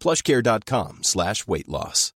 plushcare.com 0.00 1.02
slash 1.02 1.46
weight 1.46 1.68
loss. 1.68 2.12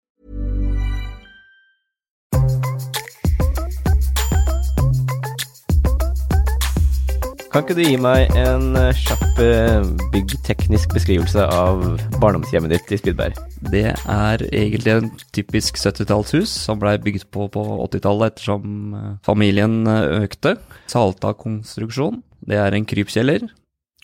Kan 7.58 7.64
ikke 7.64 7.76
du 7.80 7.88
gi 7.88 7.96
meg 7.98 8.36
en 8.38 8.76
eh, 8.78 8.98
kjapp 9.02 9.40
eh, 9.42 9.86
byggteknisk 10.14 10.92
beskrivelse 10.94 11.42
av 11.42 11.80
barndomshjemmet 12.22 12.76
ditt 12.76 12.92
i 12.94 13.00
Spydberg? 13.00 13.40
Det 13.74 13.82
er 13.98 14.44
egentlig 14.52 14.94
en 14.94 15.08
typisk 15.34 15.80
70-tallshus 15.82 16.54
som 16.68 16.78
blei 16.78 16.98
bygd 17.02 17.26
på 17.34 17.48
på 17.56 17.64
80-tallet 17.88 18.36
ettersom 18.36 18.94
eh, 18.94 19.10
familien 19.26 19.90
økte. 19.90 20.58
Salta-konstruksjon. 20.94 22.22
Det 22.46 22.62
er 22.62 22.78
en 22.78 22.86
krypkjeller. 22.86 23.50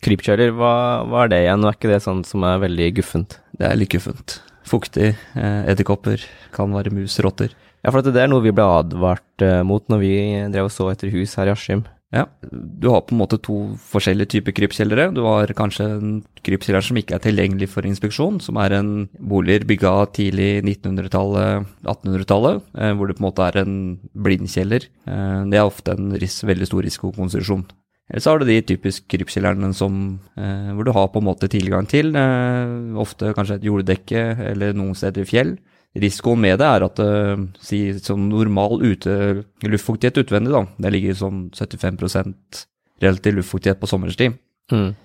Krypkjeller, 0.01 0.55
hva, 0.57 0.73
hva 1.05 1.27
er 1.27 1.35
det 1.35 1.43
igjen? 1.43 1.69
Er 1.69 1.77
ikke 1.77 1.93
det 1.93 2.01
sånn 2.07 2.25
som 2.25 2.49
er 2.49 2.63
veldig 2.65 2.89
guffent? 3.03 3.37
Det 3.59 3.67
er 3.69 3.77
litt 3.77 3.93
guffent. 3.93 4.39
Fuktig. 4.67 5.13
eh, 5.35 5.65
Edderkopper. 5.69 6.23
Kan 6.55 6.73
være 6.73 6.93
mus, 6.93 7.19
rotter. 7.21 7.53
Ja, 7.83 7.91
for 7.91 8.01
det 8.01 8.15
er 8.15 8.29
noe 8.31 8.43
vi 8.45 8.53
ble 8.55 8.63
advart 8.63 9.43
eh, 9.43 9.61
mot 9.67 9.83
når 9.91 9.99
vi 9.99 10.13
drev 10.53 10.69
og 10.69 10.73
så 10.73 10.87
etter 10.93 11.11
hus 11.13 11.35
her 11.35 11.51
i 11.51 11.53
Askim. 11.53 11.83
Ja, 12.13 12.27
du 12.45 12.91
har 12.93 13.01
på 13.01 13.15
en 13.15 13.23
måte 13.23 13.39
to 13.41 13.73
forskjellige 13.89 14.35
typer 14.35 14.53
krypkjellere. 14.53 15.07
Du 15.17 15.23
har 15.25 15.49
kanskje 15.57 15.87
en 15.95 16.11
krypkjeller 16.45 16.85
som 16.85 16.99
ikke 17.01 17.17
er 17.17 17.23
tilgjengelig 17.25 17.71
for 17.73 17.87
inspeksjon, 17.89 18.37
som 18.37 18.59
er 18.61 18.75
en 18.77 18.91
boliger 19.17 19.65
bygga 19.65 19.93
tidlig 20.13 20.61
1900-tallet, 20.61 21.65
1800-tallet, 21.81 22.61
eh, 22.77 22.93
hvor 22.93 23.09
det 23.09 23.17
på 23.17 23.23
en 23.23 23.27
måte 23.27 23.47
er 23.49 23.61
en 23.63 23.77
blindkjeller. 24.13 24.85
Det 25.49 25.57
er 25.57 25.65
ofte 25.65 25.97
en 25.97 26.13
veldig 26.13 26.69
stor 26.69 26.85
risikokonstruksjon. 26.85 27.65
Eller 28.11 28.23
så 28.23 28.33
har 28.33 28.41
du 28.41 28.47
de 28.47 28.59
typisk 28.67 29.05
krypkjellerne 29.11 29.69
som, 29.75 30.19
eh, 30.35 30.71
hvor 30.75 30.83
du 30.83 30.91
har 30.91 31.07
på 31.07 31.21
en 31.21 31.29
måte 31.29 31.47
tilgang 31.47 31.87
til, 31.87 32.15
eh, 32.15 32.99
ofte 32.99 33.33
kanskje 33.33 33.55
et 33.55 33.67
jorddekke 33.69 34.23
eller 34.51 34.73
noen 34.73 34.93
steder 34.93 35.23
i 35.23 35.29
fjell. 35.29 35.57
Risikoen 35.95 36.41
med 36.41 36.59
det 36.59 36.67
er 36.67 36.83
at 36.83 36.99
eh, 36.99 37.47
si 37.61 37.93
sånn 37.93 38.27
normal 38.29 38.81
ute, 38.81 39.45
luftfuktighet 39.63 40.19
utvendig, 40.25 40.51
da, 40.51 40.65
det 40.79 40.91
ligger 40.91 41.13
sånn 41.15 41.49
75% 41.53 42.65
relativ 43.01 43.37
luftfuktighet 43.37 43.79
på 43.79 43.87
sommerstid. 43.87 44.37
Mm. 44.71 44.95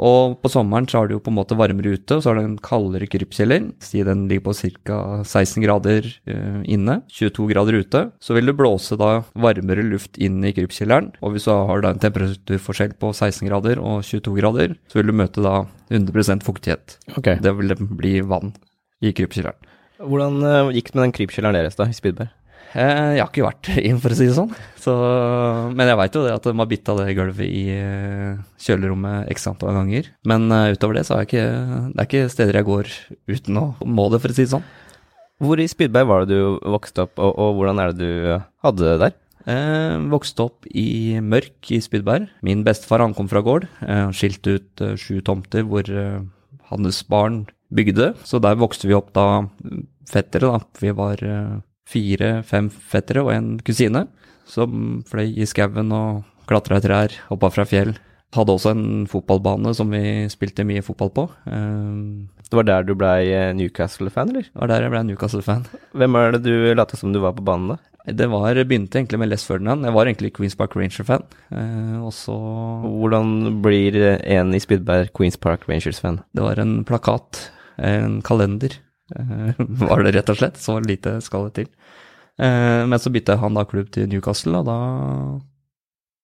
Og 0.00 0.38
på 0.40 0.50
sommeren 0.50 0.86
så 0.88 1.02
har 1.02 1.08
du 1.08 1.16
jo 1.16 1.22
på 1.22 1.30
en 1.30 1.36
måte 1.36 1.56
varmere 1.58 1.92
ute, 1.94 2.16
og 2.16 2.22
så 2.24 2.30
har 2.30 2.38
du 2.38 2.46
en 2.46 2.56
kaldere 2.64 3.06
krypkjeller. 3.10 3.68
Si 3.84 4.00
den 4.06 4.24
ligger 4.30 4.46
på 4.48 4.54
ca. 4.56 4.98
16 5.20 5.62
grader 5.62 6.08
eh, 6.26 6.62
inne, 6.72 7.02
22 7.12 7.48
grader 7.52 7.78
ute. 7.82 8.02
Så 8.22 8.36
vil 8.36 8.48
det 8.48 8.56
blåse 8.58 8.96
da 9.00 9.22
varmere 9.34 9.84
luft 9.86 10.18
inn 10.18 10.40
i 10.48 10.54
krypkjelleren. 10.56 11.12
Og 11.20 11.36
hvis 11.36 11.46
du 11.46 11.52
har 11.52 11.84
da 11.84 11.92
en 11.92 12.02
temperaturforskjell 12.02 12.96
på 12.98 13.12
16 13.12 13.46
grader 13.50 13.82
og 13.82 14.02
22 14.08 14.36
grader, 14.40 14.76
så 14.90 15.00
vil 15.00 15.12
du 15.12 15.16
møte 15.22 15.44
da 15.44 15.66
100% 15.92 16.46
fuktighet. 16.46 16.98
Okay. 17.18 17.38
Det 17.42 17.54
vil 17.60 17.76
bli 17.92 18.18
vann 18.24 18.56
i 19.04 19.12
krypkjelleren. 19.14 19.70
Hvordan 20.02 20.42
eh, 20.42 20.76
gikk 20.78 20.90
det 20.90 20.98
med 20.98 21.04
den 21.06 21.18
krypkjelleren 21.20 21.60
deres 21.60 21.78
da, 21.78 21.86
i 21.86 21.94
Spydberg? 21.94 22.32
Eh, 22.72 23.14
jeg 23.16 23.22
har 23.22 23.30
ikke 23.30 23.46
vært 23.46 23.70
inn, 23.88 24.00
for 24.02 24.14
å 24.14 24.18
si 24.18 24.28
det 24.28 24.36
sånn. 24.36 24.52
Så, 24.82 24.94
men 25.76 25.90
jeg 25.90 25.98
veit 26.00 26.18
jo 26.18 26.24
det 26.26 26.34
at 26.34 26.46
de 26.48 26.54
har 26.58 26.70
bytta 26.70 26.96
det 26.98 27.16
gulvet 27.18 27.46
i 27.46 27.64
eh, 27.76 28.38
kjølerommet 28.64 29.32
x 29.34 29.48
antall 29.50 29.76
ganger. 29.78 30.12
Men 30.28 30.48
eh, 30.50 30.72
utover 30.76 30.98
det 30.98 31.06
så 31.08 31.18
er 31.18 31.28
ikke, 31.28 31.48
det 31.92 31.98
er 31.98 32.08
ikke 32.08 32.30
steder 32.32 32.60
jeg 32.60 32.68
går 32.70 32.92
uten 33.32 33.60
å 33.60 33.66
må 33.84 34.08
det, 34.12 34.22
for 34.22 34.32
å 34.32 34.38
si 34.38 34.46
det 34.46 34.54
sånn. 34.54 34.70
Hvor 35.42 35.58
i 35.58 35.66
Spydberg 35.66 36.06
var 36.06 36.24
det 36.24 36.36
du 36.38 36.60
vokste 36.70 37.04
opp, 37.06 37.18
og, 37.18 37.34
og 37.34 37.56
hvordan 37.58 37.82
er 37.82 37.92
det 37.92 38.06
du 38.06 38.34
hadde 38.62 38.86
det 38.86 38.98
der? 39.02 39.18
Eh, 39.50 39.96
vokste 40.12 40.44
opp 40.46 40.68
i 40.70 41.18
Mørk 41.18 41.72
i 41.74 41.80
Spydberg. 41.82 42.28
Min 42.46 42.62
bestefar 42.66 43.02
han 43.02 43.14
kom 43.16 43.30
fra 43.30 43.42
gård. 43.44 43.66
Eh, 43.82 44.06
skilte 44.14 44.58
ut 44.58 44.84
eh, 44.84 44.94
sju 45.00 45.18
tomter 45.26 45.66
hvor 45.66 45.88
eh, 45.88 46.22
hans 46.70 47.02
barn 47.10 47.42
bygde. 47.74 48.12
Så 48.28 48.38
der 48.42 48.60
vokste 48.60 48.88
vi 48.88 48.96
opp 48.96 49.10
da 49.16 49.44
fettere, 50.08 50.52
da. 50.52 50.62
Vi 50.78 50.94
var 50.94 51.22
eh, 51.26 51.58
fire-fem 51.92 52.70
fettere 52.72 53.22
og 53.24 53.32
en 53.34 53.52
kusine 53.64 54.06
som 54.48 55.02
fløy 55.08 55.28
i 55.38 55.46
skauen 55.48 55.92
og 55.94 56.24
klatra 56.50 56.80
i 56.80 56.84
trær, 56.84 57.14
hoppa 57.30 57.52
fra 57.54 57.64
fjell. 57.68 57.94
Hadde 58.32 58.52
også 58.56 58.70
en 58.72 59.04
fotballbane 59.12 59.74
som 59.76 59.90
vi 59.92 60.24
spilte 60.32 60.64
mye 60.64 60.82
fotball 60.84 61.10
på. 61.12 61.26
Eh, 61.46 62.28
Det 62.52 62.56
var 62.58 62.64
der 62.68 62.82
du 62.84 62.94
blei 62.96 63.28
eh, 63.32 63.52
Newcastle-fan, 63.56 64.32
eller? 64.32 64.42
Det 64.48 64.60
var 64.60 64.68
der 64.72 64.82
jeg 64.86 64.92
ble 64.92 65.02
Newcastle-fan. 65.10 65.62
Hvem 65.96 66.16
er 66.20 66.32
det 66.34 66.42
du 66.44 66.74
lot 66.76 66.92
som 66.96 67.12
du 67.12 67.20
var 67.20 67.32
på 67.36 67.44
banen 67.44 67.74
da? 67.74 67.78
Det 68.08 68.26
var, 68.32 68.56
begynte 68.66 68.98
egentlig 68.98 69.20
med 69.22 69.30
Les 69.30 69.44
Ferdinand. 69.46 69.84
Jeg 69.86 69.94
var 69.94 70.08
egentlig 70.08 70.32
Queens 70.34 70.56
Park 70.58 70.74
Ranger-fan. 70.76 71.22
Eh, 71.54 71.98
og 72.02 72.10
så 72.16 72.34
Hvordan 72.82 73.60
blir 73.62 73.96
en 74.18 74.52
i 74.56 74.60
Spydberg 74.60 75.12
Queens 75.16 75.36
Park 75.40 75.68
Rangers-fan? 75.68 76.18
Det 76.34 76.42
var 76.42 76.58
en 76.58 76.80
plakat, 76.88 77.44
en 77.78 78.20
kalender, 78.26 78.74
var 79.82 80.02
det 80.06 80.14
rett 80.16 80.30
og 80.32 80.38
slett. 80.38 80.60
Så 80.60 80.78
lite 80.84 81.16
skal 81.24 81.48
det 81.48 81.54
til. 81.60 81.68
Eh, 82.40 82.82
men 82.88 82.98
så 83.02 83.12
bytta 83.12 83.36
han 83.42 83.54
da 83.58 83.64
klubb 83.68 83.90
til 83.92 84.08
Newcastle, 84.08 84.62
og 84.62 84.66
da 84.70 84.76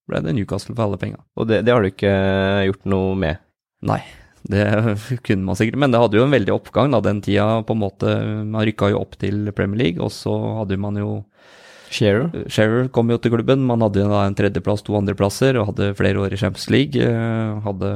ble 0.08 0.22
det 0.24 0.32
Newcastle 0.38 0.74
for 0.76 0.86
alle 0.86 1.00
penga. 1.00 1.20
Og 1.36 1.48
det, 1.50 1.62
det 1.66 1.74
har 1.74 1.84
du 1.84 1.90
ikke 1.90 2.14
gjort 2.70 2.86
noe 2.88 3.14
med? 3.20 3.42
Nei, 3.88 4.00
det 4.48 4.64
kunne 5.26 5.44
man 5.50 5.58
sikkert. 5.58 5.78
Men 5.82 5.92
det 5.92 6.00
hadde 6.00 6.16
jo 6.20 6.24
en 6.24 6.32
veldig 6.36 6.54
oppgang 6.54 6.94
da, 6.94 7.02
den 7.04 7.20
tida. 7.24 7.48
på 7.68 7.76
en 7.76 7.82
måte, 7.82 8.14
Man 8.48 8.64
rykka 8.64 8.92
jo 8.94 9.02
opp 9.02 9.18
til 9.20 9.50
Premier 9.56 9.82
League, 9.84 10.00
og 10.04 10.12
så 10.14 10.32
hadde 10.62 10.80
man 10.80 10.96
jo 11.00 11.18
Shearer? 11.88 12.26
Shearer 12.52 12.88
kom 12.92 13.08
jo 13.08 13.16
til 13.16 13.32
klubben. 13.32 13.62
Man 13.64 13.80
hadde 13.80 14.02
da 14.10 14.24
en 14.28 14.34
tredjeplass, 14.36 14.82
to 14.84 14.96
andreplasser, 14.98 15.56
og 15.56 15.70
hadde 15.70 15.94
flere 15.96 16.20
år 16.20 16.34
i 16.36 16.40
Champions 16.40 16.68
League. 16.72 17.00
eh, 17.00 17.60
Hadde, 17.64 17.92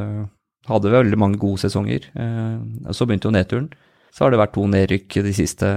hadde 0.69 0.93
veldig 0.95 1.19
mange 1.21 1.41
gode 1.41 1.61
sesonger. 1.61 2.07
eh, 2.17 2.93
Så 2.97 3.05
begynte 3.09 3.29
jo 3.29 3.35
nedturen. 3.37 3.67
Så 4.13 4.25
har 4.27 4.31
det 4.35 4.41
vært 4.43 4.53
to 4.57 4.67
nedrykk 4.69 5.23
de 5.25 5.33
siste 5.37 5.69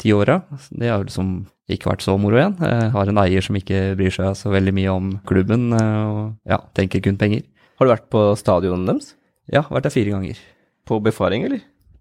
ti 0.00 0.12
åra. 0.16 0.40
Det 0.72 0.88
har 0.88 1.04
liksom 1.04 1.34
ikke 1.72 1.90
vært 1.92 2.04
så 2.04 2.14
moro 2.20 2.36
igjen. 2.40 2.56
Jeg 2.60 2.90
har 2.94 3.08
en 3.12 3.20
eier 3.22 3.44
som 3.44 3.56
ikke 3.58 3.82
bryr 3.98 4.10
seg 4.14 4.32
så 4.36 4.50
veldig 4.52 4.72
mye 4.76 4.92
om 4.92 5.10
klubben, 5.28 5.68
eh, 5.76 6.06
og 6.08 6.32
ja, 6.48 6.58
tenker 6.76 7.02
kun 7.04 7.18
penger. 7.20 7.44
Har 7.78 7.86
du 7.88 7.92
vært 7.94 8.08
på 8.12 8.24
stadionet 8.40 8.88
deres? 8.88 9.12
Ja, 9.52 9.62
vært 9.68 9.84
der 9.88 9.94
fire 9.94 10.14
ganger. 10.14 10.40
På 10.88 10.98
befaring, 11.04 11.44
eller? 11.46 11.60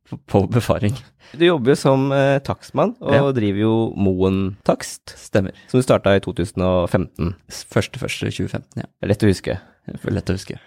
På, 0.09 0.17
på 0.27 0.41
befaring. 0.51 0.95
Du 1.37 1.45
jobber 1.45 1.71
jo 1.71 1.77
som 1.79 2.07
eh, 2.15 2.39
takstmann, 2.43 2.95
og 2.99 3.13
Ja. 3.15 3.21
driver 3.35 3.61
jo 3.61 3.73
Moen 3.95 4.57
Takst, 4.67 5.13
Stemmer. 5.19 5.53
som 5.71 5.79
du 5.79 5.85
starta 5.85 6.15
i 6.17 6.23
2015. 6.23 7.35
Første, 7.71 7.99
første 8.01 8.31
2015, 8.31 8.81
ja. 8.81 8.87
Det 8.87 9.07
er 9.07 9.11
lett 9.13 9.23
å 9.23 9.29
huske. 9.31 9.59
Det 9.87 9.99
er 10.07 10.11
Lett 10.17 10.29
å 10.33 10.35
huske. 10.35 10.57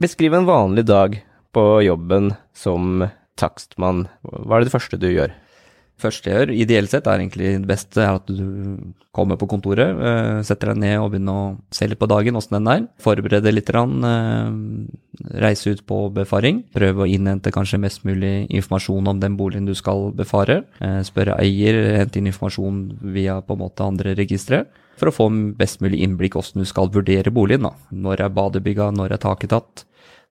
Beskriv 0.00 0.34
en 0.34 0.46
vanlig 0.48 0.84
dag 0.86 1.20
på 1.54 1.62
jobben 1.84 2.32
som 2.54 3.04
takstmann. 3.38 4.06
Hva 4.22 4.58
er 4.58 4.66
det 4.66 4.74
første 4.74 5.00
du 5.00 5.08
gjør? 5.10 5.34
første 5.98 6.30
jeg 6.30 6.38
gjør, 6.38 6.52
ideelt 6.54 6.92
sett, 6.92 7.08
er 7.10 7.18
egentlig 7.18 7.52
det 7.58 7.68
beste 7.68 8.02
er 8.02 8.18
at 8.20 8.30
du 8.30 8.94
kommer 9.14 9.38
på 9.38 9.48
kontoret, 9.50 9.98
eh, 9.98 10.40
setter 10.46 10.72
deg 10.72 10.82
ned 10.84 10.96
og 11.02 11.10
begynner 11.12 11.38
å 11.38 11.74
se 11.74 11.88
litt 11.88 11.98
på 11.98 12.08
dagen, 12.10 12.38
åssen 12.38 12.54
den 12.58 12.70
er. 12.70 12.84
Forberede 13.02 13.52
litt, 13.52 13.70
eh, 13.70 14.52
reise 15.42 15.74
ut 15.74 15.84
på 15.86 16.12
befaring. 16.14 16.62
Prøve 16.72 17.02
å 17.02 17.08
innhente 17.08 17.50
kanskje 17.50 17.80
mest 17.80 18.04
mulig 18.04 18.48
informasjon 18.48 19.08
om 19.08 19.18
den 19.18 19.36
boligen 19.36 19.66
du 19.66 19.74
skal 19.74 20.12
befare. 20.12 20.64
Eh, 20.80 21.02
spørre 21.02 21.38
eier, 21.38 21.98
hente 21.98 22.18
inn 22.18 22.30
informasjon 22.30 22.98
via 23.02 23.40
på 23.40 23.52
en 23.52 23.58
måte 23.58 23.82
andre 23.84 24.14
registre. 24.14 24.66
For 24.96 25.08
å 25.08 25.14
få 25.14 25.56
best 25.56 25.80
mulig 25.80 26.00
innblikk 26.02 26.34
åssen 26.34 26.60
du 26.60 26.64
skal 26.64 26.88
vurdere 26.88 27.30
boligen. 27.30 27.62
da. 27.62 27.72
Når 27.92 28.20
er 28.20 28.28
badebygga, 28.30 28.94
når 28.94 29.12
er 29.12 29.18
taket 29.18 29.50
tatt? 29.50 29.84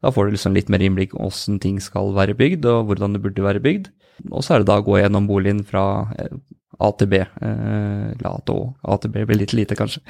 Da 0.03 0.11
får 0.13 0.27
du 0.27 0.35
liksom 0.35 0.53
litt 0.53 0.69
mer 0.69 0.83
innblikk 0.85 1.15
i 1.15 1.23
åssen 1.25 1.57
ting 1.61 1.79
skal 1.81 2.13
være 2.17 2.37
bygd, 2.37 2.67
og 2.69 2.91
hvordan 2.91 3.15
det 3.15 3.23
burde 3.23 3.45
være 3.45 3.63
bygd. 3.63 3.89
Og 4.31 4.45
så 4.45 4.55
er 4.55 4.61
det 4.61 4.69
da 4.69 4.79
å 4.81 4.85
gå 4.85 4.99
gjennom 4.99 5.29
boligen 5.29 5.63
fra 5.65 5.87
eh, 6.17 6.37
A 6.77 6.91
til 6.97 7.09
B. 7.09 7.23
Eh, 7.23 8.13
la 8.21 8.35
til 8.45 8.61
Å. 8.61 8.69
A 8.85 8.99
til 9.01 9.13
B 9.13 9.25
blir 9.25 9.41
litt 9.41 9.55
lite, 9.57 9.77
kanskje. 9.77 10.03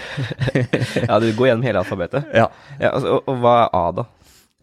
ja, 1.07 1.19
du 1.23 1.31
går 1.31 1.51
gjennom 1.51 1.65
hele 1.67 1.83
alfabetet? 1.83 2.27
Ja. 2.35 2.49
ja 2.81 2.91
altså, 2.91 3.17
og, 3.17 3.31
og 3.31 3.41
hva 3.43 3.57
er 3.63 3.75
A, 3.79 3.83
da? 4.01 4.07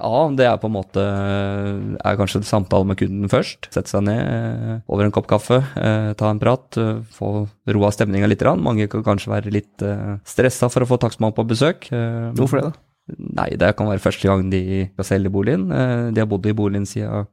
A, 0.05 0.12
det 0.35 0.49
er 0.50 0.56
på 0.59 0.67
en 0.67 0.75
måte 0.75 1.00
er 1.00 2.17
kanskje 2.19 2.43
samtale 2.44 2.88
med 2.91 2.99
kunden 2.99 3.31
først. 3.31 3.71
Sette 3.73 3.88
seg 3.93 4.05
ned 4.05 4.21
eh, 4.21 4.79
over 4.91 5.06
en 5.06 5.15
kopp 5.15 5.29
kaffe, 5.31 5.62
ta 5.73 6.29
en 6.29 6.43
prat, 6.43 6.81
få 7.15 7.35
roa 7.73 7.93
stemninga 7.94 8.29
litt. 8.29 8.44
Mange 8.61 8.91
kan 8.93 9.06
kanskje 9.06 9.32
være 9.32 9.55
litt 9.55 9.87
stressa 10.29 10.69
for 10.69 10.85
å 10.85 10.91
få 10.91 11.00
takstmann 11.00 11.37
på 11.37 11.47
besøk. 11.49 11.88
Hvorfor 12.35 12.61
det, 12.61 12.73
da? 12.73 12.94
Nei, 13.12 13.50
det 13.60 13.74
kan 13.76 13.90
være 13.90 14.00
første 14.00 14.28
gang 14.30 14.48
de 14.52 14.88
skal 14.94 15.08
selge 15.10 15.32
boligen. 15.32 15.68
Eh, 15.68 16.10
de 16.14 16.22
har 16.22 16.30
bodd 16.30 16.46
i 16.48 16.56
boligen 16.56 16.88
siden 16.88 17.26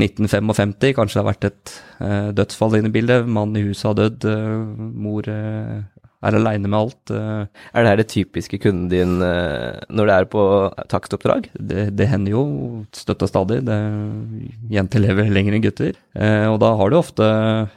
1955. 0.00 0.94
Kanskje 0.96 1.18
det 1.18 1.22
har 1.22 1.28
vært 1.28 1.48
et 1.50 1.76
eh, 2.00 2.28
dødsfall 2.36 2.78
inne 2.78 2.88
i 2.88 2.96
bildet. 2.96 3.28
Mannen 3.28 3.60
i 3.60 3.66
huset 3.68 3.90
har 3.90 3.98
dødd. 3.98 4.24
eh, 4.32 4.84
mor 5.04 5.28
er 5.28 6.34
aleine 6.34 6.66
med 6.66 6.78
alt. 6.78 7.12
Er 7.14 7.84
det 7.84 7.90
her 7.92 8.00
det 8.00 8.08
typiske 8.10 8.58
kunden 8.58 8.88
din 8.90 9.20
når 9.20 10.08
det 10.08 10.14
er 10.16 10.24
på 10.26 10.40
takstoppdrag? 10.90 11.46
det, 11.54 11.84
det 11.94 12.08
hender 12.10 12.32
jo 12.32 12.42
støtta 12.90 13.28
stadig. 13.30 13.60
Det, 13.68 13.76
jenter 14.72 15.04
lever 15.04 15.30
lenger 15.30 15.54
enn 15.54 15.62
gutter. 15.62 15.94
Og 16.50 16.58
da 16.58 16.72
har 16.74 16.90
du 16.90 16.96
ofte 16.98 17.28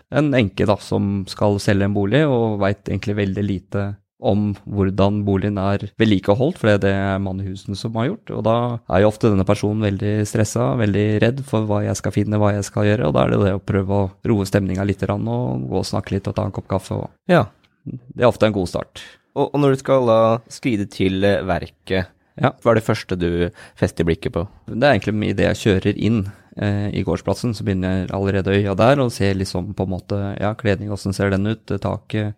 en 0.10 0.34
enke 0.34 0.66
da, 0.66 0.80
som 0.82 1.22
skal 1.30 1.62
selge 1.62 1.86
en 1.86 1.94
bolig, 1.94 2.24
og 2.26 2.58
veit 2.64 2.82
egentlig 2.90 3.20
veldig 3.20 3.46
lite 3.46 3.86
om 4.22 4.52
hvordan 4.70 5.22
boligen 5.26 5.58
er 5.58 5.88
vedlikeholdt, 6.00 6.60
for 6.62 6.78
det 6.82 6.92
er 6.94 7.20
husen 7.48 7.76
som 7.78 7.96
har 7.98 8.12
gjort. 8.12 8.32
Og 8.38 8.44
da 8.46 8.56
er 8.94 9.02
jo 9.02 9.10
ofte 9.10 9.32
denne 9.32 9.46
personen 9.48 9.82
veldig 9.82 10.14
stressa, 10.30 10.76
veldig 10.80 11.06
redd 11.24 11.42
for 11.48 11.66
hva 11.66 11.82
jeg 11.86 11.98
skal 11.98 12.14
finne, 12.16 12.38
hva 12.42 12.54
jeg 12.54 12.68
skal 12.68 12.86
gjøre. 12.86 13.08
Og 13.10 13.16
da 13.18 13.24
er 13.26 13.34
det 13.34 13.42
det 13.46 13.56
å 13.58 13.64
prøve 13.66 13.98
å 13.98 14.12
roe 14.30 14.46
stemninga 14.46 14.86
litt 14.86 15.02
og 15.10 15.66
gå 15.70 15.82
og 15.82 15.88
snakke 15.90 16.14
litt 16.16 16.30
og 16.30 16.36
ta 16.38 16.46
en 16.46 16.54
kopp 16.56 16.68
kaffe. 16.70 16.94
Og 17.02 17.10
Ja. 17.28 17.46
det 17.86 18.22
er 18.24 18.30
ofte 18.30 18.46
en 18.46 18.54
god 18.54 18.70
start. 18.70 19.02
Og, 19.36 19.50
og 19.54 19.60
når 19.60 19.74
du 19.74 19.80
skal 19.82 20.06
da 20.06 20.20
skride 20.50 20.86
til 20.92 21.22
verket, 21.22 22.08
Ja. 22.38 22.52
hva 22.62 22.72
er 22.72 22.76
det 22.76 22.86
første 22.86 23.18
du 23.20 23.50
fester 23.76 24.06
blikket 24.06 24.34
på? 24.34 24.48
Det 24.68 24.84
er 24.84 24.94
egentlig 25.00 25.30
idet 25.34 25.50
jeg 25.50 25.62
kjører 25.82 25.98
inn 25.98 26.32
eh, 26.58 26.90
i 26.94 27.04
gårdsplassen, 27.04 27.54
så 27.56 27.64
begynner 27.64 28.02
jeg 28.06 28.12
allerede 28.16 28.54
øya 28.56 28.76
der 28.76 29.00
og 29.04 29.12
ser 29.12 29.34
liksom 29.36 29.74
på 29.74 29.84
en 29.84 29.90
måte 29.98 30.20
Ja, 30.40 30.54
kledning, 30.54 30.92
åssen 30.92 31.14
ser 31.14 31.30
den 31.30 31.48
ut? 31.48 31.66
Taket, 31.66 32.36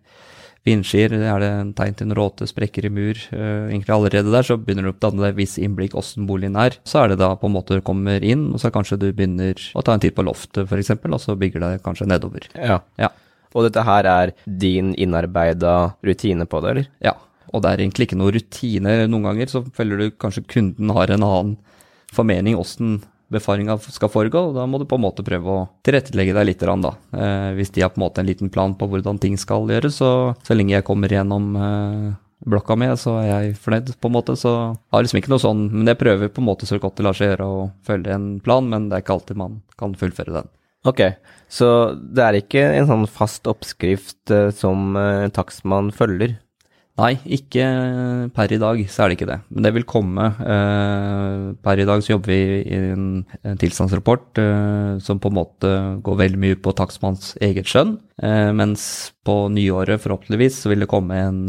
vindskier, 0.64 1.12
er 1.12 1.42
det 1.42 1.48
en 1.52 1.72
tegn 1.76 1.96
til 1.98 2.08
en 2.08 2.16
råte, 2.16 2.46
sprekker 2.48 2.86
i 2.88 2.92
mur? 2.92 3.18
Eh, 3.36 3.66
egentlig 3.68 3.94
allerede 3.94 4.32
der 4.32 4.46
så 4.46 4.56
begynner 4.60 4.88
du 4.88 4.94
å 4.94 4.96
danne 5.02 5.20
deg 5.20 5.34
et 5.34 5.40
visst 5.42 5.60
innblikk 5.60 5.96
åssen 6.00 6.28
boligen 6.28 6.56
er. 6.60 6.78
Så 6.88 7.02
er 7.02 7.12
det 7.12 7.20
da 7.20 7.34
på 7.36 7.50
en 7.50 7.56
måte 7.56 7.76
du 7.76 7.84
kommer 7.84 8.24
inn, 8.24 8.48
og 8.54 8.62
så 8.62 8.72
kanskje 8.74 9.00
du 9.02 9.10
begynner 9.10 9.60
å 9.76 9.84
ta 9.84 9.96
en 9.96 10.02
titt 10.02 10.16
på 10.16 10.24
loftet 10.24 10.64
f.eks., 10.64 10.94
og 11.04 11.20
så 11.20 11.36
bygger 11.38 11.66
det 11.66 11.74
kanskje 11.84 12.08
nedover. 12.08 12.48
Ja. 12.56 12.80
Ja. 13.00 13.12
Og 13.54 13.68
dette 13.68 13.84
her 13.86 14.08
er 14.08 14.32
din 14.48 14.94
innarbeida 14.98 15.94
rutine 16.02 16.48
på 16.48 16.64
det, 16.64 16.72
eller? 16.72 16.90
Ja, 17.04 17.14
og 17.52 17.62
det 17.62 17.70
er 17.70 17.84
egentlig 17.84 18.08
ikke 18.08 18.18
noe 18.18 18.34
rutine. 18.34 18.96
Noen 19.06 19.28
ganger 19.28 19.52
så 19.52 19.62
føler 19.76 20.00
du 20.00 20.16
kanskje 20.18 20.46
kunden 20.50 20.90
har 20.96 21.12
en 21.12 21.26
annen 21.26 21.56
formening 22.14 22.56
åssen 22.58 23.02
befaringa 23.34 23.76
skal 23.82 24.10
foregå, 24.12 24.48
og 24.48 24.58
da 24.58 24.66
må 24.70 24.80
du 24.80 24.86
på 24.88 24.98
en 24.98 25.04
måte 25.04 25.24
prøve 25.26 25.52
å 25.52 25.62
tilrettelegge 25.86 26.34
deg 26.36 26.48
litt. 26.48 26.64
Da. 26.64 26.92
Eh, 27.12 27.50
hvis 27.58 27.72
de 27.74 27.84
har 27.84 27.92
på 27.92 28.00
en 28.00 28.06
måte 28.06 28.22
en 28.22 28.28
liten 28.28 28.52
plan 28.52 28.74
på 28.78 28.88
hvordan 28.90 29.20
ting 29.22 29.38
skal 29.40 29.68
gjøres, 29.70 29.98
så, 30.00 30.10
så 30.46 30.56
lenge 30.56 30.76
jeg 30.76 30.86
kommer 30.86 31.12
gjennom 31.12 31.50
eh, 31.58 32.08
blokka 32.44 32.76
mi, 32.78 32.90
så 33.00 33.18
er 33.22 33.28
jeg 33.28 33.56
fornøyd, 33.60 33.94
på 34.00 34.10
en 34.10 34.16
måte. 34.16 34.36
Så 34.40 34.52
har 34.74 35.04
liksom 35.04 35.20
ikke 35.20 35.32
noe 35.32 35.42
sånn 35.42 35.66
Men 35.72 35.92
jeg 35.92 36.00
prøver 36.00 36.32
på 36.32 36.42
en 36.42 36.48
måte 36.50 36.68
så 36.68 36.78
godt 36.82 36.98
det 36.98 37.06
lar 37.06 37.16
seg 37.18 37.32
gjøre 37.32 37.48
å 37.48 37.64
følge 37.86 38.14
en 38.14 38.28
plan, 38.44 38.68
men 38.68 38.88
det 38.88 38.98
er 38.98 39.06
ikke 39.06 39.18
alltid 39.18 39.40
man 39.40 39.58
kan 39.80 39.96
fullføre 39.98 40.36
den. 40.38 40.52
Ok, 40.84 41.00
så 41.48 41.68
det 41.96 42.24
er 42.24 42.36
ikke 42.36 42.64
en 42.76 42.88
sånn 42.90 43.06
fast 43.08 43.48
oppskrift 43.48 44.32
eh, 44.34 44.50
som 44.54 44.96
en 45.00 45.32
takstmann 45.34 45.92
følger? 45.96 46.36
Nei, 46.94 47.16
ikke 47.26 47.64
per 48.36 48.52
i 48.54 48.58
dag, 48.62 48.78
så 48.86 49.02
er 49.02 49.10
det 49.10 49.16
ikke 49.16 49.26
det. 49.26 49.38
Men 49.50 49.66
det 49.66 49.72
vil 49.74 49.86
komme. 49.88 50.28
Eh, 50.46 51.46
per 51.66 51.80
i 51.82 51.86
dag 51.88 52.04
så 52.06 52.12
jobber 52.12 52.30
vi 52.30 52.60
i 52.70 52.78
en, 52.92 53.08
tilstandsrapport 53.58 54.38
eh, 54.38 54.92
som 55.02 55.18
på 55.18 55.32
en 55.32 55.36
måte 55.40 55.72
går 56.06 56.20
veldig 56.20 56.38
mye 56.44 56.58
på 56.62 56.74
takstmanns 56.78 57.32
eget 57.42 57.66
skjønn. 57.66 57.96
Eh, 58.22 58.52
mens 58.54 58.84
på 59.26 59.34
nyåret 59.50 60.04
forhåpentligvis 60.04 60.60
så 60.62 60.70
vil 60.70 60.84
det 60.84 60.90
komme 60.92 61.18
en 61.18 61.42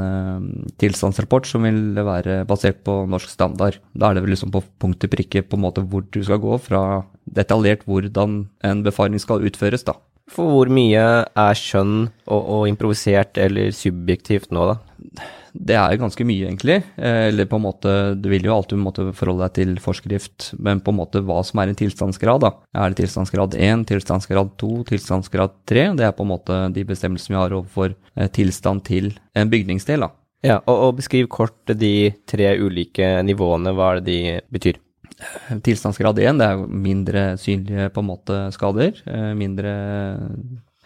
tilstandsrapport 0.81 1.45
som 1.45 1.67
vil 1.67 1.93
være 1.93 2.39
basert 2.49 2.81
på 2.87 3.03
norsk 3.11 3.29
standard. 3.29 3.77
Da 3.93 4.09
er 4.09 4.17
det 4.17 4.25
vel 4.25 4.33
liksom 4.33 4.53
på 4.55 4.63
punkt 4.81 5.03
til 5.03 5.13
prikke 5.13 5.45
på 5.45 5.59
en 5.59 5.65
måte 5.67 5.85
hvor 5.85 6.09
du 6.09 6.23
skal 6.25 6.41
gå 6.41 6.57
fra 6.57 7.03
detaljert 7.37 7.85
hvordan 7.85 8.47
en 8.65 8.83
befaring 8.85 9.21
skal 9.21 9.45
utføres, 9.45 9.85
da. 9.85 9.99
For 10.31 10.49
hvor 10.49 10.71
mye 10.73 11.05
er 11.29 11.57
skjønn 11.59 12.07
og, 12.25 12.39
og 12.41 12.63
improvisert 12.71 13.37
eller 13.37 13.69
subjektivt 13.77 14.49
nå, 14.55 14.71
da? 14.71 14.94
Det 15.55 15.75
er 15.79 15.97
ganske 16.01 16.25
mye, 16.27 16.47
egentlig. 16.49 16.77
Eh, 16.97 17.27
Eller 17.29 17.45
på 17.45 17.55
en 17.55 17.63
måte, 17.63 17.91
Du 18.19 18.29
vil 18.29 18.43
jo 18.43 18.53
alltid 18.55 18.77
måtte 18.79 19.05
forholde 19.15 19.45
deg 19.47 19.53
til 19.53 19.75
forskrift, 19.79 20.53
men 20.59 20.81
på 20.81 20.91
en 20.91 20.99
måte 20.99 21.21
hva 21.23 21.43
som 21.45 21.59
er 21.59 21.69
en 21.71 21.75
tilstandsgrad. 21.79 22.41
da. 22.41 22.51
Er 22.75 22.89
det 22.91 22.97
tilstandsgrad 23.03 23.55
1, 23.55 23.85
tilstandsgrad 23.87 24.51
2, 24.57 24.83
tilstandsgrad 24.91 25.51
3? 25.65 25.95
Det 25.95 26.05
er 26.05 26.11
på 26.11 26.23
en 26.27 26.33
måte 26.33 26.73
de 26.73 26.83
bestemmelsene 26.83 27.35
vi 27.35 27.41
har 27.41 27.55
overfor 27.61 27.95
eh, 28.17 28.27
tilstand 28.27 28.83
til 28.83 29.13
en 29.35 29.49
bygningsdel. 29.49 29.99
da. 30.07 30.09
Ja, 30.43 30.59
og, 30.67 30.75
og 30.89 30.95
beskriv 30.97 31.27
kort 31.27 31.55
de 31.65 32.11
tre 32.27 32.51
ulike 32.59 33.23
nivåene, 33.25 33.71
hva 33.73 33.95
er 33.95 34.01
det 34.01 34.05
de 34.05 34.41
betyr? 34.51 34.75
Tilstandsgrad 35.63 36.19
1 36.19 36.37
det 36.37 36.45
er 36.45 36.57
jo 36.59 36.67
mindre 36.67 37.21
synlige 37.39 37.89
på 37.95 38.01
en 38.03 38.09
måte 38.09 38.39
skader. 38.53 38.99
eh, 39.07 39.33
Mindre 39.33 39.71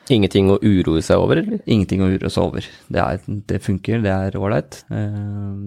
Ingenting 0.09 0.47
å 0.49 0.57
uroe 0.61 1.01
seg 1.05 1.21
over, 1.21 1.37
eller? 1.43 1.59
Ingenting 1.69 2.01
å 2.01 2.07
uroe 2.09 2.31
seg 2.33 2.43
over. 2.47 2.65
Det, 2.89 2.99
er, 3.03 3.19
det 3.49 3.59
funker, 3.61 4.01
det 4.01 4.09
er 4.13 4.37
ålreit. 4.39 4.79
eh, 4.89 5.19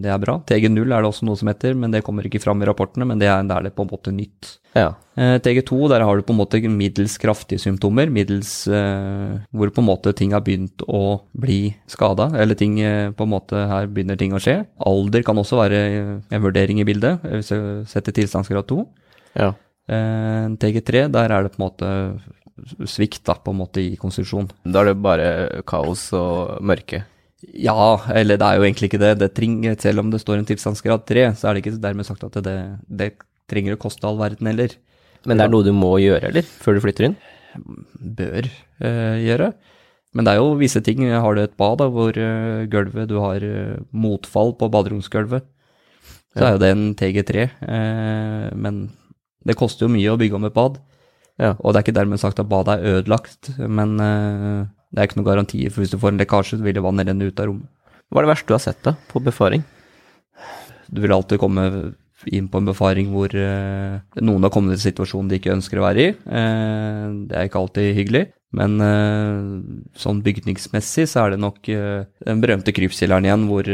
Det 0.03 0.11
er 0.11 0.19
bra. 0.23 0.41
TG0 0.49 0.83
er 0.83 1.05
det 1.05 1.11
også 1.13 1.29
noe 1.29 1.39
som 1.39 1.49
heter, 1.53 1.77
men 1.79 1.95
det 1.95 2.03
kommer 2.03 2.27
ikke 2.27 2.41
fram 2.43 2.63
i 2.63 2.67
rapportene. 2.67 3.07
Men 3.07 3.23
det 3.23 3.29
er, 3.31 3.43
det 3.47 3.55
er 3.57 3.69
det 3.69 3.75
på 3.77 3.87
en 3.87 3.93
måte 3.93 4.11
nytt. 4.15 4.59
Ja. 4.75 4.95
Eh, 5.15 5.37
TG2, 5.45 5.89
der 5.93 6.03
har 6.03 6.17
du 6.17 6.23
på 6.27 6.33
en 6.35 6.41
måte 6.41 6.59
middels 6.73 7.19
kraftige 7.23 7.61
symptomer, 7.63 8.11
middels 8.11 8.67
eh, 8.67 9.39
hvor 9.53 9.71
på 9.71 9.83
en 9.85 9.89
måte 9.91 10.15
ting 10.17 10.33
har 10.35 10.43
begynt 10.43 10.83
å 10.89 11.21
bli 11.39 11.75
skada, 11.87 12.31
eller 12.41 12.59
ting 12.59 12.81
eh, 12.81 13.11
på 13.15 13.27
en 13.29 13.35
måte 13.35 13.67
her 13.69 13.87
begynner 13.87 14.17
ting 14.19 14.33
å 14.35 14.41
skje. 14.43 14.63
Alder 14.89 15.23
kan 15.27 15.39
også 15.39 15.61
være 15.61 15.83
en 16.33 16.43
vurdering 16.43 16.81
i 16.81 16.89
bildet, 16.89 17.21
hvis 17.23 17.53
jeg 17.55 17.85
setter 17.93 18.19
tilstandsgrad 18.23 18.67
2. 18.73 18.87
ja. 19.39 19.53
Eh, 19.91 20.45
TG3, 20.63 21.09
der 21.11 21.33
er 21.35 21.43
det 21.43 21.51
på 21.53 21.59
en 21.59 21.65
måte 21.67 21.89
svikt 22.89 23.25
da, 23.29 23.37
på 23.39 23.55
en 23.55 23.61
måte 23.63 23.83
i 23.83 23.97
konstitusjon. 24.01 24.51
Da 24.65 24.83
er 24.83 24.93
det 24.93 25.03
bare 25.05 25.27
kaos 25.69 26.09
og 26.17 26.63
mørke. 26.65 27.05
Ja, 27.43 27.97
eller 28.15 28.39
det 28.39 28.47
er 28.47 28.59
jo 28.59 28.67
egentlig 28.69 28.93
ikke 28.93 29.03
det. 29.03 29.17
det 29.19 29.33
trenger, 29.35 29.75
selv 29.83 30.05
om 30.05 30.13
det 30.13 30.23
står 30.23 30.39
en 30.39 30.49
tilstandsgrad 30.49 31.07
3, 31.09 31.27
så 31.39 31.49
er 31.49 31.55
det 31.55 31.65
ikke 31.65 31.83
dermed 31.83 32.07
sagt 32.07 32.23
at 32.29 32.39
det, 32.47 32.57
det 32.87 33.13
trenger 33.51 33.75
å 33.75 33.83
koste 33.83 34.07
all 34.07 34.21
verden 34.21 34.51
heller. 34.51 34.77
Men 35.27 35.39
det 35.39 35.47
er 35.47 35.55
noe 35.55 35.67
du 35.67 35.73
må 35.75 35.97
gjøre, 36.03 36.31
eller? 36.31 36.47
Før 36.63 36.79
du 36.79 36.85
flytter 36.85 37.11
inn? 37.11 37.19
bør 38.01 38.47
eh, 38.49 39.19
gjøre. 39.27 39.53
Men 40.13 40.27
det 40.27 40.35
er 40.35 40.41
jo 40.43 40.57
visse 40.61 40.83
ting. 40.85 41.05
Har 41.09 41.37
du 41.37 41.43
et 41.43 41.57
bad 41.59 41.79
da, 41.81 41.89
hvor 41.93 42.13
uh, 42.13 42.65
gulvet 42.69 43.09
Du 43.09 43.17
har 43.23 43.41
uh, 43.41 43.81
motfall 43.97 44.53
på 44.61 44.69
baderomsgulvet, 44.73 45.47
så 46.37 46.45
er 46.45 46.53
jo 46.53 46.61
det 46.61 46.73
en 46.73 46.83
TG3. 46.99 47.47
Uh, 47.65 48.49
men 48.53 48.83
det 49.49 49.57
koster 49.59 49.87
jo 49.87 49.95
mye 49.95 50.13
å 50.13 50.19
bygge 50.21 50.37
om 50.37 50.45
et 50.49 50.57
bad. 50.57 50.77
Ja. 51.41 51.55
Og 51.59 51.73
det 51.73 51.81
er 51.81 51.87
ikke 51.87 51.99
dermed 52.01 52.21
sagt 52.21 52.41
at 52.43 52.49
badet 52.51 52.77
er 52.77 52.99
ødelagt, 52.99 53.53
men 53.59 53.95
uh, 54.01 54.67
det 54.93 55.01
er 55.01 55.09
ikke 55.09 55.21
noen 55.21 55.31
garanti. 55.31 55.62
For 55.71 55.83
hvis 55.83 55.95
du 55.95 56.01
får 56.01 56.12
en 56.12 56.21
lekkasje, 56.21 56.59
så 56.59 56.67
vil 56.67 56.77
det 56.77 56.85
vannet 56.85 57.09
renne 57.09 57.29
ut 57.29 57.41
av 57.41 57.49
rommet. 57.49 57.71
Hva 58.12 58.21
er 58.21 58.27
det 58.27 58.33
verste 58.35 58.51
du 58.51 58.57
har 58.57 58.65
sett 58.67 58.83
da, 58.85 58.93
på 59.09 59.23
befaring? 59.25 59.65
Du 60.93 61.01
vil 61.01 61.15
alltid 61.17 61.41
komme 61.41 61.65
inn 62.31 62.49
på 62.50 62.61
en 62.61 62.69
befaring 62.69 63.11
hvor 63.12 63.33
eh, 63.35 63.99
noen 64.23 64.47
har 64.47 64.52
kommet 64.52 64.75
i 64.75 64.79
en 64.79 64.87
situasjon 64.87 65.31
de 65.31 65.41
ikke 65.41 65.55
ønsker 65.55 65.81
å 65.81 65.87
være 65.87 66.05
i. 66.05 66.12
Eh, 66.12 67.05
det 67.29 67.37
er 67.37 67.49
ikke 67.49 67.62
alltid 67.62 67.93
hyggelig. 67.99 68.25
Men 68.52 68.75
eh, 68.85 69.45
sånn 69.97 70.21
bygningsmessig 70.25 71.07
så 71.09 71.23
er 71.23 71.33
det 71.33 71.41
nok 71.41 71.64
den 71.64 72.43
berømte 72.43 72.75
krypskjelleren 72.76 73.29
igjen, 73.29 73.47
hvor 73.49 73.71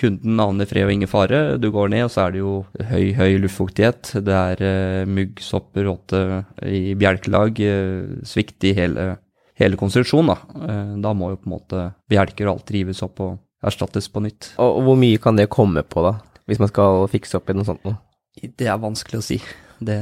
kunden 0.00 0.44
aner 0.46 0.70
fred 0.70 0.88
og 0.88 0.94
ingen 0.94 1.10
fare. 1.10 1.42
Du 1.60 1.68
går 1.74 1.92
ned, 1.92 2.06
og 2.06 2.14
så 2.14 2.24
er 2.24 2.34
det 2.34 2.42
jo 2.42 2.54
høy, 2.88 3.12
høy 3.18 3.36
luftfuktighet. 3.44 4.14
Det 4.24 4.38
er 4.38 5.06
mugg, 5.10 5.42
sopper, 5.44 5.86
råte 5.90 6.24
i 6.64 6.96
bjelkelag. 6.98 7.60
Svikt 8.28 8.64
i 8.70 8.74
hele, 8.80 9.12
hele 9.60 9.80
konstruksjonen, 9.80 10.32
da. 10.32 10.82
Da 11.04 11.12
må 11.12 11.34
jo 11.34 11.42
på 11.42 11.50
en 11.50 11.56
måte 11.58 11.86
bjelker 12.10 12.48
og 12.48 12.56
alt 12.56 12.72
rives 12.72 13.04
opp 13.04 13.20
og 13.24 13.40
erstattes 13.62 14.08
på 14.10 14.22
nytt. 14.24 14.52
Og 14.62 14.82
hvor 14.86 14.98
mye 14.98 15.20
kan 15.22 15.38
det 15.38 15.50
komme 15.52 15.84
på, 15.86 16.02
da? 16.04 16.16
Hvis 16.50 16.60
man 16.62 16.70
skal 16.70 17.04
fikse 17.12 17.38
opp 17.38 17.50
i 17.52 17.56
noe 17.56 17.66
sånt 17.68 17.84
noe? 17.86 17.98
Det 18.42 18.66
er 18.66 18.80
vanskelig 18.80 19.20
å 19.20 19.24
si. 19.24 19.36
Det, 19.82 19.96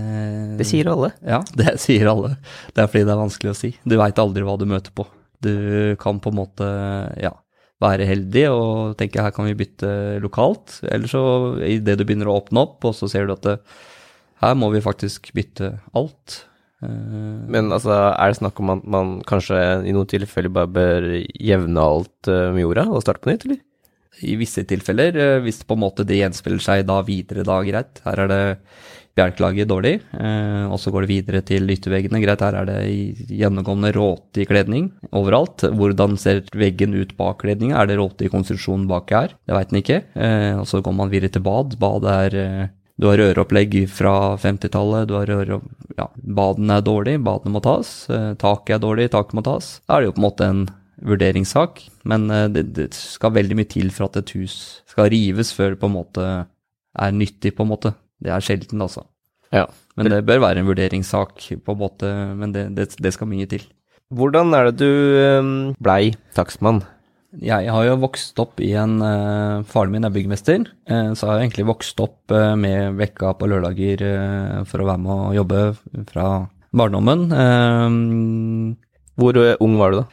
Det 0.61 0.67
sier 0.69 0.89
alle. 0.93 1.11
Ja, 1.27 1.41
det 1.57 1.75
sier 1.83 2.09
alle. 2.11 2.35
Det 2.75 2.85
er 2.85 2.91
fordi 2.91 3.07
det 3.09 3.15
er 3.15 3.23
vanskelig 3.25 3.53
å 3.53 3.59
si. 3.59 3.71
Du 3.89 3.97
veit 4.01 4.19
aldri 4.23 4.45
hva 4.47 4.57
du 4.61 4.67
møter 4.71 4.93
på. 4.95 5.07
Du 5.41 5.97
kan 6.01 6.21
på 6.21 6.31
en 6.31 6.39
måte, 6.39 6.67
ja, 7.21 7.33
være 7.81 8.05
heldig 8.09 8.45
og 8.53 8.99
tenke 9.01 9.23
her 9.25 9.33
kan 9.33 9.49
vi 9.49 9.57
bytte 9.57 10.21
lokalt. 10.21 10.79
Eller 10.85 11.09
så 11.11 11.23
idet 11.65 11.97
du 11.99 12.05
begynner 12.05 12.29
å 12.29 12.37
åpne 12.43 12.67
opp, 12.67 12.85
og 12.85 12.95
så 12.97 13.09
ser 13.11 13.27
du 13.27 13.35
at 13.35 13.47
det, 13.49 13.57
her 14.45 14.55
må 14.61 14.69
vi 14.73 14.85
faktisk 14.85 15.33
bytte 15.37 15.73
alt. 15.97 16.43
Eh, 16.85 17.49
Men 17.49 17.73
altså, 17.73 17.97
er 18.13 18.31
det 18.33 18.39
snakk 18.41 18.61
om 18.61 18.75
at 18.77 18.85
man 18.85 19.17
kanskje 19.29 19.59
i 19.89 19.97
noen 19.97 20.09
tilfeller 20.13 20.53
bare 20.53 20.71
bør 20.77 21.09
jevne 21.41 21.81
alt 21.89 22.29
eh, 22.31 22.51
med 22.55 22.67
jorda 22.67 22.87
og 22.93 23.03
starte 23.05 23.25
på 23.25 23.33
nytt, 23.33 23.49
eller? 23.49 23.61
I 24.27 24.35
visse 24.41 24.65
tilfeller, 24.69 25.15
hvis 25.45 25.61
hvis 25.61 25.67
på 25.67 25.77
en 25.77 25.85
måte 25.85 26.07
det 26.07 26.21
gjenspeiler 26.21 26.63
seg 26.63 26.87
da 26.89 27.01
videre, 27.07 27.45
da 27.47 27.61
greit. 27.67 28.01
Her 28.07 28.25
er 28.25 28.31
det 28.31 28.43
bjelklaget 29.19 29.69
dårlig, 29.69 29.97
eh, 30.15 30.65
og 30.71 30.79
så 30.81 30.93
går 30.95 31.05
det 31.05 31.11
videre 31.11 31.41
til 31.43 31.67
ytterveggene. 31.75 32.21
Greit, 32.23 32.41
her 32.45 32.57
er 32.61 32.69
det 32.69 32.79
gjennomgående 33.29 33.93
råte 33.97 34.45
i 34.45 34.49
kledning 34.49 34.91
overalt. 35.11 35.67
Hvordan 35.67 36.17
ser 36.21 36.45
veggen 36.55 36.95
ut 36.95 37.17
bak 37.19 37.43
kledninga? 37.43 37.81
Er 37.81 37.91
det 37.91 37.99
råte 37.99 38.27
i 38.27 38.33
konstruksjonen 38.33 38.87
bak 38.91 39.11
her? 39.11 39.35
Det 39.45 39.57
veit 39.57 39.73
en 39.73 39.83
ikke. 39.83 40.03
Eh, 40.15 40.55
og 40.61 40.67
så 40.71 40.81
går 40.81 40.97
man 40.97 41.11
videre 41.13 41.35
til 41.35 41.45
bad. 41.45 41.77
Bad 41.81 42.07
er 42.07 42.39
eh, 42.39 42.69
Du 43.01 43.09
har 43.09 43.17
røropplegg 43.17 43.89
fra 43.89 44.37
50-tallet, 44.37 45.09
du 45.09 45.15
har 45.17 45.27
røropp... 45.27 45.65
Ja, 45.97 46.07
badene 46.21 46.79
er 46.79 46.85
dårlig, 46.85 47.15
badene 47.25 47.55
må 47.55 47.63
tas. 47.65 48.05
Eh, 48.13 48.35
taket 48.41 48.77
er 48.77 48.85
dårlig, 48.85 49.11
taket 49.11 49.37
må 49.37 49.43
tas. 49.43 49.81
Da 49.89 49.97
er 49.97 50.05
det 50.05 50.11
jo 50.11 50.17
på 50.19 50.21
en 50.21 50.29
måte 50.29 50.49
en 50.49 50.67
vurderingssak, 51.07 51.83
men 52.09 52.29
eh, 52.33 52.47
det, 52.53 52.67
det 52.77 52.91
skal 52.97 53.35
veldig 53.37 53.57
mye 53.59 53.71
til 53.71 53.91
for 53.95 54.09
at 54.09 54.21
et 54.21 54.35
hus 54.37 54.55
skal 54.91 55.11
rives 55.13 55.53
før 55.57 55.75
det 55.75 55.81
på 55.83 55.91
en 55.91 55.97
måte 55.97 56.27
er 57.01 57.15
nyttig, 57.15 57.55
på 57.57 57.65
en 57.65 57.73
måte. 57.73 57.95
Det 58.21 58.33
er 58.35 58.45
sjelden, 58.45 58.83
altså. 58.83 59.07
Ja. 59.55 59.67
Men 59.99 60.11
det 60.13 60.25
bør 60.29 60.43
være 60.45 60.63
en 60.63 60.69
vurderingssak, 60.69 61.45
på 61.65 61.75
en 61.75 61.81
måte, 61.81 62.11
men 62.39 62.55
det, 62.55 62.69
det, 62.77 62.91
det 63.01 63.15
skal 63.15 63.31
mye 63.31 63.49
til. 63.51 63.65
Hvordan 64.15 64.55
er 64.59 64.71
det 64.71 64.81
du 64.83 64.91
eh, 65.21 65.53
blei 65.83 66.15
takstmann? 66.37 66.83
Jeg 67.41 67.71
har 67.71 67.85
jo 67.87 67.99
vokst 68.03 68.41
opp 68.43 68.59
i 68.59 68.73
en 68.75 68.97
eh, 69.07 69.63
Faren 69.71 69.93
min 69.95 70.07
er 70.07 70.11
byggmester, 70.11 70.65
så 70.91 71.29
har 71.29 71.39
jeg 71.39 71.47
egentlig 71.47 71.69
vokst 71.69 72.01
opp 72.03 72.35
med 72.59 72.97
vekka 72.99 73.37
på 73.39 73.47
lørdager 73.53 74.03
for 74.67 74.83
å 74.83 74.89
være 74.89 75.03
med 75.05 75.13
og 75.15 75.37
jobbe 75.39 75.61
fra 76.11 76.25
barndommen. 76.75 77.29
Hvor 79.15 79.39
ung 79.63 79.79
var 79.79 79.95
du 79.95 80.01
da? 80.01 80.09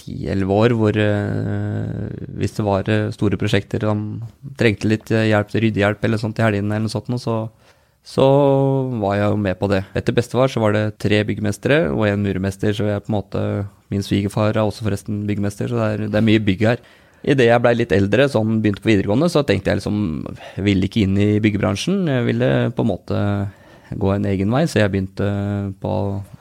10-11 0.00 0.50
år, 0.50 0.74
hvor 0.78 0.96
eh, 0.98 2.08
hvis 2.38 2.56
det 2.56 2.64
var 2.66 2.88
eh, 2.90 3.12
store 3.14 3.38
prosjekter 3.40 3.84
som 3.86 4.00
trengte 4.58 4.90
litt 4.90 5.12
eh, 5.14 5.28
hjelp, 5.30 5.54
ryddehjelp 5.54 6.04
eller 6.04 6.20
sånt 6.20 6.40
i 6.40 6.44
helgene 6.44 6.74
eller 6.74 6.88
noe 6.88 6.92
sånt, 6.92 7.14
så, 7.22 7.36
så 8.02 8.26
var 9.00 9.16
jeg 9.20 9.30
jo 9.30 9.38
med 9.46 9.60
på 9.60 9.70
det. 9.70 9.84
Etter 9.96 10.16
bestefar 10.16 10.50
så 10.50 10.62
var 10.64 10.74
det 10.74 10.84
tre 11.02 11.22
byggmestere 11.28 11.86
og 11.92 12.08
en 12.08 12.26
murmester, 12.26 12.74
så 12.76 12.90
jeg 12.90 13.06
på 13.06 13.12
en 13.12 13.18
måte 13.20 13.46
Min 13.92 14.02
svigerfar 14.02 14.56
er 14.56 14.64
også 14.64 14.86
forresten 14.86 15.26
byggmester, 15.28 15.68
så 15.70 15.76
det 15.76 15.86
er, 15.86 16.06
det 16.10 16.18
er 16.18 16.24
mye 16.26 16.42
bygg 16.42 16.62
her. 16.66 16.80
Idet 17.24 17.46
jeg 17.46 17.62
blei 17.62 17.74
litt 17.76 17.92
eldre, 17.94 18.26
sånn 18.32 18.58
begynte 18.64 18.82
på 18.82 18.90
videregående, 18.90 19.28
så 19.30 19.44
tenkte 19.46 19.70
jeg 19.70 19.78
liksom 19.80 19.98
Ville 20.66 20.88
ikke 20.88 21.04
inn 21.04 21.18
i 21.20 21.28
byggebransjen. 21.44 22.00
Jeg 22.10 22.26
ville 22.26 22.48
på 22.74 22.82
en 22.82 22.90
måte 22.90 23.20
gå 23.98 24.12
en 24.14 24.24
egen 24.30 24.50
vei, 24.54 24.64
så 24.70 24.80
jeg 24.82 24.90
begynte 24.92 25.26
på 25.82 25.92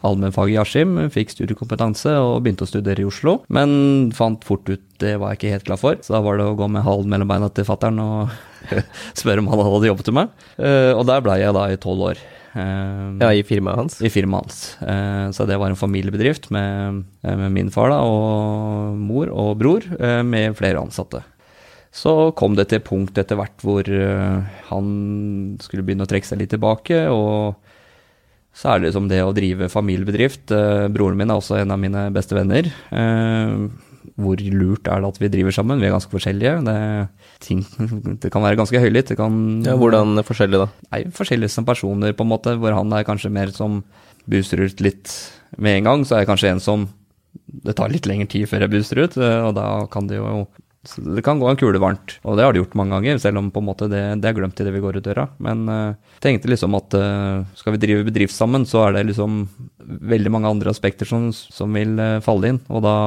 allmennfag 0.05 0.51
i 0.53 0.57
Askim, 0.61 0.95
fikk 1.13 1.33
studiekompetanse 1.35 2.13
og 2.19 2.43
begynte 2.43 2.65
å 2.65 2.69
studere 2.69 3.03
i 3.03 3.07
Oslo. 3.07 3.39
Men 3.53 4.11
fant 4.15 4.43
fort 4.47 4.67
ut 4.69 4.81
det 5.03 5.15
var 5.19 5.33
jeg 5.33 5.39
ikke 5.41 5.53
helt 5.55 5.65
klar 5.71 5.81
for, 5.81 5.95
så 6.03 6.15
da 6.17 6.21
var 6.23 6.37
det 6.39 6.45
å 6.47 6.55
gå 6.59 6.67
med 6.71 6.85
halen 6.85 7.09
mellom 7.11 7.27
beina 7.27 7.49
til 7.53 7.65
fattern 7.67 7.99
og 8.03 8.29
spørre 9.19 9.43
om 9.43 9.49
han 9.51 9.59
hadde 9.65 9.89
jobbet 9.91 10.07
til 10.09 10.15
meg. 10.21 10.31
Eh, 10.57 10.93
Og 10.95 11.05
der 11.09 11.21
blei 11.25 11.41
jeg 11.41 11.53
da 11.57 11.65
i 11.73 11.79
tolv 11.81 12.05
år. 12.13 12.21
Eh, 12.53 13.17
Ja, 13.19 13.31
i 13.33 13.41
firmaet 13.43 13.79
hans? 13.81 13.97
i 14.01 14.09
firmaet 14.13 14.45
hans. 14.45 14.59
Eh, 14.81 15.27
Så 15.35 15.47
det 15.49 15.57
var 15.59 15.69
en 15.73 15.75
familiebedrift 15.79 16.49
med, 16.51 17.03
eh, 17.25 17.35
med 17.35 17.51
min 17.51 17.69
far 17.73 17.89
da, 17.89 17.99
og 18.05 18.95
mor 18.97 19.27
og 19.33 19.57
bror, 19.59 19.81
eh, 19.99 20.21
med 20.23 20.55
flere 20.55 20.79
ansatte. 20.79 21.23
Så 21.93 22.33
kom 22.33 22.55
det 22.57 22.71
til 22.71 22.81
punkt 22.81 23.17
etter 23.21 23.37
hvert 23.37 23.61
hvor 23.61 23.85
eh, 23.85 24.57
han 24.71 24.87
skulle 25.61 25.85
begynne 25.85 26.07
å 26.07 26.09
trekke 26.09 26.25
seg 26.25 26.41
litt 26.41 26.53
tilbake, 26.55 27.03
og 27.13 27.53
så 28.53 28.73
er 28.73 28.83
det 28.83 28.93
det 29.11 29.21
å 29.21 29.33
drive 29.33 29.69
familiebedrift. 29.69 30.49
Eh, 30.53 30.87
Broren 30.93 31.19
min 31.19 31.29
er 31.29 31.37
også 31.37 31.59
en 31.61 31.73
av 31.73 31.81
mine 31.81 32.07
beste 32.13 32.37
venner. 32.37 32.69
Eh, 32.89 33.53
Hvor 34.19 34.41
lurt 34.41 34.89
er 34.89 35.01
det 35.01 35.09
at 35.09 35.19
vi 35.21 35.29
driver 35.31 35.55
sammen? 35.55 35.79
Vi 35.81 35.87
er 35.87 35.93
ganske 35.93 36.11
forskjellige. 36.13 36.55
Det, 36.65 36.77
ting, 37.45 37.61
det 38.21 38.33
kan 38.33 38.43
være 38.45 38.59
ganske 38.59 38.81
høylytt. 38.81 39.13
Det 39.13 39.17
kan 39.17 39.37
Ja, 39.65 39.77
hvordan 39.77 40.17
forskjellig 40.25 40.63
da? 40.65 40.67
Nei, 40.89 41.03
forskjellige 41.13 41.53
som 41.53 41.65
personer, 41.65 42.17
på 42.17 42.25
en 42.25 42.33
måte, 42.33 42.57
hvor 42.57 42.73
han 42.77 42.93
er 42.93 43.05
kanskje 43.07 43.33
mer 43.33 43.53
som 43.53 43.83
buser 44.29 44.65
ut 44.65 44.81
litt 44.81 45.13
med 45.61 45.79
en 45.79 45.89
gang, 45.91 46.05
så 46.05 46.17
er 46.17 46.23
jeg 46.23 46.33
kanskje 46.33 46.51
en 46.55 46.63
som 46.63 46.89
det 47.63 47.75
tar 47.77 47.91
litt 47.93 48.05
lengre 48.09 48.29
tid 48.29 48.47
før 48.49 48.65
jeg 48.65 48.73
buser 48.73 49.01
ut, 49.03 49.17
og 49.17 49.53
da 49.57 49.65
kan 49.91 50.07
det 50.09 50.19
jo 50.19 50.45
så 50.83 51.01
det 51.15 51.23
kan 51.23 51.39
gå 51.39 51.47
en 51.47 51.59
kule 51.59 51.79
varmt, 51.79 52.17
og 52.27 52.35
det 52.35 52.43
har 52.43 52.51
det 52.51 52.59
gjort 52.59 52.73
mange 52.75 52.97
ganger, 52.97 53.19
selv 53.23 53.39
om 53.39 53.49
på 53.55 53.61
en 53.61 53.67
måte 53.69 53.87
det, 53.91 54.01
det 54.19 54.27
er 54.29 54.35
glemt 54.35 54.57
idet 54.59 54.73
vi 54.75 54.81
går 54.83 54.97
ut 54.99 55.05
døra. 55.05 55.29
Men 55.43 55.61
uh, 55.71 56.15
tenkte 56.23 56.51
liksom 56.51 56.75
at 56.75 56.97
uh, 56.99 57.45
skal 57.55 57.75
vi 57.75 57.79
drive 57.85 58.07
bedrift 58.09 58.35
sammen, 58.35 58.65
så 58.67 58.81
er 58.87 58.97
det 58.97 59.05
liksom 59.13 59.45
veldig 59.79 60.33
mange 60.35 60.51
andre 60.51 60.73
aspekter 60.73 61.07
som, 61.07 61.29
som 61.31 61.79
vil 61.79 61.95
uh, 62.01 62.19
falle 62.25 62.51
inn. 62.51 62.59
Og 62.67 62.83
da 62.83 62.97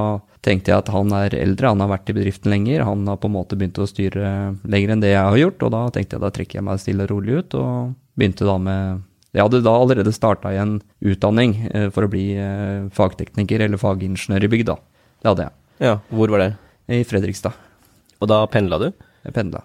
tenkte 0.47 0.73
jeg 0.73 0.87
at 0.87 0.92
han 0.95 1.12
er 1.18 1.37
eldre, 1.37 1.75
han 1.75 1.85
har 1.85 1.92
vært 1.92 2.09
i 2.12 2.16
bedriften 2.16 2.54
lenger, 2.54 2.87
han 2.88 3.04
har 3.11 3.21
på 3.21 3.28
en 3.28 3.37
måte 3.37 3.59
begynt 3.61 3.83
å 3.83 3.88
styre 3.90 4.30
lenger 4.64 4.95
enn 4.95 5.04
det 5.04 5.12
jeg 5.12 5.28
har 5.28 5.42
gjort, 5.42 5.66
og 5.68 5.76
da 5.76 5.83
tenkte 5.92 6.16
jeg 6.16 6.25
da 6.25 6.33
trekker 6.33 6.61
jeg 6.61 6.66
meg 6.71 6.80
stille 6.80 7.04
og 7.04 7.12
rolig 7.12 7.42
ut, 7.42 7.59
og 7.61 7.92
begynte 8.16 8.49
da 8.49 8.56
med 8.62 9.04
jeg 9.37 9.45
hadde 9.45 9.61
da 9.66 9.75
allerede 9.76 10.14
starta 10.16 10.49
i 10.54 10.61
en 10.62 10.78
utdanning 11.04 11.59
eh, 11.68 11.90
for 11.92 12.06
å 12.06 12.09
bli 12.09 12.30
eh, 12.40 12.88
fagtekniker 12.97 13.66
eller 13.66 13.80
fagingeniør 13.80 14.49
i 14.49 14.52
bygg, 14.54 14.64
da. 14.71 14.78
Det 15.21 15.28
hadde 15.28 15.49
jeg. 15.49 15.56
Ja, 15.90 15.95
hvor 16.09 16.33
var 16.33 16.40
det? 16.40 16.50
I 16.88 17.02
Fredrikstad. 17.04 17.66
Og 18.23 18.31
da 18.31 18.43
pendla 18.51 18.79
du? 18.81 18.91
Jeg 19.27 19.35
pendla. 19.37 19.63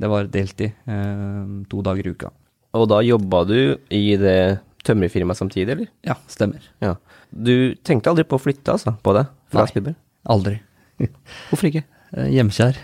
Det 0.00 0.10
var 0.10 0.28
deltid. 0.32 0.74
Eh, 0.90 1.52
to 1.70 1.82
dager 1.86 2.06
i 2.06 2.14
uka. 2.14 2.32
Og 2.74 2.88
da 2.90 2.98
jobba 3.06 3.44
du 3.46 3.58
i 3.94 4.04
det 4.18 4.38
tømrerfirmaet 4.84 5.38
samtidig, 5.38 5.70
eller? 5.76 5.90
Ja, 6.04 6.16
stemmer. 6.30 6.64
Ja. 6.84 6.96
Du 7.30 7.74
tenkte 7.86 8.12
aldri 8.12 8.26
på 8.28 8.36
å 8.38 8.42
flytte, 8.42 8.74
altså, 8.74 8.96
på 9.04 9.14
det? 9.16 9.24
Fra 9.52 9.64
Nei. 9.64 9.70
Spidberg? 9.70 9.96
Aldri. 10.34 10.58
Hvorfor 11.48 11.70
ikke? 11.70 11.84
Eh, 12.14 12.28
Hjemkjær. 12.34 12.80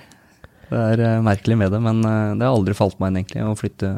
Det 0.71 0.85
er 0.95 1.03
eh, 1.07 1.19
merkelig 1.27 1.59
med 1.59 1.75
det, 1.75 1.81
men 1.83 2.01
eh, 2.07 2.37
det 2.39 2.47
har 2.47 2.55
aldri 2.55 2.77
falt 2.79 2.99
meg 3.03 3.13
inn, 3.13 3.21
egentlig, 3.23 3.45
å 3.47 3.57
flytte, 3.59 3.91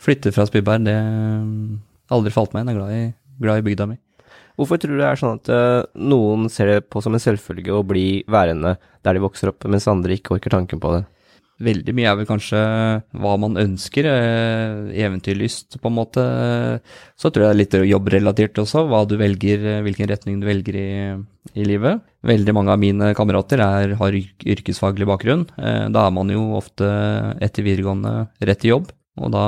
flytte 0.00 0.32
fra 0.36 0.46
Spyberg. 0.48 0.86
Det 0.86 0.96
har 0.96 2.20
aldri 2.20 2.34
falt 2.34 2.54
meg 2.54 2.64
inn. 2.64 2.72
Jeg 2.72 2.78
er 2.78 2.80
glad 2.80 2.96
i, 2.96 3.02
glad 3.42 3.60
i 3.62 3.66
bygda 3.68 3.88
mi. 3.90 3.98
Hvorfor 4.60 4.76
tror 4.76 4.92
du 4.92 5.00
det 5.00 5.08
er 5.08 5.16
sånn 5.20 5.38
at 5.38 5.48
eh, 5.48 5.86
noen 6.04 6.50
ser 6.52 6.68
det 6.68 6.82
på 6.92 7.00
som 7.00 7.16
en 7.16 7.22
selvfølge 7.22 7.72
å 7.72 7.86
bli 7.86 8.20
værende 8.28 8.74
der 9.00 9.16
de 9.16 9.22
vokser 9.24 9.54
opp, 9.54 9.64
mens 9.64 9.88
andre 9.88 10.18
ikke 10.18 10.36
orker 10.36 10.52
tanken 10.52 10.82
på 10.82 10.92
det? 10.98 11.06
Veldig 11.60 11.92
mye 11.92 12.08
er 12.08 12.16
vel 12.16 12.28
kanskje 12.28 12.60
hva 13.20 13.32
man 13.40 13.58
ønsker, 13.60 14.06
eh, 14.08 14.92
eventyrlyst 15.04 15.76
på 15.80 15.90
en 15.90 15.96
måte. 15.98 16.22
Så 17.20 17.28
tror 17.28 17.44
jeg 17.44 17.50
det 17.50 17.52
er 17.52 17.58
litt 17.60 17.90
jobbrelatert 17.90 18.60
også, 18.62 18.86
hva 18.88 19.02
du 19.08 19.18
velger, 19.20 19.66
eh, 19.74 19.82
hvilken 19.84 20.08
retning 20.08 20.40
du 20.40 20.46
velger 20.48 20.78
i, 20.80 20.90
i 21.60 21.66
livet. 21.68 22.00
Veldig 22.24 22.54
mange 22.56 22.72
av 22.72 22.80
mine 22.80 23.12
kamerater 23.16 23.60
er, 23.60 23.92
har 24.00 24.16
yrkesfaglig 24.16 25.08
bakgrunn. 25.08 25.44
Eh, 25.60 25.88
Da 25.92 26.06
er 26.06 26.16
man 26.16 26.32
jo 26.32 26.46
ofte 26.56 26.88
etter 27.44 27.64
videregående 27.64 28.30
rett 28.40 28.64
i 28.64 28.72
jobb, 28.72 28.88
og 29.20 29.32
da 29.36 29.44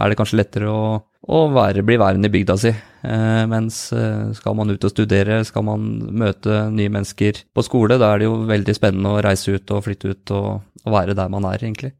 er 0.00 0.08
det 0.08 0.16
kanskje 0.20 0.40
lettere 0.40 0.72
å, 0.72 1.02
å 1.24 1.40
være, 1.54 1.82
bli 1.86 1.96
værende 2.00 2.28
i 2.28 2.32
bygda 2.34 2.56
si. 2.60 2.70
Eh, 3.04 3.42
mens 3.48 3.78
eh, 3.96 4.30
skal 4.36 4.56
man 4.58 4.70
ut 4.74 4.84
og 4.84 4.92
studere, 4.92 5.42
skal 5.48 5.64
man 5.64 5.84
møte 6.12 6.66
nye 6.72 6.92
mennesker 6.92 7.42
på 7.54 7.64
skole, 7.64 7.96
da 8.00 8.12
er 8.12 8.22
det 8.22 8.28
jo 8.28 8.38
veldig 8.48 8.74
spennende 8.76 9.12
å 9.14 9.22
reise 9.24 9.56
ut 9.56 9.72
og 9.72 9.84
flytte 9.86 10.12
ut 10.12 10.34
og, 10.36 10.48
og 10.84 10.92
være 10.92 11.16
der 11.16 11.30
man 11.32 11.46
er, 11.48 11.60
egentlig. 11.64 11.94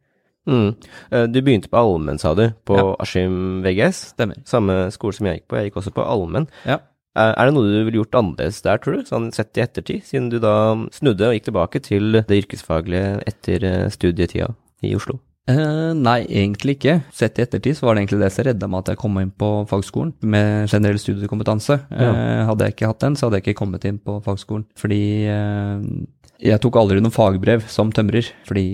Mm. 0.44 0.74
Eh, 1.10 1.26
Du 1.32 1.38
begynte 1.40 1.70
på 1.72 1.80
allmenn, 1.80 2.20
sa 2.20 2.34
du, 2.36 2.50
på 2.68 2.76
Ja. 2.76 2.88
Askim 3.00 3.62
VGS. 3.64 4.10
Stemmer. 4.12 4.42
Samme 4.44 4.90
skole 4.92 5.16
som 5.16 5.26
jeg 5.30 5.40
gikk 5.40 5.48
på, 5.48 5.56
jeg 5.56 5.70
gikk 5.70 5.80
også 5.80 5.94
på 5.96 6.04
allmenn. 6.04 6.48
Ja. 6.68 6.82
Er 7.16 7.32
er 7.38 7.46
det 7.46 7.54
noe 7.54 7.70
du 7.70 7.84
ville 7.86 8.00
gjort 8.02 8.16
annerledes 8.18 8.60
der, 8.64 8.76
tror 8.82 8.96
du, 8.98 9.04
sånn 9.06 9.28
sett 9.32 9.56
i 9.56 9.62
ettertid, 9.62 10.02
siden 10.04 10.28
du 10.32 10.40
da 10.42 10.74
snudde 10.92 11.28
og 11.28 11.36
gikk 11.36 11.44
tilbake 11.46 11.80
til 11.80 12.18
det 12.26 12.40
yrkesfaglige 12.42 13.22
etter 13.30 13.64
eh, 13.64 13.88
studietida 13.94 14.48
i 14.82 14.96
Oslo? 14.98 15.20
Eh, 15.44 15.92
nei, 15.92 16.22
egentlig 16.24 16.78
ikke. 16.78 16.94
Sett 17.12 17.36
i 17.38 17.44
ettertid 17.44 17.76
så 17.76 17.84
var 17.84 17.94
det 17.94 18.04
egentlig 18.04 18.22
det 18.22 18.30
som 18.32 18.46
redda 18.46 18.68
meg 18.70 18.80
at 18.80 18.94
jeg 18.94 19.00
kom 19.02 19.18
inn 19.20 19.32
på 19.36 19.50
fagskolen 19.68 20.14
med 20.24 20.70
generell 20.72 21.00
studiekompetanse. 21.00 21.76
Eh, 21.92 22.44
hadde 22.48 22.68
jeg 22.68 22.76
ikke 22.76 22.88
hatt 22.88 23.04
den, 23.04 23.18
så 23.18 23.26
hadde 23.28 23.40
jeg 23.40 23.48
ikke 23.48 23.60
kommet 23.60 23.84
inn 23.88 24.00
på 24.00 24.16
fagskolen. 24.24 24.64
Fordi 24.80 25.00
eh, 25.28 25.84
jeg 26.48 26.62
tok 26.64 26.78
aldri 26.80 27.02
noen 27.04 27.12
fagbrev 27.14 27.66
som 27.68 27.92
tømrer. 27.92 28.30
Fordi 28.48 28.64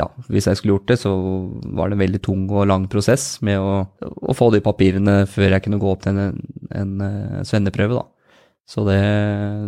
ja, 0.00 0.08
hvis 0.26 0.50
jeg 0.50 0.58
skulle 0.58 0.80
gjort 0.80 0.90
det, 0.90 0.98
så 1.04 1.14
var 1.78 1.90
det 1.90 1.98
en 1.98 2.02
veldig 2.02 2.22
tung 2.26 2.42
og 2.50 2.66
lang 2.70 2.88
prosess 2.90 3.36
med 3.46 3.62
å, 3.62 3.84
å 4.02 4.36
få 4.36 4.50
de 4.54 4.62
papirene 4.66 5.20
før 5.30 5.54
jeg 5.54 5.66
kunne 5.68 5.78
gå 5.82 5.94
opp 5.94 6.02
til 6.06 6.18
en, 6.18 6.40
en 6.74 6.96
en 7.06 7.46
svenneprøve, 7.46 8.02
da. 8.02 8.08
Så 8.70 8.84
det 8.86 8.98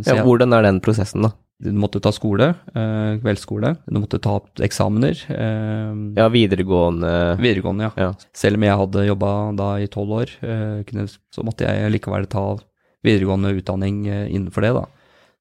så 0.06 0.12
Ja, 0.12 0.20
ja. 0.20 0.26
hvordan 0.26 0.54
er 0.54 0.62
den 0.66 0.82
prosessen, 0.82 1.24
da? 1.26 1.32
Du 1.62 1.70
måtte 1.78 2.00
ta 2.02 2.10
skole, 2.10 2.48
eh, 2.74 3.18
kveldsskole. 3.22 3.76
Du 3.86 4.00
måtte 4.00 4.18
ta 4.20 4.40
eksamener. 4.66 5.14
Eh, 5.30 5.92
Ja, 6.18 6.28
videregående 6.28 7.38
Videregående, 7.38 7.84
ja. 7.84 7.92
Ja. 7.96 8.12
Selv 8.34 8.56
om 8.58 8.62
jeg 8.66 8.76
hadde 8.80 9.06
jobba 9.06 9.30
da 9.56 9.68
i 9.78 9.86
tolv 9.86 10.10
år, 10.22 10.28
eh, 10.42 10.82
så 11.30 11.44
måtte 11.46 11.66
jeg 11.68 11.92
likevel 11.92 12.26
ta 12.26 12.58
videregående 13.04 13.54
utdanning 13.62 14.04
innenfor 14.30 14.62
det, 14.62 14.72
da. 14.74 14.84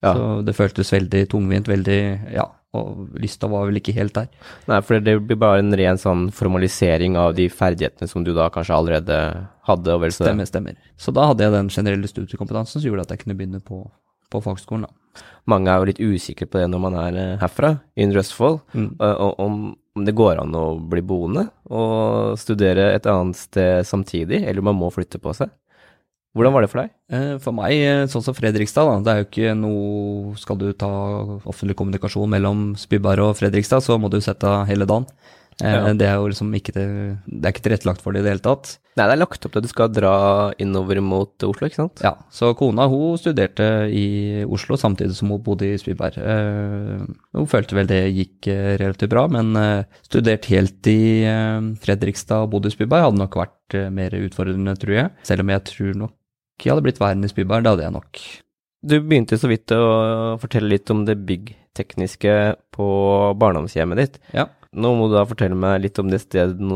Ja. 0.02 0.14
Så 0.14 0.44
det 0.44 0.54
føltes 0.56 0.90
veldig 0.90 1.28
tungvint, 1.30 1.66
veldig 1.70 2.32
Ja, 2.34 2.46
og 2.74 3.10
lysta 3.20 3.48
var 3.48 3.66
vel 3.68 3.78
ikke 3.78 3.94
helt 3.94 4.14
der. 4.14 4.28
Nei, 4.66 4.80
for 4.80 4.98
det 4.98 5.14
blir 5.26 5.36
bare 5.38 5.58
en 5.60 5.70
ren 5.78 5.96
sånn 6.00 6.30
formalisering 6.32 7.16
av 7.16 7.34
de 7.36 7.48
ferdighetene 7.48 8.08
som 8.08 8.24
du 8.24 8.32
da 8.34 8.48
kanskje 8.50 8.74
allerede 8.74 9.18
hadde. 9.68 9.92
og 9.94 10.00
vel 10.02 10.10
så 10.10 10.24
Stemmer, 10.26 10.46
stemmer. 10.46 10.76
Så 10.98 11.12
da 11.14 11.26
hadde 11.28 11.44
jeg 11.44 11.52
den 11.52 11.68
generelle 11.68 12.08
studiekompetansen 12.10 12.80
som 12.80 12.86
gjorde 12.90 13.02
at 13.06 13.10
jeg 13.14 13.18
kunne 13.26 13.36
begynne 13.38 13.62
på, 13.62 13.84
på 14.32 14.42
fagskolen, 14.44 14.88
da. 14.88 15.22
Mange 15.50 15.68
er 15.72 15.80
jo 15.82 15.88
litt 15.90 16.00
usikre 16.00 16.46
på 16.48 16.60
det 16.62 16.68
når 16.72 16.82
man 16.86 16.96
er 17.02 17.16
eh, 17.20 17.38
herfra, 17.42 17.74
in 17.96 18.08
Indre 18.08 18.22
Østfold, 18.24 18.60
Mm. 18.74 18.90
og 19.00 19.40
om 19.46 19.62
om 19.92 20.06
det 20.06 20.14
går 20.16 20.38
an 20.40 20.54
å 20.56 20.78
bli 20.88 21.02
boende 21.04 21.50
og 21.68 22.38
studere 22.40 22.94
et 22.94 23.04
annet 23.10 23.36
sted 23.36 23.84
samtidig, 23.84 24.38
eller 24.40 24.62
om 24.62 24.70
man 24.70 24.78
må 24.80 24.88
flytte 24.94 25.20
på 25.20 25.34
seg. 25.36 25.50
Hvordan 26.32 26.54
var 26.54 26.64
det 26.64 26.70
for 26.72 26.80
deg? 26.80 26.92
Eh, 27.12 27.34
For 27.44 27.52
meg, 27.52 27.72
eh, 27.76 28.06
sånn 28.08 28.24
som 28.24 28.32
Fredrikstad, 28.32 28.88
da, 28.88 29.00
det 29.04 29.12
er 29.12 29.18
jo 29.20 29.26
ikke 29.28 29.52
noe 29.58 30.34
Skal 30.40 30.56
du 30.56 30.72
ta 30.72 30.88
offentlig 31.44 31.76
kommunikasjon 31.76 32.30
mellom 32.32 32.70
Spybar 32.80 33.20
og 33.20 33.36
Fredrikstad, 33.36 33.84
så 33.84 33.98
må 34.00 34.08
du 34.08 34.16
sette 34.24 34.48
hele 34.66 34.86
dagen. 34.88 35.04
Eh, 35.60 35.72
Ja. 35.72 35.92
Det 35.92 36.06
er 36.08 36.14
jo 36.16 36.28
liksom 36.30 36.52
ikke 36.56 36.72
til, 36.72 37.18
Det 37.28 37.44
er 37.44 37.52
ikke 37.52 37.62
tilrettelagt 37.66 38.00
for 38.00 38.12
det 38.12 38.20
i 38.20 38.24
det 38.24 38.32
hele 38.32 38.44
tatt. 38.46 38.78
Nei, 38.96 39.06
det 39.08 39.12
er 39.14 39.20
lagt 39.20 39.44
opp 39.46 39.52
til 39.52 39.58
at 39.60 39.64
du 39.64 39.68
skal 39.68 39.88
dra 39.92 40.14
innover 40.60 41.00
mot 41.00 41.32
Oslo, 41.48 41.66
ikke 41.68 41.76
sant? 41.80 42.00
Ja, 42.04 42.14
så 42.30 42.50
kona 42.56 42.86
hun 42.92 43.16
studerte 43.20 43.88
i 43.92 44.44
Oslo 44.44 44.76
samtidig 44.76 45.14
som 45.16 45.30
hun 45.32 45.42
bodde 45.42 45.64
i 45.72 45.78
Spyberg. 45.80 46.18
Eh, 46.20 47.04
hun 47.36 47.46
følte 47.48 47.74
vel 47.78 47.86
det 47.88 48.02
gikk 48.12 48.48
eh, 48.52 48.76
relativt 48.80 49.10
bra, 49.14 49.26
men 49.32 49.56
eh, 49.56 49.84
studert 50.04 50.44
helt 50.52 50.86
i 50.92 51.24
eh, 51.24 51.60
Fredrikstad 51.84 52.44
og 52.44 52.50
bodde 52.56 52.68
i 52.68 52.76
Spyberg 52.76 53.06
hadde 53.08 53.22
nok 53.22 53.36
vært 53.40 53.74
eh, 53.80 53.88
mer 53.90 54.10
utfordrende, 54.18 54.76
tror 54.76 54.94
jeg. 54.98 55.10
Selv 55.24 55.40
om 55.46 55.52
jeg 55.54 55.64
tror 55.72 55.94
nok 56.06 56.12
jeg 56.62 56.70
hadde 56.70 56.84
blitt 56.84 57.00
værende 57.00 57.26
i 57.26 57.32
Spyberg, 57.32 57.64
det 57.64 57.70
hadde 57.72 57.82
jeg 57.88 57.94
nok. 57.96 58.20
Du 58.86 58.94
begynte 59.00 59.38
så 59.38 59.48
vidt 59.50 59.72
å 59.74 60.36
fortelle 60.42 60.68
litt 60.70 60.90
om 60.94 61.00
det 61.06 61.16
byggtekniske 61.26 62.34
på 62.74 62.86
barndomshjemmet 63.40 63.98
ditt. 63.98 64.18
Ja. 64.34 64.46
Nå 64.72 64.94
må 64.96 65.08
du 65.10 65.18
da 65.18 65.26
fortelle 65.28 65.58
meg 65.58 65.82
litt 65.84 65.98
om 66.00 66.08
det 66.12 66.22
stedet 66.24 66.56
du 66.60 66.68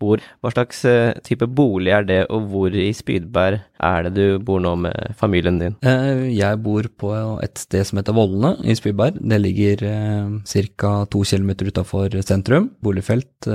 bor. 0.00 0.20
Hva 0.40 0.50
slags 0.52 0.78
eh, 0.88 1.12
type 1.24 1.44
bolig 1.52 1.92
er 1.92 2.06
det, 2.08 2.18
og 2.32 2.46
hvor 2.52 2.72
i 2.72 2.86
Spydberg 2.96 3.58
er 3.84 4.06
det 4.06 4.12
du 4.16 4.38
bor 4.44 4.60
nå 4.64 4.72
med 4.80 5.12
familien 5.20 5.58
din? 5.60 5.74
Eh, 5.84 6.30
Jeg 6.36 6.60
bor 6.64 6.88
på 7.00 7.10
et 7.44 7.60
sted 7.60 7.84
som 7.84 8.00
heter 8.00 8.16
Vollene 8.16 8.54
i 8.64 8.76
Spydberg. 8.76 9.18
Det 9.20 9.40
ligger 9.42 9.84
eh, 9.90 10.62
ca. 10.80 10.94
to 11.12 11.20
kilometer 11.28 11.68
utafor 11.68 12.16
sentrum. 12.24 12.70
Boligfelt. 12.80 13.50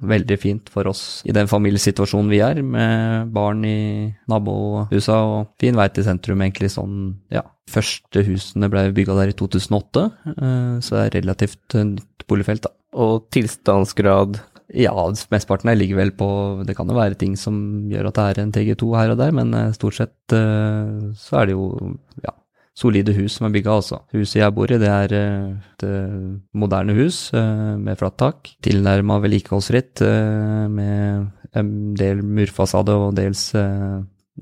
Veldig 0.00 0.38
fint 0.40 0.70
for 0.72 0.88
oss 0.88 1.20
i 1.28 1.34
den 1.36 1.46
familiesituasjonen 1.50 2.30
vi 2.32 2.38
er, 2.40 2.62
med 2.64 3.30
barn 3.36 3.60
i 3.68 4.08
nabohusa 4.32 5.18
og 5.28 5.50
fin 5.60 5.76
vei 5.76 5.90
til 5.92 6.06
sentrum, 6.06 6.40
egentlig 6.46 6.70
sånn, 6.72 7.18
ja. 7.34 7.42
Første 7.70 8.24
husene 8.26 8.70
ble 8.72 8.86
bygga 8.96 9.14
der 9.20 9.30
i 9.30 9.36
2008, 9.36 10.06
eh, 10.32 10.76
så 10.82 10.96
det 10.96 11.02
er 11.04 11.18
relativt 11.20 11.76
nytt 11.76 12.24
boligfelt, 12.30 12.64
da. 12.64 12.72
Og 12.96 13.28
tilstandsgrad 13.34 14.40
Ja, 14.74 14.94
mesteparten 15.32 15.70
her 15.70 15.78
ligger 15.78 15.98
vel 15.98 16.12
på 16.14 16.28
Det 16.66 16.76
kan 16.78 16.90
jo 16.90 16.98
være 16.98 17.18
ting 17.18 17.36
som 17.38 17.88
gjør 17.90 18.10
at 18.10 18.18
det 18.18 18.26
er 18.26 18.42
en 18.42 18.52
TG2 18.54 18.92
her 18.98 19.14
og 19.14 19.18
der, 19.18 19.34
men 19.34 19.54
eh, 19.54 19.72
stort 19.74 19.98
sett 19.98 20.36
eh, 20.36 21.10
så 21.18 21.40
er 21.40 21.50
det 21.50 21.56
jo 21.56 21.94
ja, 22.22 22.34
solide 22.78 23.14
hus 23.16 23.38
som 23.38 23.48
er 23.48 23.54
bygga, 23.56 23.80
altså. 23.80 23.98
Huset 24.14 24.40
jeg 24.40 24.54
bor 24.54 24.70
i, 24.70 24.78
det 24.78 24.90
er 24.90 25.14
eh, 25.16 25.50
et 25.74 25.84
moderne 26.54 26.94
hus 26.94 27.18
med 27.34 27.98
flatt 27.98 28.18
tak. 28.22 28.52
Tilnærma 28.62 29.18
vedlikeholdsfritt 29.24 30.04
eh, 30.06 30.64
med 30.70 31.58
en 31.58 31.74
del 31.98 32.22
murfasade 32.22 32.94
og 32.94 33.14
dels 33.18 33.48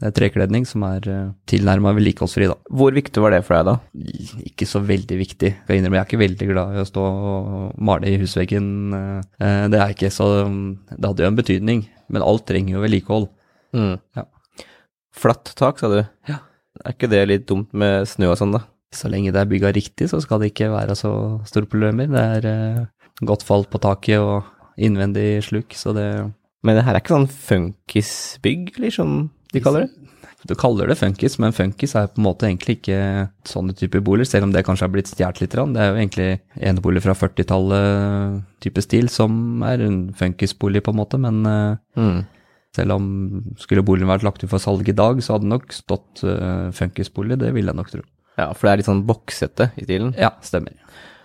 eh, 0.03 0.13
trekledning 0.15 0.65
som 0.69 0.85
er 0.89 1.07
uh, 1.11 1.31
tilnærma 1.51 1.93
vedlikeholdsfri, 1.97 2.49
da. 2.51 2.57
Hvor 2.71 2.95
viktig 2.97 3.23
var 3.23 3.35
det 3.35 3.43
for 3.47 3.59
deg, 3.59 3.69
da? 3.69 4.43
Ikke 4.49 4.69
så 4.69 4.83
veldig 4.85 5.19
viktig. 5.21 5.53
Jeg 5.69 5.81
innrømmer 5.81 6.01
jeg 6.01 6.05
er 6.05 6.11
ikke 6.11 6.23
veldig 6.25 6.49
glad 6.53 6.77
i 6.77 6.83
å 6.83 6.89
stå 6.89 7.05
og 7.05 7.79
male 7.91 8.11
i 8.11 8.19
husveggen. 8.23 8.71
eh, 8.95 9.67
Det 9.69 9.81
er 9.83 9.95
ikke, 9.95 10.11
så 10.15 10.29
det 10.45 11.05
hadde 11.05 11.25
jo 11.25 11.31
en 11.33 11.39
betydning. 11.39 11.87
Men 12.09 12.25
alt 12.25 12.47
trenger 12.49 12.79
jo 12.79 12.85
vedlikehold. 12.85 13.29
Mm. 13.77 13.97
Ja. 14.17 14.25
Flatt 15.19 15.53
tak, 15.59 15.81
sa 15.81 15.91
du. 15.93 16.01
Ja. 16.31 16.41
Er 16.85 16.95
ikke 16.95 17.11
det 17.11 17.25
litt 17.27 17.49
dumt 17.49 17.73
med 17.75 18.07
snø 18.09 18.31
og 18.33 18.39
sånn, 18.41 18.55
da? 18.55 18.63
Så 18.95 19.11
lenge 19.13 19.35
det 19.35 19.43
er 19.43 19.51
bygga 19.51 19.73
riktig, 19.77 20.09
så 20.09 20.21
skal 20.25 20.41
det 20.41 20.53
ikke 20.53 20.71
være 20.73 20.95
så 20.97 21.11
store 21.49 21.69
problemer. 21.69 22.09
Det 22.09 22.23
er 22.39 22.49
eh, 22.49 22.85
godt 23.29 23.45
fall 23.45 23.67
på 23.69 23.81
taket 23.83 24.23
og 24.23 24.47
innvendig 24.79 25.43
sluk, 25.45 25.75
så 25.75 25.93
det 25.97 26.09
Men 26.67 26.75
det 26.75 26.83
her 26.85 26.97
er 26.97 26.99
ikke 26.99 27.15
sånn 27.15 27.29
funkisbygg, 27.31 28.73
eller 28.79 28.91
som 28.91 29.11
de 29.53 29.63
kaller 29.65 29.87
det? 29.87 30.09
Du 30.47 30.55
kaller 30.55 30.87
det 30.87 30.99
funkis, 31.01 31.35
men 31.43 31.55
funkis 31.55 31.97
er 31.99 32.07
på 32.13 32.21
en 32.21 32.27
måte 32.29 32.47
egentlig 32.47 32.79
ikke 32.79 32.99
sånne 33.49 33.75
typer 33.75 34.03
boliger, 34.07 34.29
selv 34.31 34.47
om 34.47 34.53
det 34.55 34.63
kanskje 34.67 34.87
har 34.87 34.93
blitt 34.95 35.11
stjålet 35.11 35.41
litt. 35.43 35.57
Det 35.75 35.83
er 35.83 35.91
jo 35.91 35.99
egentlig 35.99 36.29
enebolig 36.71 37.03
fra 37.03 37.17
40-tallet 37.19 38.45
type 38.63 38.85
stil 38.87 39.11
som 39.11 39.65
er 39.67 39.83
en 39.83 39.99
funkisbolig, 40.17 40.85
på 40.87 40.95
en 40.95 41.01
måte, 41.01 41.21
men 41.23 41.47
eh, 41.47 41.79
Mm. 41.99 42.27
Selv 42.77 42.95
om 42.95 43.05
skulle 43.59 43.83
boligen 43.83 44.11
vært 44.11 44.23
lagt 44.23 44.43
ut 44.45 44.51
for 44.53 44.63
salg 44.63 44.87
i 44.87 44.95
dag, 44.95 45.19
så 45.25 45.35
hadde 45.35 45.49
det 45.49 45.55
nok 45.55 45.73
stått 45.75 46.21
uh, 46.29 46.69
funkisbolig, 46.77 47.39
det 47.41 47.49
vil 47.57 47.67
jeg 47.67 47.75
nok 47.75 47.89
tro. 47.91 48.03
Ja, 48.39 48.53
for 48.53 48.69
det 48.69 48.71
er 48.71 48.81
litt 48.83 48.91
sånn 48.91 49.07
boksete 49.09 49.71
i 49.81 49.87
stilen. 49.87 50.13
Ja, 50.21 50.35
stemmer. 50.45 50.77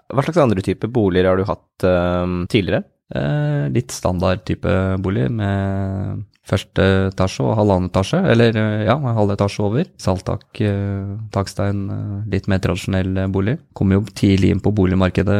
Hva 0.09 0.23
slags 0.23 0.39
andre 0.41 0.63
typer 0.65 0.89
boliger 0.89 1.29
har 1.29 1.37
du 1.37 1.43
hatt 1.45 1.85
uh, 1.85 2.25
tidligere? 2.49 2.85
Eh, 3.13 3.69
litt 3.69 3.91
standard 3.93 4.41
type 4.47 4.71
bolig 5.03 5.27
med 5.29 6.23
første 6.47 6.85
etasje 7.09 7.43
og 7.45 7.55
halvannen 7.55 7.87
etasje, 7.87 8.19
eller 8.33 8.57
eh, 8.59 8.81
ja, 8.89 8.97
halv 9.15 9.33
etasje 9.35 9.63
over. 9.63 9.87
Saltak, 10.01 10.47
eh, 10.59 11.13
takstein, 11.33 11.85
eh, 11.93 12.17
litt 12.33 12.49
mer 12.51 12.59
tradisjonell 12.63 13.15
bolig. 13.33 13.57
Kom 13.77 13.93
jo 13.95 14.03
tidlig 14.11 14.51
inn 14.51 14.63
på 14.63 14.73
boligmarkedet, 14.75 15.39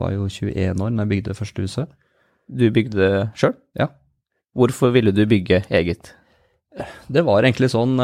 var 0.00 0.14
jo 0.16 0.30
21 0.30 0.80
år 0.80 0.96
da 0.96 1.04
jeg 1.04 1.12
bygde 1.12 1.36
første 1.36 1.66
huset. 1.66 1.92
Du 2.48 2.66
bygde 2.72 3.12
sjøl? 3.38 3.54
Ja. 3.78 3.92
Hvorfor 4.56 4.92
ville 4.92 5.12
du 5.14 5.24
bygge 5.28 5.62
eget? 5.72 6.14
Det 7.12 7.20
var 7.24 7.44
egentlig 7.44 7.68
sånn 7.68 7.98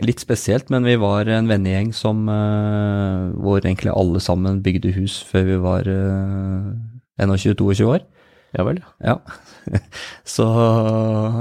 litt 0.00 0.22
spesielt, 0.22 0.70
men 0.72 0.86
vi 0.88 0.94
var 1.00 1.28
en 1.28 1.48
vennegjeng 1.48 1.90
som 1.92 2.22
hvor 2.24 3.60
egentlig 3.60 3.92
alle 3.92 4.22
sammen 4.24 4.62
bygde 4.64 4.94
hus 4.96 5.18
før 5.28 5.44
vi 5.44 5.58
var 5.60 5.90
eh, 5.92 6.70
21-22 7.20 7.84
år. 7.84 8.06
Ja 8.56 8.64
vel. 8.64 8.78
Ja. 9.04 9.18
Så 10.24 10.46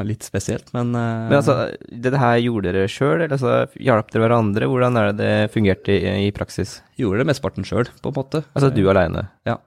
litt 0.08 0.26
spesielt, 0.28 0.74
men, 0.76 0.89
eh, 0.96 1.28
Men 1.30 1.38
altså, 1.39 1.56
dette 1.88 2.20
her 2.20 2.38
gjorde 2.43 2.74
dere 2.76 2.89
sjøl, 2.91 3.22
eller 3.22 3.36
altså, 3.38 3.54
hjalp 3.80 4.12
dere 4.12 4.26
hverandre? 4.28 4.67
Hvordan 4.72 5.00
er 5.00 5.12
det 5.12 5.17
det 5.22 5.52
fungerte 5.54 5.96
i, 5.96 6.28
i 6.28 6.34
praksis? 6.36 6.82
gjorde 7.00 7.22
det 7.24 7.30
mesteparten 7.30 7.67
sjøl, 7.67 7.88
på 8.04 8.12
en 8.12 8.17
måte. 8.17 8.43
Altså 8.58 8.72
du 8.76 8.84
aleine? 8.91 9.28
Ja. 9.48 9.58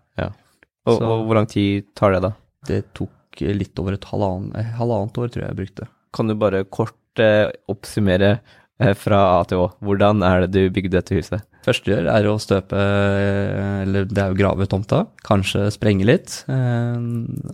Og, 0.89 0.97
Så- 0.97 1.05
og 1.07 1.27
hvor 1.29 1.37
lang 1.37 1.47
tid 1.49 1.87
tar 1.95 2.13
det 2.17 2.23
da? 2.25 2.33
Det 2.67 2.81
tok 2.97 3.41
litt 3.41 3.79
over 3.81 3.95
et 3.97 4.05
halvann, 4.11 4.51
eh, 4.59 4.71
halvannet 4.77 5.17
år, 5.21 5.29
tror 5.33 5.45
jeg 5.45 5.51
jeg 5.55 5.59
brukte. 5.61 5.89
Kan 6.17 6.29
du 6.29 6.35
bare 6.41 6.65
kort 6.65 7.21
eh, 7.23 7.49
oppsummere 7.71 8.31
eh, 8.81 8.95
fra 8.99 9.21
A 9.39 9.45
til 9.49 9.61
Å? 9.65 9.69
Hvordan 9.85 10.25
er 10.27 10.47
det 10.47 10.51
du 10.57 10.75
bygde 10.75 10.97
dette 10.99 11.15
huset? 11.17 11.45
Første 11.61 11.93
gjør 11.93 12.07
er 12.09 12.27
å 12.31 12.39
støpe, 12.41 12.77
eh, 12.77 13.83
eller 13.85 14.07
det 14.09 14.21
er 14.23 14.33
jo 14.33 14.39
grave 14.39 14.67
tomta, 14.71 15.03
kanskje 15.27 15.67
sprenge 15.75 16.07
litt. 16.09 16.39
Eh, 16.49 17.01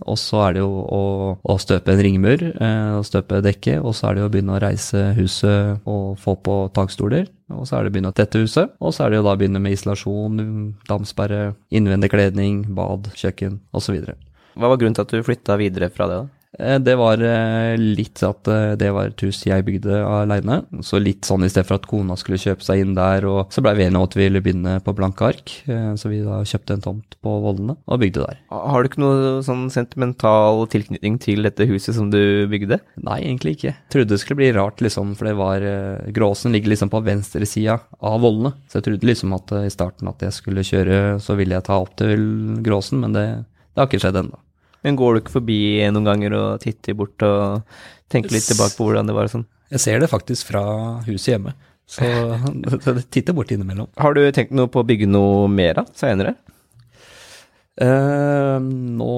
og 0.07 0.15
så 0.21 0.45
er 0.45 0.55
det 0.55 0.63
jo 0.63 0.69
å, 0.71 1.01
å 1.43 1.57
støpe 1.59 1.91
en 1.91 2.03
ringmur, 2.05 2.45
eh, 2.55 2.93
og 2.95 3.07
støpe 3.07 3.41
dekket, 3.43 3.81
og 3.81 3.95
så 3.97 4.07
er 4.07 4.15
det 4.15 4.23
jo 4.23 4.29
å 4.29 4.33
begynne 4.35 4.55
å 4.55 4.61
reise 4.63 5.09
huset 5.17 5.83
og 5.83 6.15
få 6.23 6.37
på 6.39 6.55
takstoler. 6.77 7.27
Og 7.51 7.67
så 7.67 7.77
er 7.77 7.83
det 7.83 7.91
å 7.91 7.95
begynne 7.97 8.13
å 8.13 8.15
tette 8.15 8.39
huset, 8.43 8.71
og 8.79 8.95
så 8.95 9.05
er 9.05 9.11
det 9.11 9.19
jo 9.19 9.27
da 9.27 9.35
å 9.35 9.39
begynne 9.39 9.61
med 9.63 9.75
isolasjon, 9.75 10.39
damsperre, 10.87 11.53
innvendig 11.71 12.11
kledning, 12.11 12.63
bad, 12.75 13.11
kjøkken 13.15 13.59
osv. 13.75 13.99
Hva 14.57 14.71
var 14.71 14.79
grunnen 14.79 14.95
til 14.97 15.05
at 15.05 15.13
du 15.13 15.23
flytta 15.23 15.59
videre 15.59 15.91
fra 15.93 16.07
det, 16.09 16.23
da? 16.23 16.36
Eh, 16.59 16.79
Det 16.79 16.95
var 16.97 17.21
eh, 17.21 17.75
litt 17.77 18.21
at 18.25 18.47
eh, 18.47 18.75
det 18.79 18.89
var 18.95 19.11
et 19.11 19.23
hus 19.25 19.43
jeg 19.45 19.65
bygde 19.67 19.99
aleine. 20.05 20.61
Så 20.85 20.99
litt 21.01 21.27
sånn 21.27 21.45
i 21.45 21.49
stedet 21.51 21.67
for 21.67 21.79
at 21.79 21.87
kona 21.89 22.17
skulle 22.19 22.39
kjøpe 22.41 22.65
seg 22.65 22.83
inn 22.83 22.95
der, 22.97 23.25
og 23.27 23.51
så 23.53 23.63
blei 23.65 23.75
vi 23.77 23.85
enige 23.87 23.99
om 23.99 24.07
at 24.07 24.17
vi 24.17 24.25
ville 24.25 24.41
begynne 24.45 24.77
på 24.85 24.95
blanke 24.97 25.27
ark. 25.27 25.53
Så 25.99 26.11
vi 26.11 26.21
da 26.25 26.39
kjøpte 26.47 26.77
en 26.77 26.85
tomt 26.85 27.17
på 27.23 27.33
Vollene 27.43 27.77
og 27.85 28.01
bygde 28.01 28.23
der. 28.23 28.39
Har 28.53 28.83
du 28.83 28.89
ikke 28.89 29.03
noe 29.03 29.43
sånn 29.45 29.67
sentimental 29.73 30.63
tilknytning 30.71 31.19
til 31.23 31.45
dette 31.45 31.67
huset 31.69 31.97
som 31.97 32.09
du 32.13 32.47
bygde? 32.51 32.79
Nei, 33.03 33.19
egentlig 33.25 33.57
ikke. 33.57 33.75
Trodde 33.93 34.13
det 34.13 34.21
skulle 34.23 34.41
bli 34.41 34.51
rart, 34.55 34.81
liksom, 34.83 35.13
for 35.19 35.29
det 35.29 35.35
var 35.39 35.65
Gråsen 36.15 36.55
ligger 36.55 36.73
liksom 36.73 36.91
på 36.93 37.03
venstresida 37.05 37.79
av 37.99 38.19
Vollene. 38.23 38.53
Så 38.69 38.79
jeg 38.79 38.87
trodde 38.89 39.11
liksom 39.11 39.35
at 39.37 39.55
i 39.63 39.73
starten 39.73 40.11
at 40.11 40.23
jeg 40.25 40.35
skulle 40.37 40.65
kjøre, 40.67 40.99
så 41.23 41.37
ville 41.39 41.57
jeg 41.57 41.67
ta 41.67 41.79
opp 41.81 41.95
til 41.99 42.27
Gråsen, 42.65 43.03
men 43.03 43.15
det, 43.17 43.27
det 43.73 43.81
har 43.83 43.89
ikke 43.89 44.03
skjedd 44.05 44.21
ennå. 44.23 44.39
Men 44.87 44.95
går 44.95 45.13
du 45.13 45.21
ikke 45.21 45.37
forbi 45.41 45.61
noen 45.91 46.07
ganger 46.07 46.33
og 46.37 46.61
titter 46.63 46.95
bort 46.95 47.27
og 47.27 47.77
tenker 48.07 48.31
litt 48.31 48.47
tilbake 48.47 48.77
på 48.77 48.87
hvordan 48.87 49.09
det 49.09 49.15
var 49.17 49.27
og 49.27 49.33
sånn? 49.35 49.47
Jeg 49.73 49.83
ser 49.83 49.99
det 49.99 50.07
faktisk 50.07 50.47
fra 50.47 50.63
huset 51.03 51.33
hjemme. 51.33 51.57
Så 51.87 52.07
det 52.87 53.09
titter 53.11 53.35
bort 53.35 53.51
innimellom. 53.51 53.89
Har 53.99 54.15
du 54.15 54.23
tenkt 54.31 54.55
noe 54.55 54.71
på 54.71 54.79
å 54.79 54.87
bygge 54.87 55.09
noe 55.11 55.49
mer 55.51 55.83
av 55.83 55.91
senere? 55.97 56.37
Eh, 57.77 58.57
nå 58.97 59.09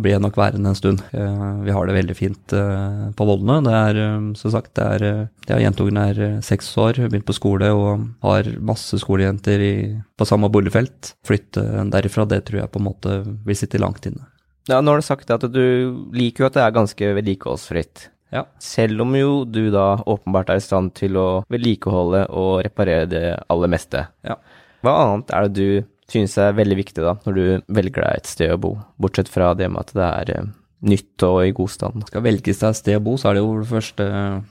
blir 0.00 0.14
jeg 0.14 0.22
nok 0.24 0.38
værende 0.38 0.70
en 0.72 0.78
stund. 0.78 1.02
Eh, 1.12 1.42
vi 1.66 1.74
har 1.74 1.90
det 1.90 1.96
veldig 1.98 2.16
fint 2.16 2.54
eh, 2.56 3.02
på 3.18 3.26
Vollene. 3.28 3.58
Det 3.66 3.74
er 3.76 4.00
eh, 4.04 4.30
som 4.38 4.54
sagt, 4.54 4.72
det 4.78 4.86
er, 4.86 5.04
eh, 5.04 5.50
ja, 5.50 5.58
jentungen 5.66 6.00
er 6.00 6.22
eh, 6.24 6.40
seks 6.46 6.70
år, 6.80 7.02
begynt 7.04 7.26
på 7.28 7.36
skole 7.36 7.68
og 7.74 8.08
har 8.24 8.48
masse 8.64 9.02
skolejenter 9.02 9.66
i, 9.66 9.74
på 10.16 10.30
samme 10.30 10.48
boligfelt. 10.54 11.12
Flytte 11.28 11.66
derifra, 11.92 12.24
det 12.30 12.46
tror 12.48 12.62
jeg 12.62 12.72
på 12.72 12.80
en 12.80 12.88
måte 12.88 13.20
vil 13.26 13.60
sitte 13.60 13.82
langt 13.82 14.08
inne. 14.08 14.24
Ja, 14.68 14.82
nå 14.84 14.92
har 14.92 15.00
du 15.00 15.06
sagt 15.06 15.30
at 15.32 15.46
du 15.48 15.64
liker 16.12 16.44
jo 16.44 16.48
at 16.50 16.56
det 16.58 16.64
er 16.64 16.76
ganske 16.76 17.10
vedlikeholdsfritt. 17.16 18.08
Ja. 18.34 18.44
Selv 18.60 19.00
om 19.06 19.14
jo 19.16 19.44
du 19.48 19.70
da 19.72 19.96
åpenbart 20.04 20.52
er 20.52 20.60
i 20.60 20.64
stand 20.64 20.92
til 20.98 21.16
å 21.16 21.28
vedlikeholde 21.48 22.26
og 22.36 22.58
reparere 22.66 23.08
det 23.08 23.26
aller 23.48 23.72
meste. 23.72 24.04
Ja. 24.26 24.36
Hva 24.84 24.94
annet 25.06 25.32
er 25.34 25.48
det 25.48 25.56
du 25.56 25.88
synes 26.12 26.36
er 26.40 26.56
veldig 26.56 26.78
viktig 26.78 27.04
da, 27.04 27.16
når 27.24 27.36
du 27.36 27.72
velger 27.76 28.04
deg 28.04 28.20
et 28.20 28.30
sted 28.30 28.52
å 28.52 28.60
bo, 28.60 28.76
bortsett 29.00 29.30
fra 29.32 29.52
det 29.56 29.68
med 29.72 29.82
at 29.82 29.96
det 29.96 30.06
er 30.06 30.32
eh, 30.36 30.46
nytt 30.88 31.24
og 31.26 31.40
i 31.44 31.56
god 31.56 31.72
stand? 31.72 32.06
Skal 32.08 32.24
velges 32.24 32.62
deg 32.62 32.70
et 32.70 32.80
sted 32.80 33.00
å 33.00 33.04
bo, 33.04 33.16
så 33.20 33.30
er 33.30 33.36
det 33.36 33.44
jo 33.44 33.58
det 33.58 33.70
første 33.72 34.06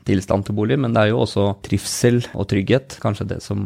tilstand 0.09 0.45
til 0.45 0.57
bolig, 0.57 0.77
men 0.81 0.93
det 0.93 1.05
er 1.05 1.13
jo 1.13 1.23
også 1.23 1.47
trivsel 1.65 2.21
og 2.33 2.49
trygghet, 2.51 2.99
kanskje 3.01 3.29
det 3.33 3.39
som 3.45 3.63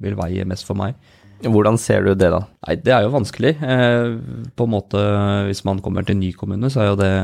vil 0.00 0.16
veie 0.16 0.48
mest 0.48 0.68
for 0.68 0.78
meg. 0.78 0.96
Hvordan 1.44 1.78
ser 1.80 2.06
du 2.06 2.14
det 2.16 2.30
da? 2.32 2.44
Nei, 2.66 2.76
det 2.80 2.92
er 2.94 3.04
jo 3.04 3.14
vanskelig. 3.14 3.56
Eh, 3.60 4.14
på 4.56 4.66
en 4.66 4.72
måte, 4.72 5.02
hvis 5.48 5.64
man 5.68 5.82
kommer 5.84 6.06
til 6.06 6.18
ny 6.18 6.32
kommune, 6.36 6.70
så 6.72 6.82
er 6.82 6.88
jo 6.92 7.00
det 7.00 7.16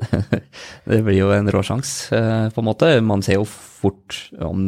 Det 0.88 1.02
blir 1.04 1.18
jo 1.18 1.28
en 1.34 1.50
råsjanse, 1.52 2.16
eh, 2.16 2.46
på 2.54 2.62
en 2.62 2.68
måte. 2.68 2.92
Man 3.04 3.24
ser 3.24 3.40
jo 3.40 3.46
fort 3.48 4.16
om 4.40 4.64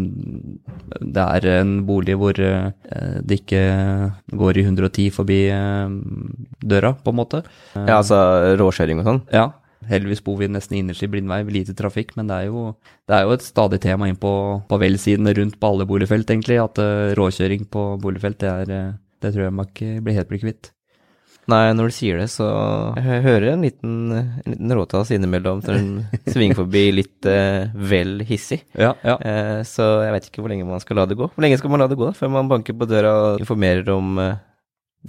det 1.01 1.25
er 1.25 1.49
en 1.55 1.79
bolig 1.89 2.17
hvor 2.21 2.37
eh, 2.37 2.73
det 3.21 3.41
ikke 3.43 3.63
går 4.41 4.61
i 4.61 4.67
110 4.67 5.09
forbi 5.15 5.41
døra, 6.61 6.95
på 6.97 7.15
en 7.15 7.21
måte. 7.21 7.43
Ja, 7.77 7.99
altså 8.03 8.21
råkjøring 8.61 9.01
og 9.03 9.09
sånn? 9.09 9.27
Ja. 9.33 9.51
Heldigvis 9.89 10.23
bor 10.25 10.37
vi 10.41 10.51
nesten 10.51 10.79
innerst 10.79 11.05
i 11.05 11.11
blindvei, 11.11 11.43
lite 11.53 11.75
trafikk, 11.79 12.15
men 12.19 12.31
det 12.31 12.39
er 12.39 12.51
jo, 12.51 12.67
det 13.09 13.17
er 13.17 13.27
jo 13.27 13.35
et 13.37 13.47
stadig 13.47 13.81
tema 13.85 14.11
inn 14.11 14.21
på, 14.21 14.35
på 14.69 14.81
velsidene 14.83 15.35
rundt 15.39 15.59
på 15.61 15.73
alle 15.73 15.89
boligfelt, 15.89 16.31
egentlig. 16.31 16.61
At 16.63 16.79
uh, 16.83 17.15
råkjøring 17.19 17.67
på 17.73 17.89
boligfelt, 18.03 18.41
det, 18.43 18.53
er, 18.53 18.93
uh, 18.93 19.19
det 19.23 19.35
tror 19.35 19.49
jeg 19.49 19.59
man 19.59 19.73
ikke 19.73 19.99
blir 20.05 20.19
helt 20.21 20.31
blir 20.31 20.45
kvitt. 20.45 20.73
Nei, 21.51 21.73
når 21.75 21.91
du 21.91 21.95
sier 21.97 22.21
det, 22.23 22.29
så 22.31 22.47
jeg 22.95 23.23
hører 23.25 23.49
en 23.51 23.65
liten, 23.67 23.95
en 24.15 24.53
liten 24.53 24.75
råtass 24.79 25.11
innimellom 25.15 25.63
når 25.65 25.75
den 25.75 25.89
svinger 26.35 26.61
forbi 26.61 26.85
litt 26.95 27.27
uh, 27.27 27.67
vel 27.75 28.21
hissig. 28.29 28.61
Ja, 28.79 28.93
ja. 29.03 29.17
Eh, 29.19 29.59
så 29.67 29.89
jeg 30.05 30.15
vet 30.15 30.29
ikke 30.29 30.45
hvor 30.45 30.53
lenge 30.53 30.69
man 30.69 30.83
skal 30.83 31.01
la 31.01 31.09
det 31.11 31.19
gå. 31.19 31.27
Hvor 31.35 31.45
lenge 31.45 31.59
skal 31.59 31.73
man 31.73 31.83
la 31.83 31.89
det 31.91 31.99
gå 31.99 32.07
da, 32.07 32.15
før 32.15 32.31
man 32.37 32.51
banker 32.51 32.77
på 32.79 32.87
døra 32.87 33.13
og 33.25 33.43
informerer 33.43 33.91
om 33.91 34.23
eh, 34.23 34.39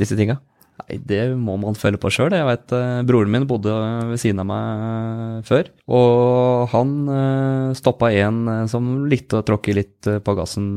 disse 0.01 0.17
tinga? 0.17 0.39
Nei, 0.73 0.97
det 1.05 1.21
må 1.37 1.53
man 1.61 1.75
føle 1.77 1.99
på 2.01 2.09
sjøl. 2.11 2.33
Jeg 2.33 2.47
vet 2.47 2.73
eh, 2.73 3.03
broren 3.05 3.31
min 3.33 3.45
bodde 3.49 3.73
ved 4.09 4.19
siden 4.21 4.41
av 4.41 4.47
meg 4.49 4.85
eh, 4.87 5.35
før. 5.45 5.69
Og 5.93 6.71
han 6.71 6.95
eh, 7.13 7.75
stoppa 7.77 8.09
en 8.17 8.67
som 8.71 8.89
likte 9.09 9.39
å 9.39 9.45
tråkke 9.45 9.75
litt 9.77 10.09
på 10.25 10.35
gassen 10.37 10.73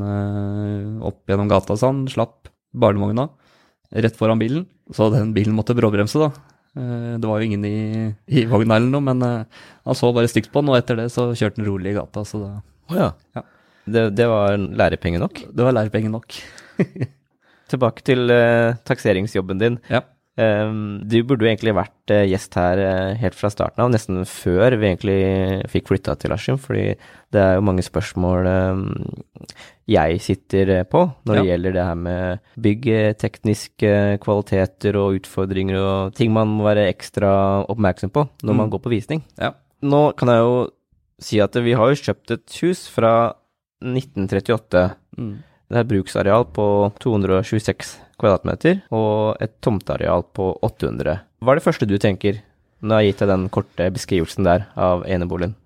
opp 1.01 1.25
gjennom 1.31 1.49
gata, 1.51 1.79
så 1.79 1.91
han 1.93 2.05
slapp 2.13 2.53
barnevogna 2.77 3.31
rett 3.97 4.19
foran 4.19 4.43
bilen. 4.43 4.69
Så 4.93 5.09
den 5.15 5.33
bilen 5.35 5.57
måtte 5.57 5.77
bråbremse, 5.77 6.21
da. 6.21 6.31
Det 6.77 7.25
var 7.25 7.41
jo 7.41 7.47
ingen 7.49 7.63
i, 7.65 7.77
i 8.29 8.43
vogna 8.51 8.77
eller 8.77 8.91
noe, 8.93 9.01
men 9.07 9.23
han 9.25 9.97
så 9.97 10.11
bare 10.13 10.29
stygt 10.29 10.53
på 10.53 10.61
den, 10.61 10.75
og 10.75 10.77
etter 10.77 10.99
det 11.01 11.07
så 11.15 11.31
kjørte 11.33 11.63
han 11.63 11.71
rolig 11.71 11.95
i 11.95 11.97
gata, 11.97 12.21
så 12.29 12.43
da 12.43 12.51
oh, 12.91 12.99
ja. 12.99 13.11
Ja. 13.39 13.47
Det, 13.87 14.03
det 14.19 14.27
var 14.29 14.59
lærepenge 14.59 15.23
nok. 15.23 15.41
Det 15.49 15.65
var 15.65 15.75
lærepenge 15.79 16.13
nok. 16.13 16.37
Tilbake 17.69 18.03
til 18.07 18.31
uh, 18.31 18.75
takseringsjobben 18.87 19.59
din. 19.59 19.79
Ja. 19.91 20.03
Um, 20.37 21.01
du 21.09 21.23
burde 21.25 21.47
jo 21.47 21.49
egentlig 21.49 21.73
vært 21.73 22.13
uh, 22.13 22.21
gjest 22.29 22.53
her 22.61 22.77
uh, 22.85 23.15
helt 23.17 23.35
fra 23.35 23.49
starten 23.49 23.81
av, 23.81 23.89
nesten 23.95 24.19
før 24.29 24.75
vi 24.77 24.91
egentlig 24.91 25.17
fikk 25.73 25.89
flytta 25.89 26.13
til 26.21 26.35
Askim, 26.37 26.59
fordi 26.61 26.91
det 27.33 27.41
er 27.41 27.55
jo 27.57 27.63
mange 27.65 27.81
spørsmål 27.87 28.45
um, 28.45 28.83
jeg 29.89 30.21
sitter 30.21 30.85
på 30.93 31.07
når 31.25 31.39
det 31.39 31.45
Ja. 31.47 31.49
gjelder 31.55 31.73
det 31.79 31.87
her 31.89 31.95
med 32.03 32.41
bygg, 32.61 32.87
eh, 32.93 33.13
tekniske 33.15 33.93
kvaliteter 34.21 34.97
og 35.01 35.17
utfordringer 35.23 35.79
og 35.81 36.15
ting 36.19 36.33
man 36.35 36.49
må 36.53 36.65
være 36.69 36.89
ekstra 36.93 37.65
oppmerksom 37.71 38.11
på 38.13 38.27
når 38.43 38.53
Mm. 38.53 38.57
man 38.61 38.71
går 38.71 38.83
på 38.83 38.91
visning. 38.93 39.23
Ja. 39.41 39.53
Nå 39.83 40.15
kan 40.19 40.29
jeg 40.29 40.43
jo 40.43 40.71
si 41.23 41.41
at 41.41 41.55
vi 41.55 41.73
har 41.73 41.87
jo 41.95 42.03
kjøpt 42.13 42.31
et 42.37 42.59
hus 42.61 42.89
fra 42.93 43.33
1938. 43.81 44.97
Mm. 45.17 45.37
Det 45.67 45.81
er 45.81 45.89
bruksareal 45.91 46.47
på 46.55 46.67
226 47.03 47.97
kvadratmeter 48.21 48.85
og 48.95 49.43
et 49.43 49.57
tomteareal 49.65 50.25
på 50.37 50.53
800. 50.65 51.19
Hva 51.43 51.53
er 51.53 51.61
det 51.61 51.67
første 51.67 51.89
du 51.89 51.97
tenker 52.01 52.43
når 52.81 52.93
jeg 52.93 52.97
har 52.97 53.09
gitt 53.11 53.23
deg 53.25 53.33
den 53.33 53.47
korte 53.53 53.89
beskrivelsen 53.95 54.47
der 54.47 54.69
av 54.79 55.03
eneboligen? 55.11 55.57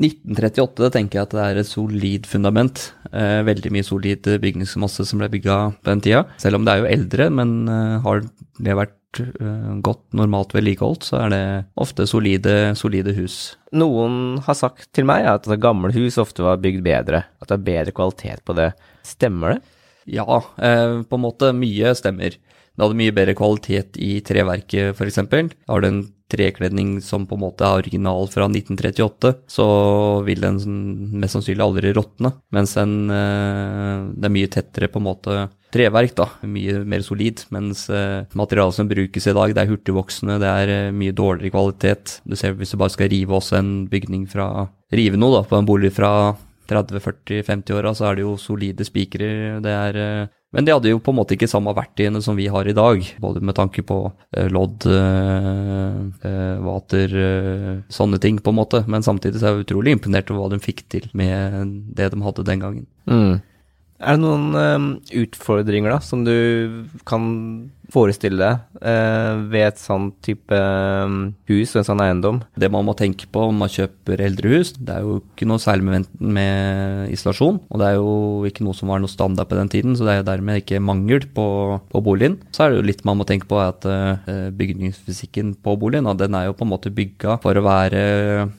1938 0.00 0.84
det 0.84 0.92
tenker 0.94 1.18
jeg 1.18 1.26
at 1.26 1.34
det 1.34 1.42
er 1.44 1.60
et 1.60 1.68
solid 1.68 2.28
fundament. 2.30 2.86
Eh, 3.10 3.40
veldig 3.44 3.72
mye 3.74 3.86
solid 3.86 4.28
bygningsmasse 4.40 5.04
som 5.08 5.20
ble 5.20 5.28
bygga 5.32 5.58
på 5.80 5.90
den 5.90 6.04
tida. 6.04 6.22
Selv 6.40 6.60
om 6.60 6.64
det 6.64 6.72
er 6.72 6.84
jo 6.84 6.92
eldre, 6.94 7.28
men 7.34 7.56
eh, 7.68 7.98
har 8.06 8.22
det 8.62 8.78
vært 8.78 8.94
godt 9.82 10.14
normalt 10.16 10.54
vedlikeholdt, 10.54 11.08
så 11.10 11.24
er 11.24 11.32
det 11.32 11.42
ofte 11.80 12.06
solide, 12.06 12.76
solide 12.78 13.14
hus. 13.16 13.56
Noen 13.74 14.38
har 14.46 14.58
sagt 14.58 14.90
til 14.96 15.08
meg 15.08 15.26
at 15.26 15.48
gamle 15.60 15.92
hus 15.96 16.18
ofte 16.22 16.44
var 16.46 16.62
bygd 16.62 16.84
bedre, 16.86 17.24
at 17.40 17.50
det 17.50 17.58
er 17.58 17.66
bedre 17.66 17.96
kvalitet 17.96 18.44
på 18.46 18.56
det. 18.58 18.70
Stemmer 19.06 19.56
det? 19.56 19.60
Ja, 20.10 20.26
eh, 20.62 21.02
på 21.02 21.18
en 21.18 21.24
måte 21.26 21.52
mye 21.56 21.94
stemmer. 21.98 22.36
Det 22.36 22.86
hadde 22.86 22.96
mye 22.96 23.14
bedre 23.14 23.34
kvalitet 23.36 23.98
i 24.00 24.20
treverket, 24.24 24.94
f.eks. 24.94 25.20
Har 25.68 25.82
du 25.82 25.88
en 25.88 26.02
trekledning 26.30 27.00
som 27.02 27.26
på 27.26 27.34
en 27.36 27.42
måte 27.42 27.66
er 27.66 27.82
original 27.82 28.28
fra 28.30 28.46
1938, 28.46 29.34
så 29.50 29.66
vil 30.26 30.44
den 30.44 30.60
mest 31.20 31.36
sannsynlig 31.36 31.64
aldri 31.66 31.92
råtne. 31.96 32.32
Mens 32.54 32.76
en, 32.80 32.94
eh, 33.10 34.06
det 34.14 34.30
er 34.30 34.36
mye 34.38 34.50
tettere 34.50 34.88
på 34.88 35.02
en 35.02 35.08
måte 35.10 35.48
treverk, 35.74 36.14
da. 36.18 36.26
Mye 36.48 36.82
mer 36.88 37.04
solid. 37.06 37.44
Mens 37.54 37.86
eh, 37.92 38.26
materialet 38.38 38.76
som 38.76 38.90
brukes 38.90 39.26
i 39.26 39.36
dag, 39.36 39.54
det 39.54 39.64
er 39.64 39.70
hurtigvoksende, 39.72 40.40
det 40.42 40.50
er 40.50 40.74
eh, 40.74 40.92
mye 40.94 41.16
dårligere 41.16 41.54
kvalitet. 41.54 42.18
Du 42.24 42.36
ser 42.38 42.56
hvis 42.58 42.74
du 42.74 42.80
bare 42.80 42.94
skal 42.94 43.10
rive 43.12 43.36
også 43.38 43.60
en 43.60 43.72
bygning 43.90 44.28
fra 44.30 44.68
Rive 44.90 45.14
noe, 45.14 45.36
da, 45.36 45.46
på 45.46 45.54
en 45.54 45.66
bolig 45.68 45.92
fra 45.94 46.34
30-40-50-åra, 46.66 47.92
så 47.94 48.08
er 48.08 48.16
det 48.18 48.24
jo 48.24 48.32
solide 48.42 48.82
spikere. 48.82 49.60
Det 49.62 49.70
er 49.70 49.98
eh, 50.02 50.32
Men 50.50 50.66
de 50.66 50.72
hadde 50.74 50.90
jo 50.90 50.98
på 50.98 51.12
en 51.12 51.18
måte 51.20 51.36
ikke 51.36 51.46
samme 51.46 51.70
verktøyene 51.78 52.18
som 52.24 52.34
vi 52.34 52.48
har 52.50 52.66
i 52.66 52.74
dag. 52.74 53.04
Både 53.22 53.38
med 53.38 53.54
tanke 53.54 53.84
på 53.86 54.00
lodd, 54.50 54.82
vater, 56.66 57.14
sånne 57.86 58.18
ting, 58.18 58.40
på 58.42 58.50
en 58.50 58.58
måte. 58.58 58.80
Men 58.90 59.06
samtidig 59.06 59.38
så 59.38 59.46
er 59.46 59.54
jeg 59.54 59.68
utrolig 59.68 59.94
imponert 59.94 60.32
over 60.34 60.48
hva 60.48 60.56
de 60.56 60.58
fikk 60.64 60.82
til 60.90 61.06
med 61.14 61.70
det 61.94 62.10
de 62.10 62.24
hadde 62.26 62.48
den 62.50 62.66
gangen. 62.66 62.90
Er 64.00 64.16
det 64.16 64.24
noen 64.24 64.54
um, 64.56 64.88
utfordringer 65.12 65.92
da, 65.92 66.00
som 66.00 66.24
du 66.24 66.32
kan 67.08 67.24
forestille 67.90 68.38
deg 68.38 68.84
uh, 68.86 69.40
ved 69.50 69.66
et 69.66 69.80
sånn 69.82 70.10
type 70.24 70.54
um, 70.54 71.34
hus 71.50 71.74
og 71.74 71.82
en 71.82 71.88
sånn 71.88 72.02
eiendom? 72.04 72.38
Det 72.56 72.70
man 72.72 72.86
må 72.86 72.94
tenke 72.96 73.28
på 73.28 73.48
om 73.50 73.60
man 73.60 73.72
kjøper 73.72 74.22
eldre 74.24 74.54
hus, 74.54 74.72
det 74.78 74.94
er 74.94 75.04
jo 75.04 75.18
ikke 75.20 75.48
noe 75.50 75.60
særlig 75.60 75.88
med, 75.88 76.08
med 76.16 77.12
isolasjon. 77.12 77.60
Og 77.68 77.82
det 77.82 77.90
er 77.90 77.98
jo 77.98 78.14
ikke 78.48 78.64
noe 78.64 78.78
som 78.78 78.92
var 78.92 79.02
noe 79.02 79.12
standard 79.12 79.50
på 79.50 79.58
den 79.58 79.72
tiden, 79.72 79.98
så 79.98 80.06
det 80.06 80.14
er 80.14 80.22
jo 80.22 80.28
dermed 80.30 80.62
ikke 80.62 80.80
mangel 80.80 81.28
på, 81.36 81.46
på 81.92 82.04
boligen. 82.06 82.38
Så 82.56 82.64
er 82.64 82.72
det 82.72 82.80
jo 82.80 82.88
litt 82.88 83.04
man 83.08 83.20
må 83.20 83.28
tenke 83.28 83.50
på 83.50 83.60
at 83.60 83.84
uh, 83.84 84.48
bygningsfysikken 84.56 85.58
på 85.60 85.76
boligen, 85.82 86.08
da, 86.08 86.16
den 86.24 86.38
er 86.38 86.48
jo 86.48 86.56
på 86.56 86.64
en 86.64 86.72
måte 86.72 86.94
bygga 86.94 87.36
for 87.44 87.58
å 87.58 87.66
være 87.68 88.02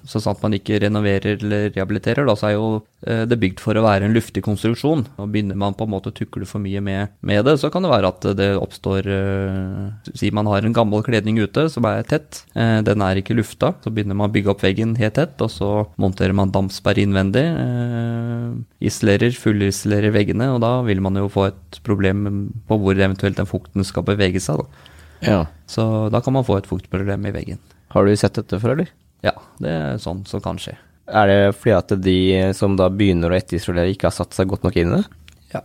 sånn 0.06 0.30
at 0.36 0.46
man 0.46 0.60
ikke 0.60 0.84
renoverer 0.86 1.40
eller 1.40 1.72
rehabiliterer, 1.72 2.28
da, 2.30 2.38
så 2.38 2.52
er 2.52 2.60
jo 2.60 2.68
eh, 3.08 3.24
er 3.24 3.40
bygd 3.42 3.62
for 3.64 3.78
å 3.78 3.84
være 3.86 4.08
en 4.08 4.16
luftig 4.16 4.44
konstruksjon. 4.46 5.04
Og 5.18 5.32
begynner 5.34 5.58
man 5.60 5.76
på 5.78 5.88
en 5.88 5.94
måte 5.94 6.12
å 6.12 6.16
tukle 6.16 6.48
for 6.50 6.64
mye 6.64 6.82
med, 6.84 7.14
med 7.26 7.46
det, 7.48 7.58
så 7.62 7.72
kan 7.74 7.86
det 7.86 7.92
være 7.92 8.12
at 8.12 8.28
det 8.38 8.50
oppstår 8.60 9.08
uh, 9.10 10.12
Si 10.18 10.32
man 10.36 10.50
har 10.50 10.66
en 10.66 10.76
gammel 10.76 11.04
kledning 11.06 11.40
ute 11.42 11.68
som 11.72 11.88
er 11.90 12.06
tett, 12.08 12.44
uh, 12.56 12.80
den 12.86 13.06
er 13.06 13.22
ikke 13.22 13.38
lufta. 13.38 13.74
Så 13.84 13.94
begynner 13.94 14.18
man 14.18 14.30
å 14.30 14.36
bygge 14.36 14.54
opp 14.54 14.66
veggen 14.66 14.96
helt 15.00 15.18
tett, 15.20 15.42
og 15.44 15.52
så 15.54 15.72
monterer 16.02 16.36
man 16.38 16.54
dampsperre 16.54 17.04
innvendig. 17.04 17.46
Uh, 17.56 18.62
isolerer, 18.84 19.34
fullisolerer 19.38 20.16
veggene, 20.16 20.52
og 20.56 20.62
da 20.64 20.78
vil 20.88 21.04
man 21.04 21.20
jo 21.20 21.30
få 21.32 21.50
et 21.52 21.82
problem 21.88 22.48
på 22.70 22.80
hvor 22.82 22.98
eventuelt 22.98 23.40
den 23.40 23.50
fukten 23.50 23.88
skal 23.88 24.08
bevege 24.08 24.42
seg. 24.44 24.62
Da. 24.62 24.88
Ja. 25.22 25.42
Så 25.70 25.84
da 26.14 26.22
kan 26.22 26.34
man 26.34 26.46
få 26.48 26.58
et 26.60 26.70
fuktproblem 26.70 27.28
i 27.30 27.36
veggen. 27.36 27.62
Har 27.94 28.08
du 28.08 28.16
sett 28.16 28.38
dette 28.40 28.60
før, 28.62 28.78
eller? 28.78 28.94
Ja, 29.26 29.36
det 29.62 29.72
er 29.72 30.02
sånn 30.02 30.24
som 30.30 30.42
kan 30.44 30.60
skje. 30.62 30.78
Er 31.12 31.28
det 31.28 31.40
fordi 31.60 31.74
at 31.76 31.94
de 32.00 32.18
som 32.56 32.78
da 32.80 32.88
begynner 32.94 33.34
å 33.34 33.38
etterisolere, 33.38 33.92
ikke 33.92 34.08
har 34.10 34.16
satt 34.16 34.36
seg 34.38 34.50
godt 34.52 34.64
nok 34.68 34.78
inn 34.80 34.94
i 34.94 35.02
det? 35.02 35.36
Ja, 35.58 35.64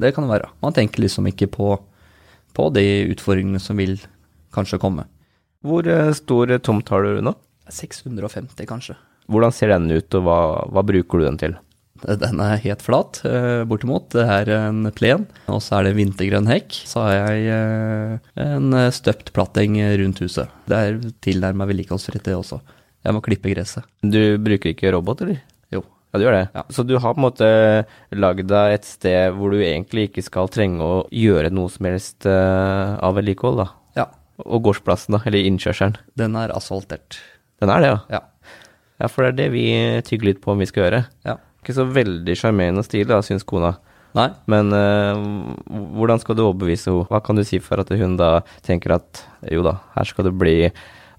det 0.00 0.14
kan 0.16 0.24
det 0.26 0.36
være. 0.38 0.50
Man 0.64 0.76
tenker 0.76 1.04
liksom 1.04 1.28
ikke 1.28 1.50
på, 1.52 1.74
på 2.56 2.68
de 2.74 2.86
utfordringene 3.12 3.60
som 3.62 3.80
vil 3.80 3.98
kanskje 4.54 4.80
komme. 4.82 5.04
Hvor 5.66 5.86
eh, 5.90 6.12
stor 6.16 6.54
tomt 6.64 6.90
har 6.94 7.04
du 7.04 7.22
nå? 7.26 7.34
650 7.68 8.68
kanskje. 8.68 8.96
Hvordan 9.28 9.52
ser 9.52 9.74
den 9.74 9.90
ut, 9.92 10.14
og 10.16 10.24
hva, 10.24 10.38
hva 10.72 10.84
bruker 10.86 11.20
du 11.20 11.26
den 11.26 11.40
til? 11.40 11.58
Den 11.98 12.38
er 12.40 12.60
helt 12.62 12.84
flat, 12.86 13.18
eh, 13.26 13.64
bortimot. 13.68 14.06
Det 14.14 14.22
er 14.22 14.52
en 14.54 14.86
plen, 14.94 15.26
og 15.50 15.58
så 15.64 15.80
er 15.80 15.88
det 15.88 15.96
vintergrønn 15.98 16.48
hekk. 16.48 16.78
Så 16.88 17.02
har 17.04 17.34
jeg 17.34 17.50
eh, 17.52 18.44
en 18.46 18.78
støpt 18.94 19.34
platting 19.36 19.76
rundt 20.00 20.22
huset. 20.22 20.54
Det 20.70 20.78
er 20.78 21.00
tilnærma 21.26 21.66
vedlikeholdsfritt, 21.68 22.24
det 22.30 22.38
også. 22.38 22.62
Jeg 23.08 23.16
må 23.16 23.22
klippe 23.24 23.48
gresset. 23.48 23.86
Du 24.04 24.36
bruker 24.44 24.74
ikke 24.74 24.92
robot, 24.92 25.22
eller? 25.24 25.40
Jo. 25.72 25.80
Ja, 26.12 26.20
du 26.20 26.26
gjør 26.26 26.36
det. 26.36 26.44
Ja. 26.52 26.64
Så 26.76 26.84
du 26.84 26.92
har 27.00 27.14
på 27.16 27.22
en 27.22 27.24
måte 27.24 27.48
lagd 28.12 28.50
deg 28.50 28.74
et 28.76 28.84
sted 28.84 29.32
hvor 29.38 29.54
du 29.54 29.62
egentlig 29.62 30.10
ikke 30.10 30.26
skal 30.26 30.50
trenge 30.52 30.84
å 30.84 31.00
gjøre 31.08 31.48
noe 31.54 31.72
som 31.72 31.88
helst 31.88 32.28
eh, 32.28 32.92
av 33.00 33.16
vedlikehold, 33.16 33.62
da? 33.62 33.68
Ja. 33.96 34.06
Og 34.44 34.68
gårdsplassen, 34.68 35.16
da, 35.16 35.22
eller 35.24 35.48
innkjørselen. 35.48 35.96
Den 36.20 36.36
er 36.36 36.52
asfaltert. 36.52 37.22
Den 37.64 37.72
er 37.72 37.80
det, 37.80 37.94
ja? 37.94 38.18
Ja. 38.18 38.22
Ja, 38.98 39.08
for 39.08 39.24
det 39.24 39.30
er 39.30 39.38
det 39.40 39.48
vi 39.54 39.66
tygger 40.04 40.34
litt 40.34 40.44
på 40.44 40.52
om 40.52 40.60
vi 40.60 40.68
skal 40.68 40.84
gjøre. 40.84 41.04
Ja. 41.24 41.38
Ikke 41.62 41.76
så 41.76 41.88
veldig 41.88 42.36
sjarmerende 42.36 42.84
stil, 42.84 43.08
da, 43.08 43.22
syns 43.24 43.46
kona. 43.48 43.78
Nei. 44.16 44.28
Men 44.50 44.72
uh, 44.74 45.20
hvordan 45.96 46.20
skal 46.20 46.36
du 46.36 46.44
overbevise 46.44 46.90
henne? 46.90 47.08
Hva 47.08 47.20
kan 47.24 47.38
du 47.38 47.44
si 47.46 47.60
for 47.62 47.80
at 47.80 47.92
hun 47.94 48.16
da 48.20 48.38
tenker 48.66 48.96
at 48.98 49.24
jo 49.52 49.64
da, 49.66 49.78
her 49.94 50.08
skal 50.08 50.28
det 50.28 50.36
bli 50.40 50.56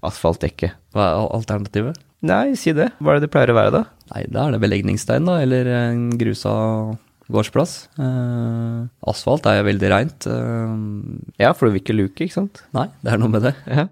asfaltdekke? 0.06 0.72
Hva 0.96 1.06
er 1.10 1.28
alternativet? 1.36 1.98
Nei, 2.26 2.54
si 2.60 2.72
det. 2.76 2.90
Hva 3.00 3.14
er 3.14 3.20
det 3.20 3.28
det 3.28 3.32
pleier 3.32 3.52
å 3.52 3.56
være, 3.56 3.70
da? 3.78 3.84
Nei, 4.14 4.24
da 4.28 4.46
er 4.48 4.56
det 4.56 4.60
belegningsstein, 4.64 5.24
da, 5.28 5.38
eller 5.44 5.68
en 5.72 6.02
grusa 6.20 6.52
gårdsplass. 7.30 7.74
Eh, 8.02 8.80
asfalt 9.12 9.46
er 9.46 9.60
jo 9.60 9.68
veldig 9.70 9.90
reint. 9.92 10.26
Eh, 10.26 10.74
Ja, 11.40 11.52
for 11.54 11.68
du 11.68 11.76
vil 11.76 11.82
ikke 11.84 11.96
luke, 11.96 12.26
ikke 12.26 12.36
sant? 12.40 12.64
nei, 12.76 12.88
det 13.04 13.12
er 13.14 13.18
noe 13.22 13.32
med 13.32 13.42
det. 13.48 13.54
Ja. 13.80 13.86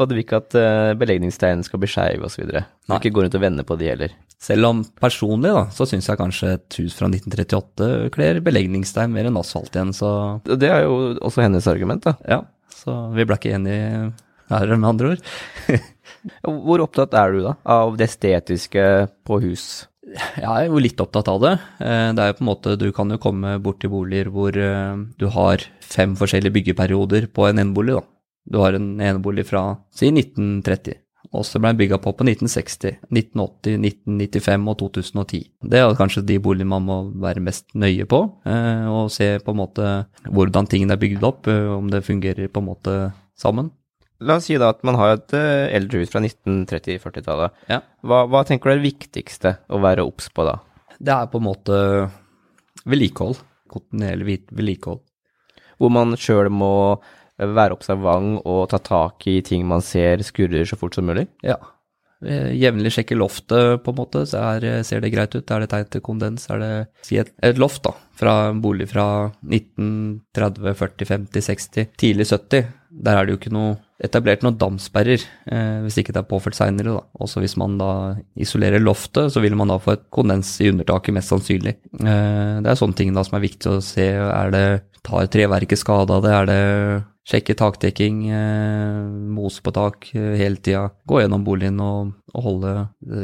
Og 0.00 0.06
du 0.08 0.14
vil 0.14 0.22
ikke 0.22 0.38
at 0.40 0.54
uh, 0.56 0.94
belegningssteinen 0.96 1.60
skal 1.66 1.80
bli 1.82 1.88
skeiv 1.90 2.22
osv. 2.24 2.46
Du 2.46 2.52
vil 2.54 2.94
ikke 2.96 3.10
gå 3.12 3.20
rundt 3.24 3.34
og 3.36 3.42
vende 3.42 3.64
på 3.68 3.76
de 3.76 3.88
heller. 3.90 4.12
Selv 4.40 4.64
om 4.70 4.78
personlig, 4.96 5.50
da, 5.52 5.66
så 5.76 5.84
syns 5.84 6.06
jeg 6.08 6.16
kanskje 6.16 6.52
et 6.54 6.76
hus 6.80 6.94
fra 6.96 7.10
1938 7.10 7.88
kler 8.14 8.40
belegningsstein 8.46 9.12
mer 9.12 9.28
enn 9.28 9.36
asfalt 9.36 9.74
igjen, 9.76 9.92
så 9.92 10.40
Det 10.46 10.70
er 10.72 10.86
jo 10.86 10.94
også 11.20 11.44
hennes 11.44 11.68
argument, 11.68 12.06
da. 12.06 12.14
ja. 12.24 12.38
Så 12.72 12.94
vi 13.12 13.26
ble 13.28 13.36
ikke 13.36 13.52
enige 13.58 14.12
her, 14.50 14.74
med 14.76 14.88
andre 14.90 15.14
ord. 15.14 15.24
Hvor 16.66 16.82
opptatt 16.84 17.14
er 17.16 17.32
du 17.32 17.40
da 17.46 17.54
av 17.64 17.96
det 17.96 18.10
estetiske 18.10 18.84
på 19.26 19.40
hus? 19.44 19.86
Jeg 20.10 20.48
er 20.50 20.66
jo 20.66 20.80
litt 20.82 21.00
opptatt 21.00 21.28
av 21.30 21.38
det. 21.44 21.52
Eh, 21.78 22.08
Det 22.16 22.22
er 22.24 22.32
jo 22.32 22.38
på 22.40 22.44
en 22.44 22.50
måte, 22.50 22.76
Du 22.78 22.90
kan 22.92 23.10
jo 23.10 23.18
komme 23.22 23.58
bort 23.62 23.78
til 23.80 23.92
boliger 23.92 24.30
hvor 24.32 24.56
eh, 24.56 24.96
du 25.18 25.28
har 25.30 25.62
fem 25.80 26.16
forskjellige 26.18 26.52
byggeperioder 26.56 27.28
på 27.32 27.46
en 27.48 27.58
enebolig. 27.62 27.94
da. 28.00 28.02
Du 28.50 28.58
har 28.58 28.74
en 28.74 28.98
enebolig 28.98 29.46
fra 29.46 29.78
si 29.94 30.08
1930, 30.10 30.96
og 31.32 31.44
så 31.46 31.60
ble 31.60 31.70
den 31.70 31.78
bygga 31.78 31.98
på 32.02 32.10
på 32.16 32.24
1960, 32.26 32.96
1980, 33.12 33.76
1995 34.08 34.68
og 34.72 34.78
2010. 34.80 35.42
Det 35.62 35.78
er 35.78 35.94
kanskje 35.94 36.24
de 36.26 36.38
boligene 36.42 36.72
man 36.72 36.88
må 36.88 36.96
være 37.22 37.40
mest 37.44 37.68
nøye 37.74 38.08
på, 38.10 38.24
eh, 38.50 38.86
og 38.90 39.12
se 39.14 39.38
på 39.38 39.52
en 39.54 39.60
måte 39.62 39.90
hvordan 40.26 40.66
tingene 40.66 40.96
er 40.96 41.02
bygd 41.04 41.22
opp, 41.22 41.46
om 41.46 41.90
det 41.92 42.02
fungerer 42.08 42.48
på 42.50 42.58
en 42.64 42.70
måte 42.72 42.96
sammen. 43.38 43.70
La 44.20 44.36
oss 44.36 44.48
si 44.50 44.56
da 44.60 44.68
at 44.74 44.82
man 44.84 44.98
har 45.00 45.14
et 45.14 45.32
uh, 45.36 45.68
eldre 45.72 46.02
hus 46.02 46.10
fra 46.12 46.20
1930-40-tallet. 46.22 47.62
Ja. 47.72 47.80
Hva, 48.04 48.24
hva 48.28 48.42
tenker 48.48 48.68
du 48.68 48.74
er 48.74 48.82
det 48.82 48.90
viktigste 48.90 49.54
å 49.72 49.80
være 49.80 50.04
obs 50.04 50.28
på 50.34 50.44
da? 50.48 50.58
Det 51.00 51.14
er 51.14 51.30
på 51.32 51.40
en 51.40 51.46
måte 51.46 51.78
vedlikehold. 52.84 53.40
Kontinuerlig 53.70 54.42
vedlikehold. 54.50 55.00
Hvor 55.80 55.92
man 55.94 56.16
sjøl 56.20 56.50
må 56.52 56.72
eh, 56.92 57.48
være 57.48 57.76
observant 57.78 58.42
og 58.44 58.66
ta 58.72 58.80
tak 58.84 59.24
i 59.30 59.38
ting 59.46 59.64
man 59.68 59.84
ser 59.84 60.20
skurrer 60.26 60.68
så 60.68 60.76
fort 60.76 60.98
som 60.98 61.08
mulig? 61.08 61.24
Ja. 61.46 61.56
Eh, 62.20 62.50
Jevnlig 62.60 62.92
sjekke 62.92 63.16
loftet, 63.16 63.80
på 63.84 63.94
en 63.94 64.00
måte. 64.02 64.26
Så 64.28 64.42
er, 64.42 64.82
ser 64.84 65.00
det 65.00 65.12
greit 65.14 65.32
ut? 65.32 65.48
Er 65.48 65.64
det 65.64 65.70
tegn 65.72 65.88
til 65.88 66.04
kondens? 66.04 66.44
Er 66.52 66.60
det 66.60 66.72
si 67.06 67.16
et, 67.22 67.32
et 67.46 67.60
loft, 67.60 67.80
da, 67.86 67.94
fra 68.20 68.36
en 68.50 68.60
bolig 68.60 68.90
fra 68.92 69.06
1930, 69.40 70.76
40, 70.82 71.08
50, 71.14 71.48
60, 71.48 71.90
tidlig 72.04 72.28
70. 72.28 72.68
Der 72.90 73.16
er 73.16 73.26
det 73.26 73.34
jo 73.34 73.38
ikke 73.40 73.54
noe 73.54 73.76
etablert 74.02 74.42
noen 74.42 74.56
damsperrer, 74.58 75.22
eh, 75.52 75.78
hvis 75.84 76.00
ikke 76.00 76.14
det 76.16 76.22
er 76.22 76.30
påført 76.30 76.56
seinere. 76.58 76.96
Også 77.20 77.42
hvis 77.42 77.56
man 77.60 77.76
da 77.78 77.90
isolerer 78.40 78.82
loftet, 78.82 79.30
så 79.32 79.42
vil 79.44 79.56
man 79.58 79.70
da 79.70 79.78
få 79.78 79.94
et 79.94 80.06
kondens 80.10 80.54
i 80.64 80.70
undertaket, 80.72 81.14
mest 81.14 81.32
sannsynlig. 81.32 81.76
Eh, 82.00 82.56
det 82.64 82.70
er 82.70 82.80
sånne 82.80 82.98
ting 82.98 83.12
da 83.14 83.24
som 83.26 83.38
er 83.38 83.46
viktig 83.46 83.74
å 83.74 83.82
se. 83.84 84.12
Er 84.16 84.54
det 84.54 84.66
Tar 85.00 85.30
treverket 85.32 85.80
skade 85.80 86.12
av 86.12 86.20
det? 86.26 86.32
Er 86.36 86.48
det 86.50 86.60
Sjekke 87.30 87.54
takdekking, 87.54 88.24
eh, 88.32 89.04
mose 89.30 89.60
på 89.62 89.70
tak 89.76 90.08
eh, 90.16 90.34
hele 90.40 90.56
tida. 90.56 90.88
Gå 91.06 91.20
gjennom 91.20 91.44
boligen 91.46 91.76
og, 91.84 92.14
og 92.32 92.46
holde 92.46 92.72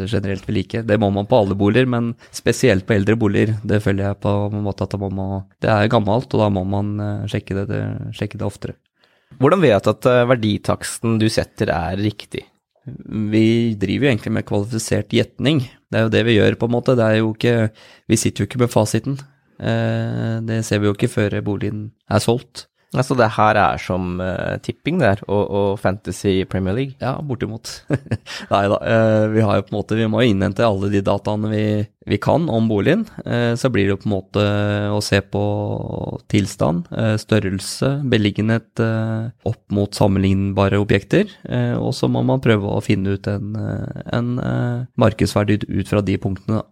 generelt 0.06 0.44
ved 0.46 0.54
like. 0.54 0.82
Det 0.86 0.98
må 1.00 1.08
man 1.10 1.26
på 1.26 1.40
alle 1.40 1.56
boliger, 1.58 1.88
men 1.90 2.12
spesielt 2.30 2.86
på 2.86 2.94
eldre 2.94 3.16
boliger. 3.18 3.56
Det 3.66 3.80
føler 3.82 4.10
jeg 4.10 4.20
på 4.22 4.34
en 4.50 4.62
måte 4.62 4.86
at 4.86 4.94
man 5.00 5.16
må 5.16 5.28
Det 5.64 5.72
er 5.72 5.90
gammelt, 5.90 6.28
og 6.28 6.44
da 6.44 6.50
må 6.52 6.62
man 6.68 6.92
eh, 7.00 7.26
sjekke 7.32 7.56
det, 7.58 7.66
det, 7.72 7.82
sjekke 8.14 8.38
det 8.38 8.46
oftere. 8.46 8.76
Hvordan 9.40 9.62
vet 9.62 9.84
du 9.84 9.90
at 9.92 10.06
eh, 10.10 10.26
verditaksten 10.30 11.18
du 11.20 11.26
setter 11.32 11.72
er 11.74 11.98
riktig? 12.00 12.44
Vi 12.86 13.74
driver 13.74 14.06
jo 14.06 14.12
egentlig 14.12 14.32
med 14.36 14.46
kvalifisert 14.46 15.10
gjetning. 15.12 15.64
Det 15.90 15.98
er 15.98 16.06
jo 16.06 16.12
det 16.14 16.22
vi 16.28 16.36
gjør, 16.36 16.54
på 16.60 16.68
en 16.68 16.74
måte. 16.76 16.94
Ikke 16.94 17.72
Vi 18.08 18.16
sitter 18.20 18.44
jo 18.44 18.48
ikke 18.48 18.62
med 18.62 18.72
fasiten. 18.72 19.18
Eh, 19.58 20.38
Det 20.46 20.64
ser 20.64 20.80
vi 20.80 20.86
jo 20.86 20.94
ikke 20.94 21.10
før 21.10 21.40
boligen 21.42 21.90
er 22.08 22.22
solgt. 22.22 22.66
Altså 22.94 23.16
det 23.18 23.26
her 23.34 23.58
er 23.58 23.80
som 23.82 24.20
uh, 24.22 24.56
tipping 24.62 25.00
der, 25.02 25.18
og, 25.26 25.42
og 25.50 25.78
Fantasy 25.82 26.44
Premier 26.48 26.72
League. 26.76 26.94
Ja, 27.02 27.16
bortimot. 27.20 27.82
Nei 28.52 28.62
da. 28.70 28.78
uh, 28.78 29.24
Vi 29.34 29.42
har 29.42 29.58
jo 29.58 29.64
på 29.66 29.72
en 29.74 29.78
måte, 29.80 29.98
vi 29.98 30.06
må 30.08 30.22
innhente 30.24 30.64
alle 30.64 30.88
de 30.92 31.02
dataene 31.04 31.50
vi, 31.50 31.64
vi 32.06 32.18
kan 32.22 32.46
om 32.48 32.68
boligen. 32.70 33.02
Uh, 33.26 33.52
Så 33.58 33.68
blir 33.74 33.88
det 33.88 33.96
jo 33.96 33.98
på 34.04 34.08
en 34.08 34.14
måte 34.14 34.44
å 34.94 35.00
se 35.04 35.18
på 35.20 35.42
tilstand, 36.32 36.86
eh, 36.94 37.16
størrelse, 37.20 37.90
beliggenhet 38.10 38.80
eh, 38.82 39.26
opp 39.48 39.62
mot 39.74 39.92
sammenlignbare 39.94 40.78
objekter. 40.80 41.28
eh, 41.48 41.74
Og 41.76 41.92
så 41.96 42.08
må 42.10 42.22
man 42.26 42.40
prøve 42.44 42.70
å 42.70 42.82
finne 42.84 43.16
ut 43.16 43.26
en, 43.30 43.52
eh, 43.56 44.00
en 44.16 44.32
eh, 44.38 44.86
markedsverdi 44.98 45.60
ut 45.68 45.88
fra 45.90 46.00
de 46.06 46.16
punktene. 46.22 46.62
da. 46.62 46.64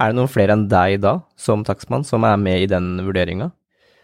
Er 0.00 0.12
det 0.12 0.16
noen 0.20 0.32
flere 0.32 0.54
enn 0.56 0.68
deg 0.68 1.00
da, 1.04 1.18
som 1.36 1.64
takstmann, 1.64 2.04
som 2.08 2.24
er 2.24 2.36
med 2.40 2.62
i 2.62 2.68
den 2.70 2.98
vurderinga? 3.04 3.50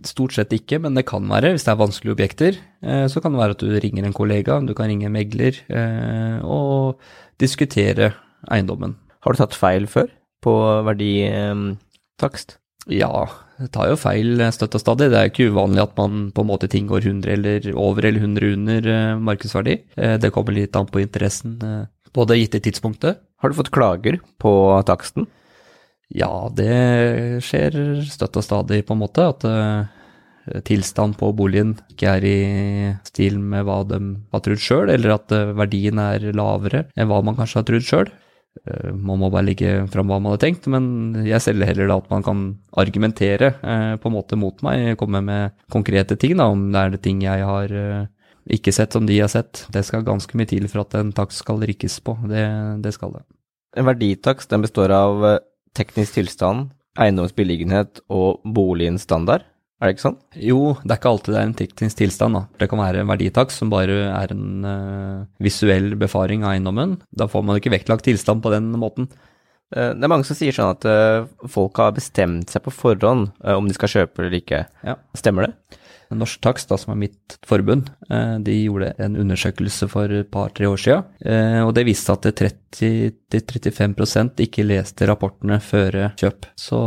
Stort 0.04 0.35
sett 0.37 0.52
ikke, 0.52 0.80
men 0.82 0.94
det 0.98 1.06
kan 1.09 1.24
være. 1.30 1.54
Hvis 1.54 1.64
det 1.64 1.72
er 1.72 1.80
vanskelige 1.80 2.16
objekter, 2.16 2.59
eh, 2.85 3.06
så 3.09 3.22
kan 3.22 3.32
det 3.32 3.40
være 3.40 3.56
at 3.56 3.64
du 3.64 3.72
ringer 3.80 4.04
en 4.04 4.16
kollega, 4.16 4.61
du 4.61 4.74
kan 4.76 4.90
ringe 4.90 5.09
en 5.09 5.14
megler 5.14 5.56
eh, 5.72 6.44
og 6.44 7.00
diskutere 7.40 8.12
eiendommen. 8.52 8.96
Har 9.24 9.32
du 9.32 9.40
tatt 9.40 9.56
feil 9.56 9.88
før 9.90 10.11
på 10.44 10.52
verditakst? 10.87 12.59
Ja, 12.92 13.26
det 13.59 13.72
tar 13.74 13.88
jo 13.90 13.96
feil 13.98 14.38
støtt 14.54 14.76
og 14.78 14.82
stadig. 14.82 15.09
Det 15.11 15.18
er 15.18 15.30
ikke 15.30 15.48
uvanlig 15.50 15.82
at 15.82 15.96
man 15.98 16.28
på 16.35 16.44
en 16.44 16.50
måte 16.50 16.68
ting 16.70 16.87
går 16.90 17.09
100 17.09 17.32
eller 17.35 17.70
over 17.74 18.06
eller 18.06 18.22
100 18.22 18.52
under 18.54 18.90
eh, 18.92 19.16
markedsverdi. 19.18 19.78
Eh, 19.96 20.16
Det 20.22 20.30
kommer 20.35 20.54
litt 20.54 20.76
an 20.76 20.87
på 20.87 21.02
interessen 21.02 21.56
eh, 21.64 21.87
på 22.12 22.28
det 22.28 22.38
gitte 22.38 22.62
tidspunktet. 22.62 23.18
Har 23.42 23.50
du 23.50 23.59
fått 23.59 23.72
klager 23.74 24.20
på 24.40 24.52
taksten? 24.87 25.26
Ja, 26.14 26.47
det 26.55 27.42
skjer 27.42 28.03
støtt 28.07 28.38
og 28.38 28.45
stadig, 28.47 28.85
på 28.87 28.95
en 28.95 29.03
måte. 29.03 29.27
At 29.33 29.47
uh, 29.49 30.61
tilstand 30.66 31.16
på 31.19 31.33
boligen 31.35 31.75
ikke 31.90 32.12
er 32.19 32.27
i 32.29 32.37
stil 33.09 33.40
med 33.42 33.66
hva 33.66 33.81
de 33.88 33.99
har 34.31 34.45
trodd 34.45 34.62
sjøl, 34.62 34.92
eller 34.95 35.16
at 35.16 35.35
uh, 35.35 35.51
verdien 35.59 35.99
er 36.03 36.31
lavere 36.37 36.87
enn 36.95 37.11
hva 37.11 37.23
man 37.27 37.38
kanskje 37.38 37.62
har 37.62 37.69
trodd 37.73 37.88
sjøl. 37.88 38.14
Man 38.97 39.21
må 39.21 39.29
bare 39.31 39.47
legge 39.51 39.73
fram 39.92 40.09
hva 40.11 40.19
man 40.19 40.33
hadde 40.33 40.47
tenkt, 40.47 40.66
men 40.73 41.27
jeg 41.27 41.42
selger 41.45 41.69
heller 41.71 41.90
da 41.90 41.99
at 42.01 42.11
man 42.12 42.25
kan 42.25 42.42
argumentere 42.81 43.53
eh, 43.61 43.95
på 44.01 44.11
en 44.11 44.14
måte 44.16 44.38
mot 44.40 44.62
meg, 44.64 44.95
komme 45.01 45.21
med 45.25 45.57
konkrete 45.73 46.16
ting, 46.21 46.37
da, 46.40 46.49
om 46.53 46.69
det 46.73 46.81
er 46.83 46.95
det 46.95 47.03
ting 47.05 47.23
jeg 47.25 47.45
har 47.47 47.75
eh, 47.77 48.07
ikke 48.57 48.75
sett 48.75 48.97
som 48.97 49.07
de 49.09 49.19
har 49.21 49.31
sett. 49.33 49.66
Det 49.73 49.85
skal 49.87 50.07
ganske 50.07 50.38
mye 50.38 50.49
til 50.51 50.69
for 50.73 50.85
at 50.87 50.97
en 50.99 51.12
takst 51.16 51.45
skal 51.45 51.61
rikkes 51.69 51.99
på. 52.07 52.16
Det, 52.31 52.47
det 52.85 52.95
skal 52.97 53.19
det. 53.19 53.25
En 53.77 53.88
verditakst 53.88 54.57
består 54.62 54.95
av 54.97 55.29
eh, 55.35 55.38
teknisk 55.76 56.16
tilstand, 56.18 56.70
eiendomsbeliggenhet 56.98 58.00
og 58.12 58.40
boligens 58.56 59.04
standard. 59.06 59.44
Er 59.76 59.90
det 59.90 59.96
ikke 59.96 60.06
sånn? 60.06 60.18
Jo, 60.40 60.58
det 60.80 60.94
er 60.94 60.98
ikke 61.00 61.10
alltid 61.12 61.34
det 61.34 61.40
er 61.40 61.48
en 61.50 61.56
teknisk 61.58 61.98
tilstand. 62.00 62.38
da. 62.38 62.42
Det 62.62 62.68
kan 62.72 62.80
være 62.80 63.02
en 63.02 63.10
verditakst 63.10 63.60
som 63.60 63.68
bare 63.72 63.98
er 64.08 64.32
en 64.32 64.64
uh, 64.64 65.26
visuell 65.44 65.90
befaring 66.00 66.46
av 66.46 66.54
eiendommen. 66.54 66.94
Da 67.12 67.28
får 67.28 67.44
man 67.44 67.60
ikke 67.60 67.74
vektlagt 67.74 68.06
tilstand 68.08 68.40
på 68.44 68.52
den 68.54 68.70
måten. 68.80 69.10
Eh, 69.74 69.92
Det 69.92 70.06
er 70.06 70.12
mange 70.12 70.24
som 70.24 70.38
sier 70.38 70.54
sånn 70.56 70.72
at 70.72 70.86
eh, 70.88 71.26
folk 71.52 71.76
har 71.82 71.92
bestemt 71.92 72.48
seg 72.54 72.62
på 72.64 72.72
forhånd 72.72 73.32
om 73.42 73.68
de 73.68 73.74
skal 73.76 73.92
kjøpe 73.92 74.22
eller 74.22 74.38
ikke. 74.40 74.62
Ja. 74.86 74.94
Stemmer 75.18 75.48
det? 75.50 75.80
Norsk 76.14 76.40
Takst, 76.45 76.71
da, 76.71 76.79
som 76.79 76.92
er 76.95 77.01
mitt 77.07 77.37
forbund, 77.47 77.90
eh, 78.11 78.37
de 78.45 78.57
gjorde 78.64 78.92
en 79.03 79.19
undersøkelse 79.23 79.88
for 79.90 80.12
et 80.12 80.31
par-tre 80.31 80.69
år 80.71 80.81
siden, 80.81 81.05
eh, 81.25 81.61
og 81.64 81.75
det 81.75 81.87
viste 81.88 82.14
at 82.14 82.29
30-35% 82.38 84.42
ikke 84.47 84.66
leste 84.66 85.09
rapportene 85.09 85.61
før 85.61 86.12
kjøp. 86.19 86.51
Så 86.57 86.79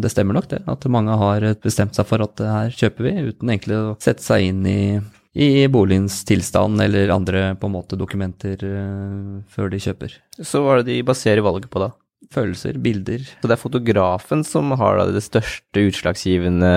det 0.00 0.12
stemmer 0.12 0.38
nok 0.38 0.50
det, 0.50 0.62
at 0.66 0.90
mange 0.90 1.18
har 1.20 1.54
bestemt 1.62 1.94
seg 1.94 2.08
for 2.08 2.24
at 2.24 2.36
det 2.40 2.50
her 2.50 2.78
kjøper 2.84 3.08
vi, 3.08 3.28
uten 3.30 3.50
egentlig 3.50 3.78
å 3.78 3.98
sette 4.02 4.24
seg 4.24 4.50
inn 4.50 4.64
i, 4.66 5.00
i 5.34 5.66
boligens 5.66 6.22
tilstand 6.26 6.80
eller 6.82 7.14
andre 7.14 7.54
på 7.58 7.70
en 7.70 7.76
måte 7.76 7.98
dokumenter 7.98 8.64
eh, 8.64 9.42
før 9.50 9.70
de 9.70 9.82
kjøper. 9.82 10.10
Så 10.40 10.62
hva 10.62 10.74
er 10.74 10.82
det 10.82 10.92
de 10.92 11.06
baserer 11.06 11.46
valget 11.46 11.70
på 11.70 11.82
da? 11.82 11.94
følelser, 12.34 12.78
bilder. 12.82 13.24
Så 13.40 13.48
det 13.48 13.56
er 13.56 13.60
fotografen 13.60 14.44
som 14.46 14.72
har 14.78 14.98
da 14.98 15.06
det 15.12 15.24
største 15.24 15.86
utslagsgivende 15.88 16.72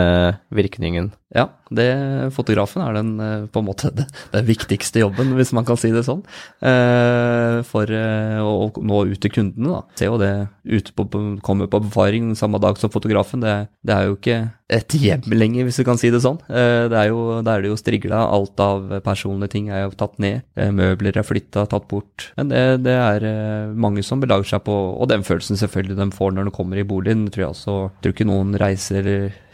virkningen? 0.54 1.12
Ja, 1.36 1.50
det, 1.76 1.88
fotografen 2.32 2.80
er 2.86 2.94
den 2.96 3.10
eh, 3.20 3.48
på 3.52 3.60
en 3.60 3.68
måte 3.68 3.90
den, 3.98 4.46
viktigste 4.48 5.02
jobben, 5.02 5.34
hvis 5.36 5.52
man 5.56 5.66
kan 5.68 5.80
si 5.80 5.92
det 5.92 6.06
sånn, 6.08 6.22
eh, 6.64 7.60
for 7.68 7.92
eh, 7.92 8.40
å 8.40 8.70
nå 8.72 9.02
ut 9.12 9.20
til 9.24 9.34
kundene. 9.36 9.74
da. 9.74 9.82
Se 10.00 10.08
jo 10.08 10.20
det 10.22 10.32
ute 10.64 10.94
på, 10.96 11.08
kommer 11.44 11.68
på 11.72 11.82
befaring 11.84 12.32
samme 12.40 12.62
dag 12.64 12.80
som 12.80 12.94
fotografen. 12.94 13.44
Det, 13.44 13.58
det, 13.84 13.98
er 13.98 14.08
jo 14.08 14.16
ikke 14.16 14.38
et 14.72 14.96
hjem 15.00 15.28
lenger, 15.36 15.68
hvis 15.68 15.82
du 15.82 15.86
kan 15.88 16.00
si 16.00 16.12
det 16.12 16.20
sånn. 16.24 16.40
Det 16.48 16.96
er 16.96 17.10
jo, 17.12 17.40
Da 17.44 17.56
er 17.56 17.64
det 17.64 17.72
jo 17.72 17.80
strigla. 17.80 18.20
Alt 18.36 18.60
av 18.60 18.90
personlige 19.06 19.54
ting 19.54 19.70
er 19.72 19.86
jo 19.86 19.94
tatt 19.96 20.18
ned. 20.20 20.44
Møbler 20.76 21.16
er 21.16 21.28
flytta, 21.28 21.64
tatt 21.72 21.88
bort. 21.92 22.30
Men 22.36 22.52
det, 22.52 22.64
det 22.84 22.96
er 22.96 23.72
mange 23.80 24.04
som 24.04 24.20
belager 24.20 24.52
seg 24.52 24.66
på 24.68 24.76
Og 24.76 25.08
den 25.08 25.24
følelsen 25.28 25.60
selvfølgelig 25.60 25.96
de 26.02 26.10
får 26.16 26.36
når 26.36 26.50
de 26.50 26.56
kommer 26.60 26.82
i 26.82 26.88
boligen, 26.88 27.30
tror 27.32 27.46
jeg 27.46 27.54
også. 27.56 27.78
Tror 28.04 28.16
ikke 28.16 28.28
noen 28.28 28.58
reiser 28.60 29.08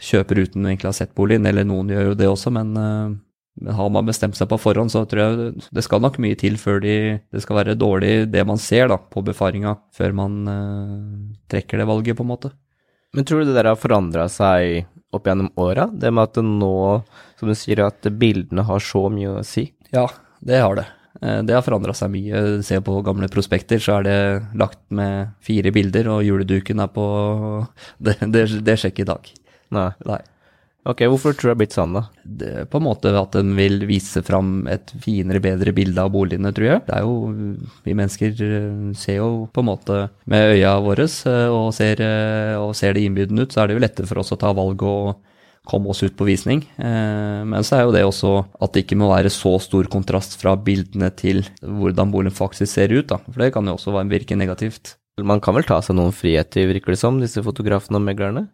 kjøper 0.04 0.42
uten 0.44 0.66
egentlig 0.68 0.90
å 0.90 0.92
ha 0.92 0.98
sett 1.00 1.14
boligen, 1.16 1.46
eller 1.48 1.66
noen 1.68 1.92
gjør 1.92 2.10
jo 2.10 2.16
det 2.18 2.28
også, 2.30 2.52
men 2.54 2.74
uh, 2.76 3.70
har 3.74 3.92
man 3.94 4.08
bestemt 4.08 4.36
seg 4.38 4.50
på 4.50 4.58
forhånd, 4.60 4.92
så 4.92 5.04
tror 5.08 5.22
jeg 5.22 5.68
det 5.74 5.84
skal 5.86 6.02
nok 6.04 6.18
mye 6.22 6.38
til 6.38 6.58
før 6.60 6.82
de, 6.84 6.96
det 7.32 7.44
skal 7.44 7.60
være 7.60 7.78
dårlig 7.78 8.12
det 8.32 8.42
man 8.46 8.60
ser 8.60 8.90
da, 8.92 8.98
på 8.98 9.22
befaringa, 9.26 9.76
før 9.94 10.16
man 10.20 10.42
uh, 10.48 11.38
trekker 11.50 11.80
det 11.80 11.88
valget, 11.90 12.18
på 12.18 12.26
en 12.26 12.32
måte. 12.34 12.52
Men 13.14 13.26
tror 13.26 13.42
du 13.42 13.52
det 13.52 13.56
der 13.60 13.70
har 13.70 13.78
forandra 13.78 14.26
seg 14.32 14.88
opp 15.14 15.28
gjennom 15.28 15.52
åra? 15.62 15.86
Det 15.86 16.10
med 16.10 16.26
at 16.26 16.40
det 16.40 16.44
nå, 16.48 16.74
som 17.38 17.50
du 17.50 17.54
sier, 17.58 17.84
at 17.86 18.10
bildene 18.18 18.66
har 18.66 18.82
så 18.82 19.06
mye 19.12 19.38
å 19.38 19.46
si? 19.46 19.68
Ja, 19.94 20.08
det 20.42 20.58
har 20.58 20.80
det. 20.80 20.88
Eh, 21.22 21.40
det 21.46 21.54
har 21.54 21.62
forandra 21.64 21.94
seg 21.96 22.10
mye. 22.14 22.42
Se 22.66 22.80
på 22.84 22.98
gamle 23.06 23.30
prospekter, 23.32 23.78
så 23.82 24.00
er 24.00 24.08
det 24.08 24.18
lagt 24.58 24.82
med 24.94 25.34
fire 25.44 25.72
bilder, 25.74 26.10
og 26.16 26.26
juleduken 26.26 26.82
er 26.82 26.90
på 26.90 27.06
Det, 28.04 28.18
det, 28.34 28.46
det 28.66 28.78
skjer 28.80 28.94
ikke 28.94 29.06
i 29.06 29.12
dag. 29.12 29.32
Nei. 29.74 29.90
Nei. 30.08 30.22
Ok, 30.84 31.00
Hvorfor 31.08 31.32
tror 31.32 31.40
du 31.40 31.48
det 31.48 31.52
har 31.54 31.60
blitt 31.62 31.74
sånn, 31.74 31.94
da? 31.96 32.02
Det 32.24 32.48
på 32.68 32.76
en 32.76 32.84
måte 32.84 33.12
at 33.16 33.32
den 33.32 33.54
vil 33.56 33.86
vise 33.88 34.20
fram 34.24 34.66
et 34.68 34.90
finere, 35.00 35.40
bedre 35.40 35.72
bilde 35.72 36.02
av 36.02 36.10
boligene, 36.12 36.50
tror 36.52 36.66
jeg. 36.68 36.82
Det 36.84 36.96
er 36.98 37.06
jo, 37.06 37.60
Vi 37.86 37.94
mennesker 37.96 38.42
eh, 38.44 38.90
ser 39.00 39.22
jo 39.22 39.28
på 39.48 39.62
en 39.62 39.70
måte 39.70 40.00
med 40.28 40.52
øya 40.52 40.74
våre 40.84 41.06
eh, 41.08 41.46
og 41.48 41.70
ser, 41.76 42.02
eh, 42.04 42.56
og 42.60 42.74
ser 42.76 42.92
det 42.92 43.06
innbydende 43.06 43.46
ut, 43.46 43.54
så 43.54 43.62
er 43.62 43.70
det 43.70 43.78
jo 43.78 43.84
lettere 43.86 44.10
for 44.10 44.20
oss 44.20 44.34
å 44.36 44.38
ta 44.40 44.52
valg 44.52 44.84
og 44.84 45.14
komme 45.64 45.88
oss 45.88 46.02
ut 46.04 46.12
på 46.12 46.26
visning. 46.28 46.60
Men 46.76 47.64
så 47.64 47.78
er 47.78 47.86
jo 47.86 47.92
det 47.94 48.02
også 48.04 48.32
at 48.60 48.74
det 48.74 48.82
ikke 48.84 48.98
må 49.00 49.06
være 49.08 49.30
så 49.32 49.54
stor 49.64 49.88
kontrast 49.88 50.36
fra 50.36 50.52
bildene 50.60 51.08
til 51.16 51.40
hvordan 51.64 52.12
boligen 52.12 52.36
faktisk 52.36 52.68
ser 52.68 52.92
ut, 52.92 53.06
da. 53.08 53.16
For 53.30 53.40
det 53.40 53.54
kan 53.54 53.64
jo 53.64 53.78
også 53.78 53.94
virke 54.10 54.36
negativt. 54.36 54.98
Man 55.24 55.40
kan 55.40 55.56
vel 55.56 55.64
ta 55.64 55.78
seg 55.80 55.96
noen 55.96 56.12
friheter, 56.12 56.68
virker 56.68 56.92
det 56.92 57.00
som, 57.00 57.16
disse 57.22 57.40
fotografene 57.46 57.96
og 57.96 58.04
meglerne? 58.04 58.44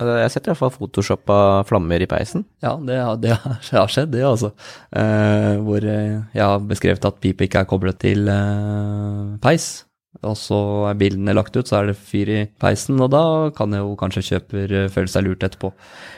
Jeg 0.00 0.32
setter 0.32 0.48
i 0.48 0.52
hvert 0.54 0.60
fall 0.62 0.72
photoshoppa 0.72 1.38
flammer 1.68 2.00
i 2.00 2.08
peisen. 2.08 2.46
Ja, 2.64 2.78
det, 2.80 2.96
det 3.20 3.34
har 3.36 3.90
skjedd, 3.92 4.14
det, 4.14 4.22
altså. 4.24 4.54
Eh, 4.96 5.58
hvor 5.60 5.84
eh, 5.84 6.22
jeg 6.32 6.40
har 6.42 6.62
beskrevet 6.64 7.04
at 7.04 7.18
pipa 7.20 7.44
ikke 7.44 7.60
er 7.60 7.68
koblet 7.68 7.98
til 8.00 8.30
eh, 8.32 9.34
peis. 9.44 9.84
Og 10.22 10.36
så 10.36 10.58
er 10.90 10.98
bildene 11.00 11.34
lagt 11.36 11.56
ut, 11.56 11.68
så 11.68 11.80
er 11.80 11.90
det 11.90 11.98
fyr 12.00 12.30
i 12.32 12.40
peisen, 12.60 13.00
og 13.00 13.10
da 13.12 13.22
kan 13.56 13.72
jo 13.76 13.94
kanskje 14.00 14.24
kjøper 14.30 14.74
eh, 14.80 14.90
føle 14.92 15.12
seg 15.12 15.26
lurt 15.26 15.44
etterpå. 15.44 15.72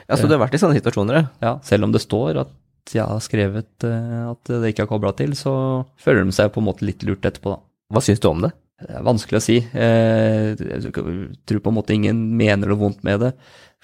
Ja, 0.06 0.18
Så 0.18 0.28
du 0.28 0.34
har 0.36 0.42
vært 0.44 0.54
i 0.54 0.62
sånne 0.62 0.78
situasjoner, 0.78 1.18
ja? 1.18 1.26
Ja, 1.42 1.52
selv 1.66 1.88
om 1.88 1.94
det 1.94 2.02
står 2.04 2.42
at 2.44 2.94
jeg 2.94 3.06
har 3.08 3.22
skrevet 3.24 3.86
eh, 3.88 4.18
at 4.28 4.50
det 4.50 4.74
ikke 4.74 4.86
er 4.86 4.90
kobla 4.90 5.14
til, 5.18 5.34
så 5.38 5.54
føler 5.98 6.26
de 6.26 6.34
seg 6.36 6.50
på 6.54 6.62
en 6.62 6.68
måte 6.70 6.86
litt 6.86 7.02
lurt 7.06 7.26
etterpå, 7.26 7.54
da. 7.56 7.62
Hva 7.94 8.02
syns 8.02 8.22
du 8.22 8.28
om 8.30 8.42
det? 8.46 8.54
Det 8.82 8.90
er 8.90 9.04
vanskelig 9.06 9.38
å 9.38 9.44
si. 9.44 9.60
Eh, 9.62 10.54
jeg 10.58 10.90
tror 10.90 11.62
på 11.62 11.70
en 11.70 11.76
måte 11.76 11.94
ingen 11.94 12.18
mener 12.36 12.70
noe 12.70 12.80
vondt 12.80 13.04
med 13.06 13.22
det. 13.22 13.30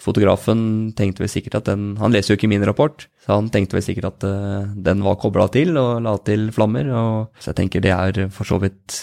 Fotografen 0.00 0.62
tenkte 0.96 1.22
vel 1.22 1.30
sikkert 1.30 1.58
at 1.58 1.68
den 1.68 1.92
Han 2.00 2.14
leser 2.14 2.32
jo 2.32 2.38
ikke 2.38 2.48
min 2.48 2.64
rapport, 2.64 3.04
så 3.20 3.36
han 3.36 3.50
tenkte 3.52 3.76
vel 3.76 3.84
sikkert 3.84 4.08
at 4.08 4.24
uh, 4.24 4.70
den 4.72 5.04
var 5.04 5.18
kobla 5.20 5.44
til 5.52 5.76
og 5.76 6.00
la 6.06 6.14
til 6.24 6.48
flammer. 6.56 6.88
Og, 6.88 7.42
så 7.42 7.52
jeg 7.52 7.58
tenker 7.60 7.84
det 7.84 7.92
er 7.92 8.22
for 8.32 8.48
så 8.48 8.56
vidt 8.62 8.96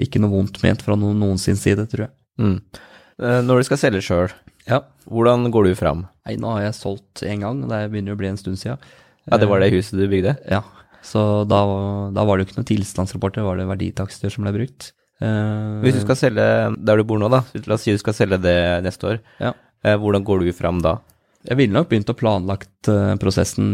ikke 0.00 0.22
noe 0.22 0.30
vondt 0.32 0.62
ment 0.62 0.84
fra 0.86 0.96
noen, 0.98 1.18
noen 1.18 1.42
sin 1.42 1.58
side, 1.58 1.88
tror 1.90 2.06
jeg. 2.06 2.14
Mm. 2.38 2.56
Uh, 3.18 3.40
når 3.46 3.60
du 3.60 3.68
skal 3.68 3.82
selge 3.82 4.04
sjøl, 4.06 4.30
ja. 4.70 4.84
hvordan 5.10 5.50
går 5.54 5.68
du 5.68 5.74
fram? 5.78 6.06
Nei, 6.24 6.38
nå 6.40 6.54
har 6.54 6.68
jeg 6.68 6.78
solgt 6.78 7.26
én 7.26 7.42
gang, 7.42 7.66
det 7.66 7.84
begynner 7.90 8.14
å 8.14 8.22
bli 8.22 8.30
en 8.30 8.40
stund 8.40 8.62
siden. 8.62 8.78
Ja, 9.26 9.40
Det 9.40 9.50
var 9.50 9.60
det 9.60 9.72
huset 9.74 9.98
du 9.98 10.06
bygde? 10.06 10.38
Ja. 10.50 10.62
Så 11.04 11.44
da, 11.48 11.60
da 12.14 12.22
var 12.24 12.38
det 12.38 12.44
jo 12.44 12.50
ikke 12.50 12.62
noen 12.62 12.70
tilstandsrapporter, 12.70 13.42
det 13.42 13.48
var 13.48 13.58
det 13.58 13.72
verditakster 13.74 14.32
som 14.32 14.46
ble 14.46 14.54
brukt. 14.54 14.94
Uh, 15.24 15.80
Hvis 15.84 15.98
du 15.98 16.04
skal 16.04 16.20
selge 16.20 16.44
der 16.76 17.00
du 17.00 17.06
bor 17.08 17.20
nå, 17.20 17.32
da, 17.32 17.44
la 17.64 17.78
oss 17.78 17.86
si 17.86 17.94
du 17.94 18.02
skal 18.02 18.16
selge 18.16 18.40
det 18.44 18.60
neste 18.84 19.14
år. 19.14 19.18
Ja. 19.40 19.56
Eh, 19.84 19.98
hvordan 20.00 20.24
går 20.24 20.44
du 20.44 20.54
fram 20.56 20.80
da? 20.84 20.98
Jeg 21.44 21.58
ville 21.58 21.76
nok 21.76 21.90
begynt 21.90 22.08
å 22.08 22.16
planlagt 22.16 22.88
uh, 22.88 23.18
prosessen 23.20 23.66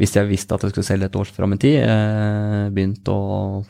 hvis 0.00 0.14
jeg 0.16 0.24
visste 0.30 0.56
at 0.56 0.62
jeg 0.64 0.72
skulle 0.72 0.86
selge 0.88 1.10
et 1.10 1.18
år 1.20 1.28
fram 1.36 1.52
i 1.52 1.58
tid. 1.60 1.82
Begynt 2.72 3.10
å 3.12 3.18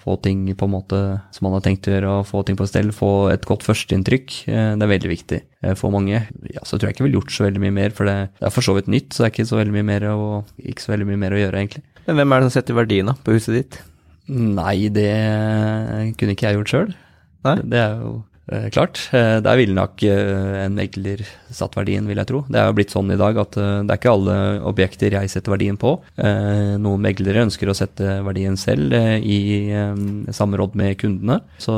få 0.04 0.14
ting 0.22 0.44
på 0.54 0.68
en 0.68 0.72
måte 0.76 1.00
som 1.34 1.48
man 1.48 1.56
har 1.56 1.64
tenkt 1.64 1.88
å 1.90 1.96
gjøre, 1.96 2.12
få 2.28 2.44
ting 2.46 2.58
på 2.58 2.68
stell. 2.70 2.92
Få 2.94 3.10
et 3.32 3.46
godt 3.48 3.66
førsteinntrykk. 3.66 4.36
Det 4.46 4.86
er 4.86 4.92
veldig 4.92 5.10
viktig 5.10 5.40
for 5.80 5.90
mange. 5.94 6.22
Ja, 6.46 6.62
så 6.62 6.78
tror 6.78 6.88
jeg 6.88 6.94
ikke 6.94 7.02
jeg 7.02 7.08
ville 7.08 7.18
gjort 7.18 7.34
så 7.34 7.48
veldig 7.48 7.64
mye 7.66 7.74
mer, 7.74 7.96
for 7.96 8.06
det, 8.06 8.16
det 8.38 8.46
er 8.46 8.54
for 8.54 8.66
så 8.66 8.76
vidt 8.78 8.92
nytt, 8.94 9.10
så 9.10 9.24
det 9.24 9.26
er 9.26 9.34
ikke 9.34 9.50
så 9.50 9.58
veldig 9.58 9.74
mye 9.80 9.88
mer 9.90 10.06
å, 10.12 10.20
ikke 10.62 10.86
så 10.86 10.94
veldig 10.94 11.10
mye 11.10 11.22
mer 11.26 11.34
å 11.34 11.42
gjøre, 11.42 11.64
egentlig. 11.64 11.84
Men 12.06 12.20
hvem 12.20 12.36
er 12.36 12.40
det 12.40 12.48
som 12.48 12.56
setter 12.60 12.78
verdien 12.78 13.10
da, 13.10 13.16
på 13.18 13.34
huset 13.34 13.58
ditt? 13.58 13.80
Nei, 14.28 14.88
det 14.94 15.10
kunne 16.16 16.32
ikke 16.32 16.48
jeg 16.48 16.60
gjort 16.60 16.72
sjøl. 16.72 16.94
Det 17.44 17.80
er 17.80 17.98
jo 18.00 18.22
Eh, 18.46 18.68
klart. 18.70 19.08
Eh, 19.12 19.38
der 19.40 19.56
ville 19.56 19.72
nok 19.72 20.02
eh, 20.04 20.64
en 20.66 20.74
megler 20.76 21.22
satt 21.48 21.76
verdien, 21.78 22.04
vil 22.04 22.20
jeg 22.20 22.28
tro. 22.28 22.42
Det 22.44 22.60
er 22.60 22.68
jo 22.68 22.76
blitt 22.76 22.92
sånn 22.92 23.12
i 23.14 23.16
dag 23.16 23.38
at 23.40 23.56
det 23.56 23.88
er 23.88 23.96
ikke 23.96 24.12
alle 24.12 24.36
objekter 24.68 25.16
jeg 25.16 25.30
setter 25.32 25.54
verdien 25.54 25.78
på. 25.80 25.94
noen 26.18 27.04
meglere 27.04 27.44
ønsker 27.46 27.70
å 27.70 27.76
sette 27.76 28.18
verdien 28.26 28.56
selv 28.58 28.92
i 29.22 29.70
samråd 30.34 30.74
med 30.76 30.98
kundene. 30.98 31.38
Så, 31.62 31.74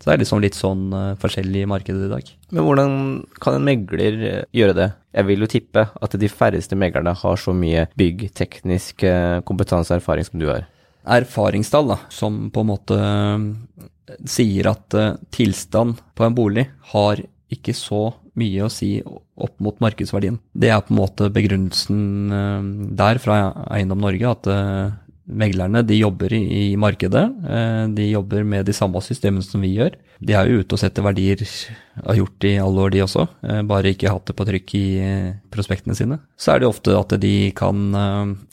så 0.00 0.08
det 0.08 0.14
er 0.16 0.22
liksom 0.24 0.42
litt 0.42 0.58
sånn 0.58 0.90
forskjellig 1.22 1.62
i 1.62 1.70
markedet 1.70 2.08
i 2.08 2.10
dag. 2.10 2.32
Men 2.50 2.66
hvordan 2.66 2.98
kan 3.38 3.60
en 3.60 3.68
megler 3.68 4.18
gjøre 4.50 4.76
det? 4.76 4.90
Jeg 5.14 5.28
vil 5.30 5.46
jo 5.46 5.50
tippe 5.54 5.86
at 5.94 6.18
de 6.18 6.32
færreste 6.32 6.78
meglerne 6.78 7.14
har 7.22 7.38
så 7.38 7.54
mye 7.54 7.86
byggteknisk 8.00 9.06
kompetanse 9.46 9.94
og 9.94 10.02
erfaring 10.02 10.26
som 10.26 10.42
du 10.42 10.50
har. 10.50 10.66
Erfaringstall, 11.02 11.92
da, 11.94 11.98
som 12.12 12.48
på 12.54 12.62
en 12.62 12.70
måte 12.70 12.98
sier 14.28 14.68
at 14.70 14.96
uh, 14.98 15.14
tilstand 15.34 16.00
på 16.14 16.26
en 16.26 16.36
bolig 16.36 16.66
har 16.92 17.22
ikke 17.52 17.74
så 17.76 18.10
mye 18.38 18.64
å 18.64 18.72
si 18.72 18.94
opp 19.02 19.58
mot 19.60 19.76
markedsverdien. 19.82 20.38
Det 20.52 20.70
er 20.72 20.80
på 20.84 20.94
en 20.94 21.00
måte 21.02 21.28
begrunnelsen 21.32 22.32
uh, 22.32 22.60
der 22.98 23.20
fra 23.22 23.40
Eiendom 23.74 24.02
Norge, 24.04 24.36
at 24.36 24.50
meglerne 25.26 25.84
de 25.86 26.00
jobber 26.00 26.32
i, 26.34 26.74
markedet. 26.76 27.24
de 27.94 28.08
jobber 28.10 28.42
med 28.44 28.66
de 28.66 28.74
samme 28.74 29.00
systemene 29.02 29.44
som 29.44 29.62
vi 29.62 29.76
gjør. 29.76 29.94
De 30.22 30.34
er 30.38 30.48
jo 30.50 30.62
ute 30.62 30.76
og 30.76 30.80
setter 30.82 31.02
verdier, 31.02 31.42
har 32.02 32.18
gjort 32.18 32.36
det 32.42 32.52
i 32.54 32.62
alle 32.62 32.82
år 32.84 32.92
de 32.94 33.02
også, 33.02 33.26
bare 33.66 33.92
ikke 33.92 34.10
hatt 34.10 34.26
det 34.30 34.36
på 34.38 34.46
trykk 34.46 34.74
i 34.78 34.86
prospektene 35.50 35.96
sine. 35.98 36.18
Så 36.38 36.54
er 36.54 36.62
det 36.62 36.70
ofte 36.70 36.94
at 36.98 37.14
de 37.22 37.50
kan 37.58 37.94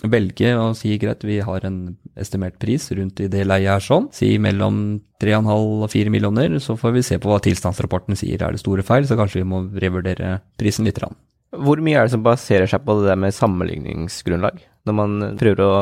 velge 0.01 0.53
å 0.57 0.71
si 0.77 0.95
greit, 1.01 1.25
vi 1.25 1.39
har 1.45 1.65
en 1.65 1.97
estimert 2.19 2.57
pris 2.61 2.89
rundt 2.91 3.21
i 3.21 3.29
det 3.31 3.45
leiet 3.47 3.75
er 3.77 3.85
sånn. 3.85 4.09
Si 4.13 4.33
mellom 4.41 4.99
3,5 5.21 5.49
og 5.83 5.89
4 5.91 6.13
millioner, 6.13 6.59
så 6.63 6.77
får 6.79 6.95
vi 6.95 7.05
se 7.05 7.19
på 7.21 7.31
hva 7.31 7.41
tilstandsrapporten 7.43 8.17
sier. 8.19 8.41
Er 8.41 8.55
det 8.55 8.63
store 8.63 8.85
feil, 8.87 9.07
så 9.07 9.17
kanskje 9.19 9.43
vi 9.43 9.49
må 9.51 9.65
revurdere 9.73 10.39
prisen 10.59 10.87
litt. 10.87 11.01
Hvor 11.55 11.81
mye 11.81 11.97
er 11.97 12.05
det 12.05 12.13
som 12.13 12.25
baserer 12.25 12.69
seg 12.69 12.83
på 12.85 12.99
det 12.99 13.09
der 13.09 13.17
med 13.17 13.33
sammenligningsgrunnlag, 13.33 14.61
når 14.85 14.97
man 14.99 15.17
prøver 15.39 15.65
å 15.65 15.73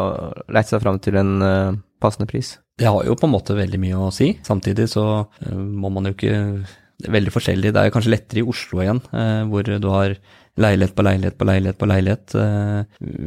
leite 0.54 0.72
seg 0.72 0.84
fram 0.84 1.00
til 1.04 1.20
en 1.20 1.34
uh, 1.44 1.78
passende 2.04 2.30
pris? 2.30 2.56
Det 2.80 2.88
har 2.88 3.04
jo 3.04 3.18
på 3.20 3.28
en 3.28 3.34
måte 3.34 3.58
veldig 3.58 3.80
mye 3.82 4.00
å 4.08 4.12
si. 4.16 4.32
Samtidig 4.48 4.88
så 4.94 5.06
uh, 5.26 5.54
må 5.58 5.92
man 5.94 6.08
jo 6.08 6.16
ikke 6.16 6.36
Det 6.98 7.12
er 7.12 7.14
veldig 7.14 7.34
forskjellig. 7.36 7.74
Det 7.76 7.82
er 7.84 7.94
kanskje 7.94 8.13
lettere 8.15 8.42
i 8.42 8.48
Oslo 8.48 8.80
igjen, 8.82 9.04
uh, 9.12 9.44
hvor 9.52 9.68
du 9.68 9.90
har 9.92 10.15
leilighet 10.58 10.96
på 10.98 11.04
leilighet 11.06 11.36
på 11.38 11.46
leilighet 11.46 11.78
på 11.78 11.86
leilighet. 11.86 12.34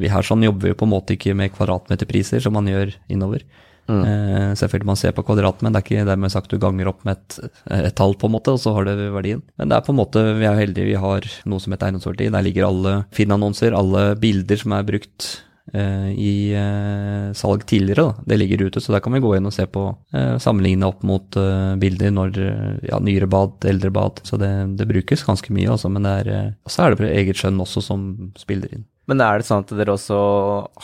Vi 0.03 0.09
her 0.11 0.27
sånn 0.27 0.43
jobber 0.43 0.73
vi 0.73 0.79
på 0.81 0.89
en 0.89 0.91
måte 0.91 1.15
ikke 1.15 1.37
med 1.39 1.53
kvadratmeterpriser 1.55 2.43
som 2.43 2.57
man 2.57 2.67
gjør 2.67 2.91
innover. 3.07 3.45
Mm. 3.89 4.03
Eh, 4.05 4.55
selvfølgelig 4.59 4.91
man 4.91 4.99
ser 4.99 5.15
på 5.17 5.25
kvadrat, 5.27 5.63
men 5.63 5.73
det 5.73 5.81
er 5.81 5.87
ikke 5.87 6.09
dermed 6.09 6.33
sagt 6.33 6.53
du 6.53 6.59
ganger 6.63 6.91
opp 6.93 7.05
med 7.07 7.19
et, 7.19 7.53
et, 7.79 7.95
tall, 7.99 8.17
på 8.19 8.29
en 8.29 8.37
måte, 8.37 8.55
og 8.55 8.63
så 8.63 8.75
har 8.77 8.89
du 8.89 9.07
verdien. 9.17 9.43
Men 9.59 9.71
det 9.71 9.79
er 9.79 9.87
på 9.87 9.95
en 9.95 10.01
måte, 10.01 10.25
vi 10.39 10.49
er 10.49 10.59
heldige, 10.61 10.91
vi 10.93 10.99
har 11.01 11.29
noe 11.51 11.63
som 11.63 11.75
heter 11.75 11.91
eiendomsverdi. 11.91 12.31
Der 12.35 12.45
ligger 12.47 12.69
alle 12.69 12.97
Finn-annonser, 13.17 13.77
alle 13.77 14.11
bilder 14.21 14.61
som 14.61 14.77
er 14.77 14.87
brukt 14.87 15.31
eh, 15.75 16.11
i 16.15 16.35
eh, 16.59 17.33
salg 17.37 17.67
tidligere. 17.71 18.11
Da. 18.11 18.29
Det 18.33 18.39
ligger 18.41 18.67
ute, 18.69 18.85
så 18.85 18.95
der 18.95 19.03
kan 19.05 19.17
vi 19.17 19.23
gå 19.25 19.35
inn 19.37 19.49
og 19.51 19.57
se 19.57 19.67
på, 19.71 19.89
eh, 20.15 20.37
sammenligne 20.43 20.89
opp 20.91 21.03
mot 21.07 21.41
eh, 21.41 21.75
bilder 21.81 22.15
når 22.15 22.41
ja, 22.87 23.01
nyere 23.03 23.31
bad, 23.31 23.59
eldre 23.71 23.93
bad. 23.95 24.23
Så 24.29 24.39
det, 24.41 24.53
det 24.79 24.89
brukes 24.91 25.27
ganske 25.27 25.57
mye, 25.57 25.73
altså. 25.75 25.93
Men 25.93 26.07
det 26.07 26.17
er, 26.23 26.55
så 26.71 26.87
er 26.87 26.95
det 26.97 27.11
eget 27.11 27.43
skjønn 27.43 27.61
også 27.63 27.85
som 27.91 28.09
spiller 28.39 28.79
inn. 28.79 28.87
Men 29.11 29.25
er 29.27 29.41
det 29.41 29.49
sånn 29.49 29.65
at 29.65 29.75
dere 29.75 29.97
også 29.97 30.19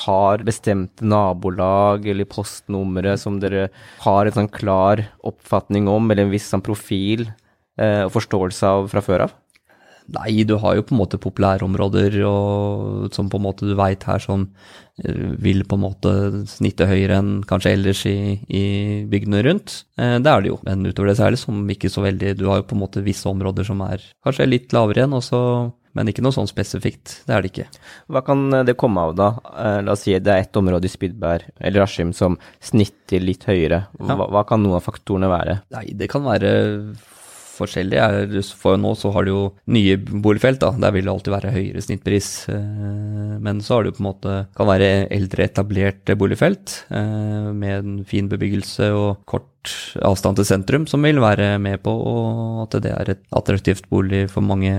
har 0.03 0.43
bestemte 0.47 1.07
nabolag 1.07 2.09
eller 2.11 2.27
postnumre 2.27 3.15
som 3.23 3.39
dere 3.39 3.69
har 4.03 4.27
en 4.27 4.35
sånn 4.41 4.51
klar 4.51 5.05
oppfatning 5.27 5.87
om, 5.87 6.11
eller 6.11 6.27
en 6.27 6.35
viss 6.35 6.49
sånn 6.51 6.65
profil 6.67 7.29
eh, 7.79 8.03
og 8.03 8.15
forståelse 8.17 8.73
av 8.73 8.89
fra 8.91 9.05
før 9.07 9.29
av? 9.29 9.37
Nei, 10.07 10.45
du 10.47 10.55
har 10.63 10.77
jo 10.79 10.85
på 10.87 10.95
en 10.95 11.01
måte 11.01 11.19
populærområder 11.19 12.21
og, 12.29 13.09
som 13.15 13.31
på 13.31 13.41
en 13.41 13.47
måte 13.47 13.67
du 13.67 13.73
veit 13.79 14.05
her 14.07 14.23
som 14.23 14.45
eh, 15.03 15.33
vil 15.43 15.65
på 15.67 15.79
en 15.79 15.83
måte 15.83 16.13
snitte 16.51 16.87
høyere 16.87 17.19
enn 17.19 17.33
kanskje 17.47 17.73
ellers 17.75 18.05
i, 18.11 18.37
i 18.47 18.67
bygdene 19.11 19.43
rundt. 19.47 19.81
Eh, 19.99 20.19
det 20.23 20.31
er 20.31 20.45
det 20.45 20.53
jo, 20.53 20.61
men 20.67 20.87
utover 20.87 21.11
det 21.11 21.17
så 21.19 21.27
er 21.27 21.35
det 21.35 21.43
som 21.43 21.59
ikke 21.75 21.91
så 21.91 22.07
veldig 22.07 22.37
Du 22.39 22.47
har 22.51 22.63
jo 22.63 22.69
på 22.71 22.79
en 22.79 22.85
måte 22.85 23.03
visse 23.07 23.27
områder 23.31 23.67
som 23.67 23.83
er 23.87 24.03
kanskje 24.27 24.51
litt 24.51 24.75
lavere 24.75 25.03
igjen, 25.03 25.19
og 25.19 25.27
så 25.27 25.43
men 25.97 26.11
ikke 26.13 26.23
noe 26.25 26.35
sånn 26.37 26.49
spesifikt. 26.51 27.23
Det 27.27 27.33
er 27.35 27.43
det 27.47 27.51
ikke. 27.55 27.67
Hva 28.13 28.21
kan 28.27 28.45
det 28.69 28.77
komme 28.77 29.01
av, 29.09 29.15
da? 29.17 29.31
Eh, 29.57 29.81
la 29.87 29.95
oss 29.97 30.05
si 30.05 30.13
det 30.21 30.33
er 30.35 30.45
ett 30.45 30.57
område 30.61 30.85
i 30.89 30.93
Spydberg 30.93 31.49
eller 31.59 31.87
Askim 31.87 32.13
som 32.17 32.37
snitter 32.61 33.25
litt 33.25 33.49
høyere. 33.49 33.87
Hva, 33.99 34.13
Ja. 34.19 34.27
hva 34.37 34.45
kan 34.47 34.63
noen 34.63 34.77
av 34.77 34.85
faktorene 34.85 35.31
være? 35.33 35.61
Nei, 35.73 35.87
det 35.97 36.11
kan 36.13 36.23
være 36.29 36.53
forskjellig. 37.57 37.99
For 38.61 38.79
nå 38.81 38.93
så 38.99 39.11
har 39.15 39.27
du 39.27 39.31
jo 39.33 39.43
nye 39.73 39.97
boligfelt, 39.99 40.61
da. 40.63 40.71
Der 40.87 40.95
vil 40.95 41.07
det 41.09 41.13
alltid 41.13 41.35
være 41.35 41.55
høyere 41.55 41.83
snittpris. 41.85 42.29
Eh, 42.53 43.37
Men 43.43 43.61
så 43.61 43.77
har 43.77 43.85
du 43.85 43.93
på 43.93 44.01
en 44.03 44.09
måte 44.11 44.35
Kan 44.57 44.69
være 44.71 45.09
eldre 45.13 45.45
etablerte 45.45 46.17
boligfelt 46.17 46.85
eh, 46.91 47.51
med 47.53 47.79
en 47.79 48.05
fin 48.05 48.29
bebyggelse 48.29 48.91
og 48.97 49.25
kort 49.27 49.73
avstand 50.07 50.39
til 50.39 50.47
sentrum, 50.47 50.87
som 50.87 51.03
vil 51.03 51.19
være 51.21 51.59
med 51.59 51.83
på 51.83 51.91
og 51.91 52.63
at 52.67 52.77
det 52.83 52.93
er 52.95 53.11
et 53.17 53.23
attraktivt 53.35 53.89
bolig 53.91 54.29
for 54.31 54.41
mange, 54.47 54.73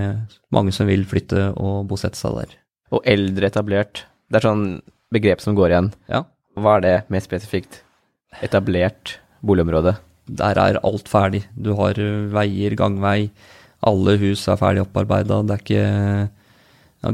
mange 0.52 0.72
som 0.72 0.88
vil 0.88 1.04
flytte 1.06 1.50
og 1.60 1.88
bosette 1.90 2.18
seg 2.20 2.38
der. 2.40 2.56
Og 2.96 3.04
eldre 3.06 3.50
etablert. 3.52 4.06
Det 4.32 4.40
er 4.40 4.48
sånn 4.48 4.66
begrep 5.12 5.44
som 5.44 5.56
går 5.60 5.74
igjen. 5.74 5.92
Ja. 6.12 6.24
Hva 6.58 6.78
er 6.78 6.86
det 6.86 6.96
mer 7.14 7.24
spesifikt? 7.24 7.82
Etablert 8.44 9.18
boligområde. 9.46 9.98
Der 10.28 10.60
er 10.60 10.80
alt 10.84 11.08
ferdig. 11.08 11.46
Du 11.56 11.74
har 11.80 11.98
veier, 12.34 12.76
gangvei. 12.76 13.30
Alle 13.88 14.18
hus 14.20 14.48
er 14.50 14.60
ferdig 14.60 14.84
opparbeida. 14.84 15.42
Det 15.46 15.56
er 15.56 15.64
ikke 15.64 15.86
ja, 17.06 17.14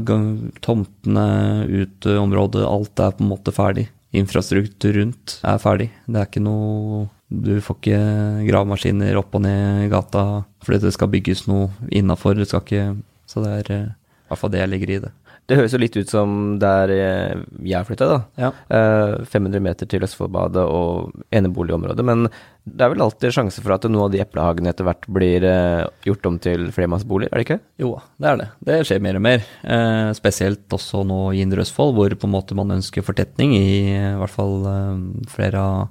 Tomtene, 0.64 1.26
uteområdet, 1.68 2.64
alt 2.66 3.00
er 3.04 3.12
på 3.14 3.24
en 3.24 3.30
måte 3.30 3.54
ferdig. 3.54 3.88
Infrastruktur 4.14 4.94
rundt 4.96 5.38
er 5.42 5.58
ferdig. 5.62 5.90
Det 6.06 6.20
er 6.20 6.30
ikke 6.30 6.44
noe 6.44 7.08
Du 7.34 7.56
får 7.58 7.76
ikke 7.80 8.00
gravemaskiner 8.46 9.16
opp 9.18 9.34
og 9.34 9.42
ned 9.42 9.86
i 9.86 9.90
gata 9.90 10.44
fordi 10.62 10.84
det 10.84 10.92
skal 10.94 11.10
bygges 11.10 11.46
noe 11.50 11.72
innafor. 11.90 12.36
Det 12.38 12.46
skal 12.46 12.62
ikke 12.62 12.84
Så 13.26 13.42
det 13.42 13.52
er 13.58 13.72
i 13.74 14.28
hvert 14.28 14.38
fall 14.40 14.52
det 14.54 14.60
jeg 14.62 14.70
legger 14.70 14.92
i 14.94 15.00
det. 15.06 15.12
Det 15.44 15.58
høres 15.58 15.74
jo 15.76 15.80
litt 15.82 15.96
ut 15.98 16.08
som 16.08 16.54
der 16.60 16.90
eh, 16.94 17.40
jeg 17.68 17.84
flytta, 17.84 18.06
da. 18.08 18.18
Ja. 18.40 18.48
Eh, 18.72 19.24
500 19.28 19.60
meter 19.60 19.88
til 19.90 20.04
Østfoldbadet 20.06 20.62
og 20.64 21.12
eneboligområdet. 21.36 22.06
Men 22.06 22.24
det 22.64 22.80
er 22.86 22.94
vel 22.94 23.04
alltid 23.04 23.34
sjanse 23.36 23.60
for 23.60 23.74
at 23.76 23.84
noen 23.90 24.06
av 24.06 24.14
de 24.14 24.22
eplehagene 24.24 24.72
etter 24.72 24.88
hvert 24.88 25.04
blir 25.12 25.44
eh, 25.44 25.84
gjort 26.08 26.30
om 26.30 26.38
til 26.40 26.70
flermannsboliger, 26.72 27.28
er 27.34 27.42
det 27.42 27.44
ikke? 27.44 27.60
Jo, 27.84 27.90
det 28.16 28.30
er 28.30 28.40
det. 28.40 28.48
Det 28.70 28.78
skjer 28.88 29.04
mer 29.04 29.20
og 29.20 29.26
mer. 29.26 29.44
Eh, 29.68 30.08
spesielt 30.16 30.78
også 30.78 31.02
nå 31.04 31.20
i 31.36 31.42
Indre 31.44 31.66
Østfold, 31.66 31.92
hvor 31.98 32.16
på 32.16 32.30
en 32.30 32.36
måte 32.38 32.56
man 32.56 32.72
ønsker 32.78 33.04
fortetning 33.04 33.52
i, 33.58 33.66
i 33.92 34.16
hvert 34.22 34.32
fall 34.32 34.64
eh, 34.70 35.28
flere 35.34 35.60
av 35.60 35.82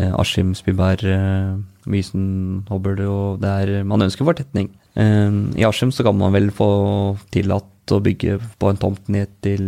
eh, 0.00 0.14
Askim, 0.16 0.56
Spyberg, 0.56 1.04
eh, 1.12 1.58
Mysen, 1.92 2.24
Hobøl 2.72 3.04
og 3.04 3.44
det 3.44 3.52
er 3.66 3.84
Man 3.88 4.08
ønsker 4.08 4.24
fortetning. 4.28 4.72
Eh, 4.96 5.28
I 5.60 5.68
Askim 5.68 5.92
så 5.92 6.08
kan 6.08 6.16
man 6.16 6.32
vel 6.32 6.48
få 6.56 6.70
tillatt 7.88 7.96
å 7.96 8.04
bygge 8.04 8.38
på 8.58 8.68
en 8.70 8.78
tomt 8.78 9.08
ned 9.08 9.28
til 9.42 9.62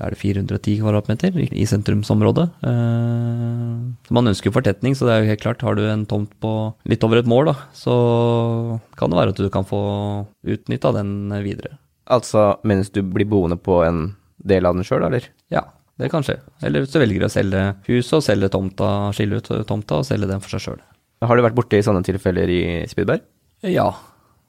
er 0.00 0.12
det 0.12 0.18
410 0.18 0.80
kvadratmeter 0.82 1.36
i 1.52 1.66
sentrumsområdet. 1.66 2.48
Eh, 2.66 4.10
man 4.10 4.30
ønsker 4.30 4.52
fortetning, 4.52 4.94
så 4.94 5.06
det 5.06 5.14
er 5.14 5.22
jo 5.22 5.30
helt 5.30 5.42
klart, 5.42 5.62
har 5.62 5.74
du 5.74 5.84
en 5.86 6.06
tomt 6.06 6.32
på 6.40 6.74
litt 6.86 7.04
over 7.04 7.20
et 7.20 7.30
mål, 7.30 7.52
da, 7.52 7.56
så 7.74 8.80
kan 8.98 9.10
det 9.10 9.18
være 9.18 9.34
at 9.34 9.42
du 9.42 9.50
kan 9.50 9.64
få 9.64 10.26
utnytta 10.44 10.92
den 10.98 11.30
videre. 11.44 11.78
Altså 12.06 12.58
mens 12.64 12.90
du 12.92 13.02
blir 13.02 13.26
boende 13.26 13.56
på 13.56 13.82
en 13.84 14.14
del 14.44 14.66
av 14.66 14.76
den 14.76 14.84
sjøl, 14.84 15.06
eller? 15.06 15.30
Ja, 15.52 15.64
det 15.98 16.10
kan 16.12 16.24
skje. 16.26 16.40
Eller 16.62 16.84
du 16.84 16.98
velger 16.98 17.24
å 17.24 17.32
selge 17.32 17.68
huset 17.86 18.18
og 18.18 18.26
selge 18.26 18.50
tomta, 18.52 19.12
skille 19.16 19.38
ut 19.40 19.52
tomta 19.68 20.02
og 20.02 20.08
selge 20.08 20.28
den 20.28 20.42
for 20.42 20.52
seg 20.52 20.66
sjøl. 20.66 20.82
Har 21.24 21.38
du 21.38 21.44
vært 21.46 21.56
borti 21.56 21.78
sånne 21.80 22.04
tilfeller 22.04 22.50
i 22.52 22.64
Spydberg? 22.90 23.22
Ja, 23.64 23.94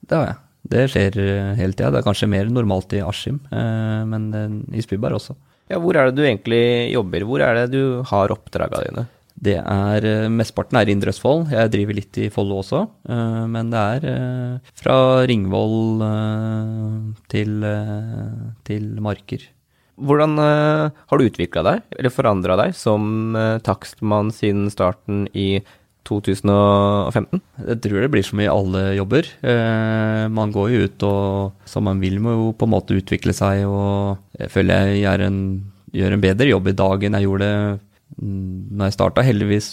det 0.04 0.18
har 0.18 0.26
jeg. 0.28 0.40
Det 0.70 0.86
skjer 0.90 1.18
eh, 1.22 1.52
hele 1.58 1.76
tida. 1.76 1.92
Det 1.94 2.00
er 2.00 2.06
kanskje 2.06 2.30
mer 2.30 2.48
normalt 2.50 2.94
i 2.96 3.02
Askim, 3.04 3.40
eh, 3.50 4.00
men 4.08 4.30
eh, 4.34 4.78
i 4.78 4.84
Spyberg 4.84 5.18
også. 5.18 5.36
Ja, 5.70 5.80
hvor 5.82 5.98
er 5.98 6.08
det 6.08 6.18
du 6.18 6.24
egentlig 6.24 6.92
jobber? 6.94 7.26
Hvor 7.26 7.42
er 7.42 7.60
det 7.60 7.68
du 7.74 8.02
har 8.06 8.34
oppdraga 8.34 8.82
dine? 8.86 9.06
Det 9.36 9.58
er 9.60 10.30
Mesteparten 10.32 10.78
er 10.78 10.88
i 10.88 10.94
Indre 10.94 11.12
Østfold. 11.12 11.50
Jeg 11.52 11.72
driver 11.74 11.96
litt 11.98 12.18
i 12.22 12.30
Follo 12.32 12.62
også. 12.62 12.86
Men 13.52 13.68
det 13.68 13.82
er 13.82 14.62
fra 14.80 14.94
Ringvoll 15.28 16.00
til, 17.28 17.66
til 18.64 18.86
Marker. 19.04 19.44
Hvordan 20.00 20.38
har 20.40 21.20
du 21.20 21.26
utvikla 21.26 21.66
deg, 21.66 21.84
eller 21.98 22.14
forandra 22.14 22.56
deg, 22.62 22.72
som 22.80 23.36
takstmann 23.66 24.32
siden 24.32 24.70
starten 24.72 25.26
i 25.36 25.60
2015? 26.06 27.42
Jeg 27.66 27.80
tror 27.84 28.04
det 28.04 28.10
blir 28.14 28.26
som 28.26 28.40
i 28.42 28.48
alle 28.50 28.84
jobber. 28.96 29.28
Eh, 29.42 30.24
man 30.32 30.54
går 30.54 30.72
jo 30.72 30.86
ut 30.86 31.06
og 31.08 31.68
som 31.68 31.86
man 31.88 32.00
vil 32.02 32.20
må 32.22 32.36
jo 32.36 32.48
på 32.56 32.68
en 32.68 32.74
måte 32.76 32.96
utvikle 32.96 33.34
seg, 33.36 33.66
og 33.68 34.16
jeg 34.38 34.52
føler 34.54 34.94
jeg 34.94 35.04
gjør 35.04 35.26
en, 35.28 35.38
gjør 35.96 36.16
en 36.16 36.24
bedre 36.24 36.50
jobb 36.50 36.72
i 36.72 36.78
dag 36.80 37.06
enn 37.06 37.18
jeg 37.18 37.28
gjorde 37.28 37.52
mm, 37.76 38.50
når 38.72 38.88
jeg 38.88 38.98
starta. 38.98 39.26
Heldigvis 39.26 39.70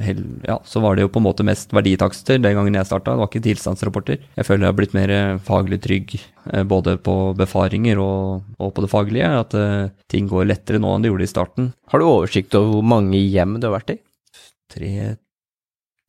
hel, 0.00 0.22
ja, 0.46 0.56
så 0.64 0.80
var 0.80 0.96
det 0.96 1.04
jo 1.04 1.10
på 1.12 1.20
en 1.20 1.26
måte 1.26 1.44
mest 1.46 1.72
verditakster 1.74 2.40
den 2.40 2.56
gangen 2.56 2.76
jeg 2.78 2.88
starta. 2.88 3.14
Det 3.14 3.22
var 3.22 3.30
ikke 3.30 3.44
tilstandsrapporter. 3.46 4.22
Jeg 4.38 4.48
føler 4.48 4.66
jeg 4.66 4.72
har 4.72 4.78
blitt 4.78 4.96
mer 4.96 5.14
faglig 5.44 5.80
trygg 5.84 6.14
eh, 6.18 6.62
både 6.68 6.96
på 7.02 7.16
befaringer 7.38 8.00
og, 8.02 8.46
og 8.58 8.72
på 8.76 8.84
det 8.84 8.92
faglige. 8.92 9.32
At 9.42 9.56
eh, 9.58 9.90
ting 10.12 10.30
går 10.30 10.48
lettere 10.48 10.80
nå 10.82 10.94
enn 10.94 11.04
det 11.04 11.12
gjorde 11.12 11.28
i 11.28 11.34
starten. 11.34 11.72
Har 11.92 12.00
du 12.02 12.08
oversikt 12.08 12.56
over 12.58 12.78
hvor 12.78 12.88
mange 12.94 13.20
hjem 13.20 13.58
du 13.58 13.68
har 13.68 13.76
vært 13.80 13.96
i? 13.96 14.00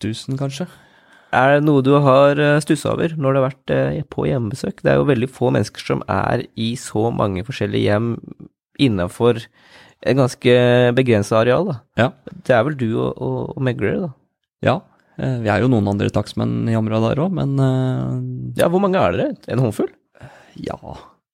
3000, 0.04 0.38
kanskje? 0.40 0.68
Er 1.34 1.56
det 1.56 1.64
noe 1.66 1.82
du 1.82 1.96
har 2.04 2.38
stussa 2.62 2.92
over 2.94 3.16
når 3.18 3.34
du 3.34 3.40
har 3.40 3.48
vært 3.50 3.72
eh, 3.74 4.02
på 4.14 4.28
hjemmebesøk? 4.30 4.84
Det 4.86 4.92
er 4.94 5.00
jo 5.00 5.08
veldig 5.10 5.30
få 5.34 5.50
mennesker 5.56 5.82
som 5.82 6.04
er 6.12 6.44
i 6.60 6.74
så 6.78 7.08
mange 7.16 7.42
forskjellige 7.48 7.88
hjem 7.88 8.12
innafor 8.84 9.40
et 10.04 10.18
ganske 10.20 10.54
begrensa 10.98 11.40
areal, 11.40 11.70
da. 11.72 11.76
Ja. 11.98 12.10
Det 12.44 12.54
er 12.54 12.66
vel 12.68 12.76
du 12.78 12.90
og, 13.00 13.16
og, 13.24 13.38
og 13.56 13.64
meglere, 13.66 14.04
da. 14.04 14.12
Ja, 14.68 14.76
eh, 15.18 15.40
vi 15.42 15.50
er 15.50 15.64
jo 15.64 15.72
noen 15.72 15.88
andre 15.94 16.12
takstmenn 16.14 16.68
i 16.70 16.76
området 16.78 17.14
der 17.16 17.24
òg, 17.26 17.34
men 17.40 17.56
eh, 17.64 18.62
Ja, 18.62 18.70
hvor 18.70 18.84
mange 18.84 19.00
er 19.02 19.16
dere? 19.18 19.34
En 19.48 19.64
håndfull? 19.64 19.90
ja. 20.60 20.78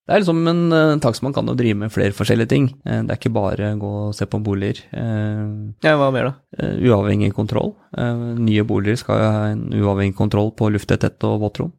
Det 0.10 0.16
er 0.16 0.24
liksom 0.24 0.40
en 0.50 0.62
uh, 0.74 0.96
takstmann 1.04 1.36
kan 1.36 1.46
jo 1.46 1.54
drive 1.54 1.78
med 1.78 1.92
flere 1.94 2.16
forskjellige 2.18 2.50
ting. 2.50 2.64
Eh, 2.82 3.04
det 3.06 3.14
er 3.14 3.20
ikke 3.20 3.30
bare 3.36 3.68
gå 3.78 3.90
og 4.08 4.16
se 4.18 4.26
på 4.26 4.40
boliger. 4.42 4.80
Eh, 4.90 5.44
Ja, 5.86 5.94
hva 6.02 6.08
mer, 6.12 6.32
da? 6.32 6.34
eh, 6.58 6.80
uavhengig 6.90 7.30
kontroll. 7.38 7.76
Eh, 7.96 8.24
nye 8.42 8.64
boliger 8.66 8.98
skal 8.98 9.22
jo 9.22 9.28
ha 9.36 9.44
en 9.52 9.68
uavhengig 9.78 10.18
kontroll 10.18 10.50
på 10.58 10.72
lufttetthet 10.74 11.22
og 11.30 11.40
våtrom 11.46 11.72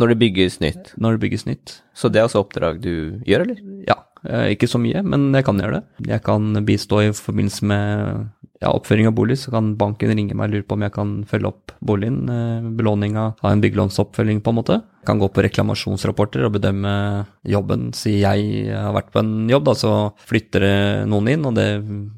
Når 0.00 0.08
det 0.14 0.18
bygges 0.24 0.58
nytt. 0.60 0.94
når 0.96 1.12
det 1.18 1.20
bygges 1.26 1.44
nytt. 1.46 1.80
Så 1.94 2.08
det 2.10 2.20
er 2.20 2.26
altså 2.30 2.40
oppdrag 2.44 2.80
du 2.80 3.20
gjør, 3.28 3.44
eller? 3.44 3.60
Ja, 3.88 3.94
eh, 4.24 4.54
ikke 4.56 4.68
så 4.72 4.80
mye, 4.80 5.02
men 5.04 5.32
jeg 5.36 5.44
kan 5.44 5.60
gjøre 5.60 5.82
det. 5.82 6.08
Jeg 6.16 6.22
kan 6.24 6.64
bistå 6.64 7.02
i 7.04 7.12
forbindelse 7.12 7.62
med 7.64 8.28
ja, 8.62 8.72
oppføring 8.72 9.08
av 9.10 9.14
bolig, 9.16 9.36
så 9.40 9.52
kan 9.52 9.74
banken 9.76 10.12
ringe 10.16 10.36
meg 10.36 10.48
og 10.48 10.54
lure 10.54 10.66
på 10.66 10.76
om 10.78 10.84
jeg 10.86 10.94
kan 10.94 11.14
følge 11.28 11.50
opp 11.50 11.74
boligen. 11.84 12.28
eh, 12.32 12.68
Belåninga, 12.76 13.34
ha 13.42 13.52
en 13.52 13.60
byggelånsoppfølging, 13.60 14.40
på 14.40 14.52
en 14.52 14.56
måte. 14.56 14.78
Jeg 15.02 15.06
kan 15.12 15.20
gå 15.20 15.28
på 15.30 15.42
reklamasjonsrapporter 15.44 16.46
og 16.46 16.56
bedømme 16.56 17.26
jobben. 17.46 17.92
Si 17.94 18.16
jeg 18.22 18.72
har 18.72 18.94
vært 18.96 19.12
på 19.12 19.20
en 19.20 19.48
jobb, 19.48 19.68
da, 19.68 19.74
så 19.74 19.92
flytter 20.26 20.60
det 20.64 20.78
noen 21.06 21.28
inn, 21.28 21.46
og 21.46 21.54
det 21.54 21.68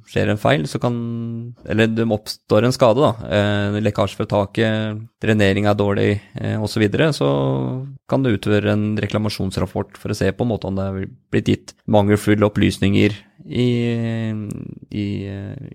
skjer 0.09 0.31
en 0.33 0.41
feil, 0.41 0.67
så 0.67 0.81
kan 0.81 0.97
Eller 1.69 1.87
det 1.87 2.07
oppstår 2.07 2.65
en 2.65 2.73
skade, 2.73 3.03
da. 3.03 3.13
Eh, 3.29 3.81
lekkasje 3.83 4.17
fra 4.17 4.27
taket, 4.27 5.03
drenering 5.21 5.67
er 5.67 5.75
dårlig, 5.75 6.21
eh, 6.35 6.57
osv. 6.57 6.79
Så, 6.79 6.81
videre, 6.81 7.13
så 7.13 7.29
kan 8.09 8.23
du 8.23 8.31
utføre 8.31 8.71
en 8.71 8.97
reklamasjonsrapport 8.97 9.97
for 9.99 10.11
å 10.11 10.15
se 10.15 10.31
på 10.31 10.47
en 10.47 10.49
måte 10.53 10.69
om 10.69 10.77
det 10.77 10.85
er 10.87 11.09
blitt 11.33 11.49
gitt 11.51 11.75
mangelfulle 11.91 12.47
opplysninger 12.47 13.17
i, 13.49 13.69
i 14.95 15.07
eh, 15.29 15.69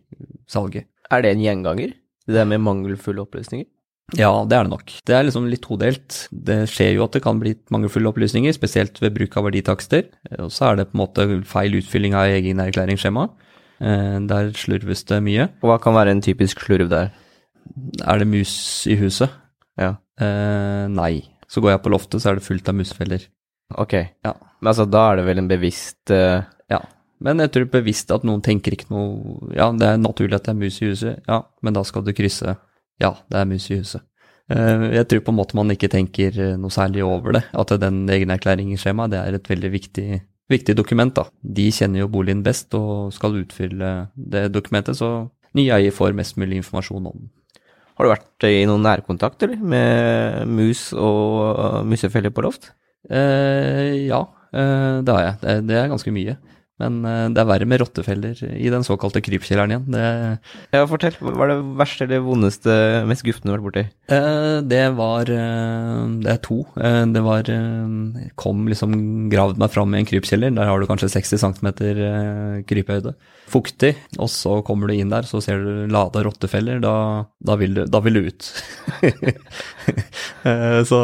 salget. 0.49 0.87
Er 1.11 1.21
det 1.25 1.33
en 1.35 1.41
gjenganger? 1.43 1.93
Det 2.27 2.35
der 2.37 2.45
med 2.47 2.61
mangelfulle 2.63 3.21
opplysninger? 3.25 3.65
Ja, 4.19 4.29
det 4.45 4.57
er 4.57 4.65
det 4.67 4.71
nok. 4.73 4.91
Det 5.07 5.15
er 5.15 5.23
liksom 5.25 5.45
litt 5.49 5.63
todelt. 5.63 6.17
Det 6.31 6.63
skjer 6.69 6.93
jo 6.97 7.05
at 7.07 7.15
det 7.15 7.23
kan 7.23 7.39
bli 7.41 7.55
mangelfulle 7.73 8.11
opplysninger, 8.11 8.53
spesielt 8.55 8.99
ved 9.01 9.13
bruk 9.15 9.35
av 9.39 9.47
verditakster. 9.47 10.09
Og 10.37 10.51
så 10.53 10.69
er 10.71 10.75
det 10.81 10.89
på 10.91 10.97
en 10.97 11.01
måte 11.01 11.25
feil 11.49 11.79
utfylling 11.79 12.13
av 12.19 12.29
egen 12.35 12.61
erklæringsskjema. 12.63 13.27
Eh, 13.81 14.17
Der 14.29 14.51
slurves 14.59 15.03
det 15.09 15.21
mye. 15.25 15.49
Og 15.63 15.71
hva 15.71 15.79
kan 15.81 15.95
være 15.97 16.11
en 16.13 16.21
typisk 16.21 16.61
slurv 16.65 16.89
der? 16.91 17.11
Er 18.05 18.19
det 18.19 18.27
mus 18.27 18.85
i 18.87 18.95
huset? 19.01 19.29
Ja, 19.79 19.95
Eh, 20.21 20.85
nei. 20.93 21.23
Så 21.49 21.57
går 21.59 21.71
jeg 21.71 21.81
på 21.81 21.89
loftet, 21.89 22.21
så 22.21 22.29
er 22.29 22.35
det 22.37 22.43
fullt 22.45 22.67
av 22.69 22.75
musfeller. 22.77 23.23
ok. 23.75 23.93
Ja. 24.23 24.33
Men 24.61 24.69
altså, 24.69 24.85
da 24.85 25.11
er 25.11 25.15
det 25.17 25.25
vel 25.25 25.39
en 25.41 25.47
bevisst 25.49 26.11
eh. 26.13 26.43
Men 27.23 27.39
jeg 27.39 27.51
tror 27.55 27.69
bevisst 27.71 28.11
at 28.11 28.25
noen 28.27 28.41
tenker 28.43 28.75
ikke 28.75 28.89
noe 28.91 29.53
Ja, 29.55 29.69
det 29.71 29.87
er 29.87 30.01
naturlig 30.01 30.35
at 30.35 30.47
det 30.47 30.53
er 30.53 30.59
mus 30.59 30.81
i 30.81 30.89
huset, 30.91 31.21
ja, 31.27 31.41
men 31.63 31.75
da 31.77 31.83
skal 31.87 32.03
du 32.03 32.11
krysse 32.15 32.57
Ja, 33.01 33.13
det 33.31 33.39
er 33.39 33.47
mus 33.49 33.69
i 33.71 33.79
huset. 33.79 34.03
Eh, 34.51 34.89
Jeg 34.97 35.07
tror 35.07 35.23
på 35.23 35.31
en 35.33 35.39
måte 35.39 35.55
man 35.57 35.71
ikke 35.71 35.89
tenker 35.91 36.35
eh, 36.35 36.57
noe 36.59 36.73
særlig 36.73 37.03
over 37.07 37.37
det. 37.37 37.43
At 37.55 37.71
den 37.81 38.03
egenerklæringsskjemaet 38.11 39.13
det 39.15 39.21
er 39.21 39.37
et 39.39 39.49
veldig 39.49 39.71
viktig, 39.71 40.07
viktig 40.51 40.75
dokument. 40.75 41.13
da. 41.15 41.25
De 41.41 41.69
kjenner 41.71 42.03
jo 42.03 42.11
boligen 42.11 42.43
best 42.43 42.73
og 42.75 43.13
skal 43.15 43.39
utfylle 43.39 43.93
det 44.15 44.49
dokumentet, 44.53 44.99
så 44.99 45.29
ny 45.55 45.69
eier 45.71 45.95
får 45.95 46.13
mest 46.17 46.37
mulig 46.37 46.59
informasjon 46.61 47.07
om 47.07 47.17
den. 47.17 47.31
Har 47.93 48.05
du 48.07 48.09
vært 48.09 48.45
i 48.49 48.63
noen 48.65 48.81
nærkontakt 48.81 49.43
eller, 49.45 49.59
med 49.61 50.47
mus 50.49 50.87
og 50.97 51.85
musefeller 51.85 52.33
på 52.33 52.41
loft? 52.41 52.71
Eh, 53.09 54.07
ja, 54.09 54.23
eh, 54.53 55.01
det 55.05 55.13
har 55.13 55.23
jeg. 55.27 55.63
Det 55.69 55.77
er 55.77 55.91
ganske 55.91 56.13
mye. 56.13 56.37
Men 56.81 57.03
eh, 57.05 57.27
det 57.29 57.37
er 57.37 57.45
verre 57.45 57.67
med 57.69 57.81
rottefeller 57.83 58.39
i 58.57 58.69
den 58.73 58.85
såkalte 58.85 59.21
krypkjelleren 59.23 59.75
igjen. 59.75 59.83
Det, 59.93 60.05
Ja, 60.73 60.87
fortell. 60.89 61.13
Hva 61.21 61.45
er 61.45 61.51
det 61.53 61.57
verste 61.79 62.07
eller 62.07 62.23
vondeste, 62.25 62.77
mest 63.09 63.25
guffende 63.27 63.51
du 63.51 63.53
har 63.53 63.59
vært 63.61 63.67
borti? 63.67 63.83
Eh, 64.13 64.57
det 64.71 64.81
var 64.97 65.29
eh, 65.29 65.99
Det 66.25 66.31
er 66.33 66.41
to. 66.43 66.57
Det 67.13 67.23
var 67.23 67.45
jeg 67.51 68.31
Kom 68.39 68.65
liksom 68.69 68.97
Gravd 69.31 69.61
meg 69.61 69.71
fram 69.73 69.93
i 69.93 70.01
en 70.01 70.09
krypkjeller. 70.09 70.55
Der 70.57 70.69
har 70.71 70.81
du 70.81 70.89
kanskje 70.89 71.11
60 71.13 71.45
cm 71.45 71.69
krypehøyde. 72.69 73.13
Fuktig. 73.53 73.93
Og 74.17 74.31
så 74.33 74.57
kommer 74.65 74.89
du 74.89 74.97
inn 74.97 75.13
der, 75.13 75.27
så 75.29 75.41
ser 75.43 75.61
du 75.61 75.85
lada 75.93 76.23
rottefeller. 76.25 76.81
Da, 76.83 76.95
da, 77.37 77.57
vil, 77.61 77.77
du, 77.77 77.85
da 77.85 78.01
vil 78.01 78.17
du 78.17 78.29
ut. 78.31 78.51
Så 80.89 80.99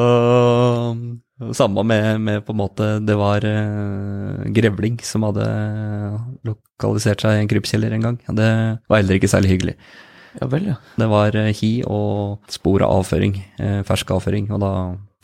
samme 1.55 1.83
med, 1.87 2.19
med 2.21 2.45
på 2.45 2.53
en 2.53 2.59
måte 2.59 2.87
Det 2.99 3.15
var 3.15 3.45
uh, 3.45 4.43
grevling 4.51 4.99
som 5.05 5.23
hadde 5.27 5.45
lokalisert 6.47 7.23
seg 7.23 7.37
i 7.37 7.43
en 7.43 7.51
krypkjeller 7.51 7.95
en 7.95 8.05
gang. 8.07 8.17
Det 8.27 8.49
var 8.89 9.01
heller 9.01 9.19
ikke 9.19 9.31
særlig 9.31 9.53
hyggelig. 9.55 9.75
Ja 10.39 10.47
vel, 10.51 10.67
ja. 10.73 10.75
Det 10.99 11.07
var 11.09 11.35
uh, 11.35 11.51
hi 11.55 11.71
og 11.87 12.51
spor 12.51 12.83
av 12.85 13.01
avføring, 13.01 13.39
Uh, 13.59 13.81
fersk 13.87 14.11
avføring, 14.15 14.51
og 14.55 14.61
da 14.63 14.73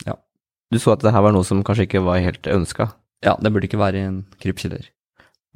ja. 0.08 0.16
Du 0.72 0.80
så 0.82 0.96
at 0.96 1.04
det 1.04 1.12
her 1.14 1.24
var 1.24 1.36
noe 1.36 1.46
som 1.46 1.62
kanskje 1.64 1.86
ikke 1.86 2.04
var 2.04 2.24
helt 2.24 2.46
ønska. 2.50 2.90
ja, 3.24 3.36
det 3.40 3.52
burde 3.52 3.68
ikke 3.68 3.80
være 3.80 4.00
i 4.00 4.08
en 4.08 4.24
krypkjeller. 4.42 4.90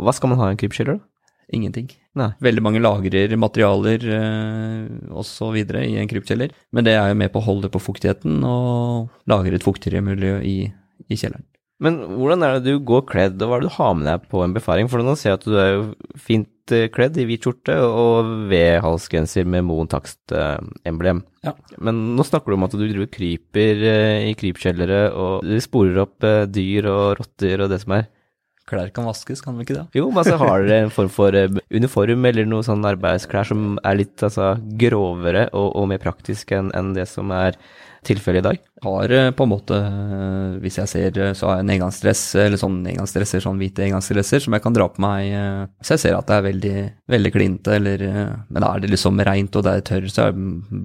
Hva 0.00 0.14
skal 0.16 0.32
man 0.32 0.40
ha 0.40 0.48
i 0.48 0.56
en 0.56 0.61
krypkjeller, 0.61 1.00
da? 1.00 1.34
Ingenting. 1.52 1.90
Nei. 2.18 2.32
Veldig 2.42 2.62
mange 2.66 2.82
lagrer 2.82 3.36
materialer 3.38 4.06
eh, 4.16 4.88
osv. 5.14 5.61
i 5.61 5.98
en 6.00 6.11
krypkjeller, 6.11 6.50
men 6.74 6.86
det 6.86 6.96
er 6.98 7.12
jo 7.12 7.20
med 7.20 7.30
på 7.30 7.38
å 7.38 7.46
holde 7.46 7.70
på 7.70 7.82
fuktigheten 7.82 8.42
og 8.46 9.12
lagre 9.30 9.54
et 9.54 9.66
fuktigere 9.66 10.02
miljø 10.02 10.40
i, 10.42 10.58
i 11.06 11.18
kjelleren. 11.18 11.46
Men 11.80 11.96
hvordan 12.12 12.44
er 12.44 12.58
det 12.58 12.74
du 12.74 12.84
går 12.84 13.06
kledd, 13.08 13.40
og 13.40 13.48
hva 13.48 13.56
er 13.56 13.62
det 13.62 13.70
du 13.70 13.76
har 13.78 13.94
med 13.96 14.08
deg 14.11 14.24
på 14.28 14.42
en 14.44 14.52
befaring? 14.56 14.88
For 14.92 15.00
nå 15.04 15.14
ser 15.16 15.32
jeg 15.32 15.38
at 15.38 15.46
du 15.46 15.56
er 15.56 15.70
jo 15.70 15.84
fint 16.20 16.74
eh, 16.76 16.90
kledd 16.92 17.16
i 17.16 17.24
hvit 17.28 17.46
skjorte 17.46 17.78
og 17.86 18.34
V-halsgenser 18.50 19.48
med 19.48 19.64
Moen 19.64 19.88
Takst-emblem. 19.88 21.22
Ja. 21.46 21.54
Men 21.80 22.02
nå 22.18 22.26
snakker 22.28 22.52
du 22.52 22.58
om 22.58 22.66
at 22.68 22.76
du 22.76 22.84
driver 22.84 23.08
kryper 23.14 23.84
eh, 23.94 24.28
i 24.28 24.36
krypkjellere, 24.36 25.02
og 25.16 25.46
du 25.48 25.56
sporer 25.64 26.02
opp 26.04 26.26
eh, 26.28 26.44
dyr 26.52 26.90
og 26.92 27.22
rotter 27.22 27.64
og 27.64 27.72
det 27.72 27.80
som 27.86 27.96
er. 27.96 28.11
Klær 28.71 28.93
kan 28.95 29.09
vaskes, 29.09 29.43
kan 29.43 29.57
vi 29.59 29.66
ikke 29.66 29.81
det? 29.81 29.85
Jo, 29.99 30.07
men 30.12 30.23
altså 30.23 30.39
har 30.39 30.62
dere 30.62 30.87
en 30.87 30.95
form 30.95 31.11
for 31.11 31.35
eh, 31.37 31.51
uniform 31.75 32.27
eller 32.31 32.47
noe 32.47 32.62
sånn 32.66 32.87
arbeidsklær 32.87 33.49
som 33.51 33.77
er 33.83 33.99
litt 33.99 34.23
altså, 34.27 34.53
grovere 34.79 35.49
og, 35.51 35.73
og 35.81 35.89
mer 35.91 36.03
praktisk 36.03 36.53
enn 36.55 36.71
en 36.79 36.93
det 36.95 37.09
som 37.11 37.33
er 37.35 37.59
tilfellet 38.07 38.41
i 38.41 38.47
dag? 38.47 38.61
Har 38.87 39.14
eh, 39.16 39.31
på 39.35 39.47
en 39.47 39.51
måte, 39.51 39.77
eh, 39.77 40.61
hvis 40.62 40.79
jeg 40.79 40.93
ser, 40.93 41.18
så 41.35 41.51
har 41.51 41.59
jeg 41.59 41.66
en 41.66 41.73
engangsdress, 41.75 42.23
eller 42.45 42.61
sånn 42.61 42.79
engangsdresser, 42.93 43.43
sånn 43.43 43.59
hvite 43.61 43.85
engangsdresser, 43.89 44.45
som 44.45 44.55
jeg 44.55 44.64
kan 44.64 44.77
dra 44.77 44.87
på 44.93 45.03
meg 45.03 45.33
hvis 45.81 45.95
jeg 45.97 46.05
ser 46.05 46.18
at 46.18 46.31
det 46.31 46.37
er 46.37 46.47
veldig, 46.47 46.77
veldig 47.16 47.33
klinte, 47.35 47.75
eller 47.81 48.07
Men 48.51 48.66
er 48.66 48.85
det 48.85 48.93
liksom 48.95 49.18
reint 49.27 49.59
og 49.59 49.66
det 49.66 49.75
er 49.75 49.89
tørr, 49.91 50.07
så 50.12 50.29
er 50.29 50.39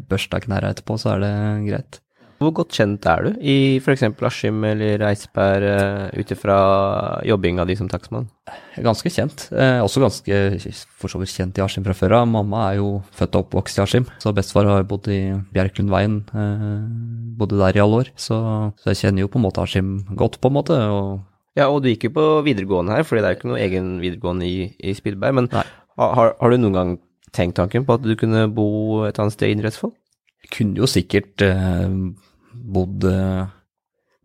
børsta 0.10 0.42
knærne 0.42 0.74
etterpå, 0.74 0.98
så 1.02 1.14
er 1.14 1.24
det 1.28 1.36
greit. 1.70 2.02
Hvor 2.42 2.52
godt 2.52 2.76
kjent 2.76 3.06
er 3.08 3.24
du 3.24 3.38
i 3.40 3.78
f.eks. 3.80 4.04
Askim 4.28 4.64
eller 4.68 5.04
Eidsberg 5.08 5.66
uh, 5.66 6.20
ut 6.20 6.34
ifra 6.36 6.58
jobbinga 7.24 7.64
di 7.68 7.78
som 7.80 7.88
takstmann? 7.92 8.28
Ganske 8.84 9.10
kjent. 9.10 9.48
Eh, 9.56 9.80
også 9.82 10.04
ganske 10.04 10.40
for 11.00 11.12
så 11.12 11.22
vidt 11.22 11.32
kjent 11.32 11.58
i 11.58 11.64
Askim 11.64 11.86
fra 11.86 11.96
før 11.96 12.18
av. 12.20 12.28
Mamma 12.30 12.66
er 12.68 12.82
jo 12.82 12.90
født 13.16 13.38
og 13.40 13.46
oppvokst 13.46 13.80
i 13.80 13.84
Askim, 13.86 14.10
så 14.22 14.36
bestefar 14.36 14.68
har 14.70 14.84
bodd 14.90 15.08
i 15.10 15.22
Bjerklundveien. 15.56 16.20
Eh, 16.36 16.68
bodde 17.40 17.62
der 17.62 17.80
i 17.80 17.84
alle 17.86 18.04
år, 18.04 18.12
så, 18.20 18.38
så 18.82 18.92
jeg 18.92 19.02
kjenner 19.06 19.26
jo 19.26 19.32
på 19.32 19.40
en 19.40 19.48
måte 19.48 19.64
Askim 19.64 19.96
godt, 20.20 20.38
på 20.44 20.52
en 20.52 20.58
måte. 20.60 20.76
og 20.76 21.24
Ja, 21.56 21.70
og 21.72 21.82
du 21.82 21.90
gikk 21.90 22.10
jo 22.10 22.16
på 22.20 22.28
videregående 22.46 23.00
her, 23.00 23.08
fordi 23.08 23.24
det 23.24 23.30
er 23.30 23.36
jo 23.36 23.40
ikke 23.40 23.52
noe 23.54 23.64
egen 23.64 23.92
videregående 24.04 24.48
i, 24.50 24.70
i 24.76 24.96
Spilberg. 24.98 25.40
Men 25.40 25.52
har, 25.56 26.36
har 26.36 26.52
du 26.52 26.60
noen 26.60 26.76
gang 26.76 26.98
tenkt 27.36 27.58
tanken 27.60 27.88
på 27.88 27.96
at 27.96 28.04
du 28.04 28.16
kunne 28.20 28.46
bo 28.52 29.06
et 29.08 29.18
annet 29.20 29.36
sted 29.36 29.50
i 29.50 29.56
Indre 29.56 29.72
Østfold? 29.72 29.96
Jeg 30.46 30.52
kunne 30.54 30.84
jo 30.84 30.90
sikkert 30.90 31.42
eh, 31.42 31.96
bodd 32.54 33.08
eh, 33.10 33.46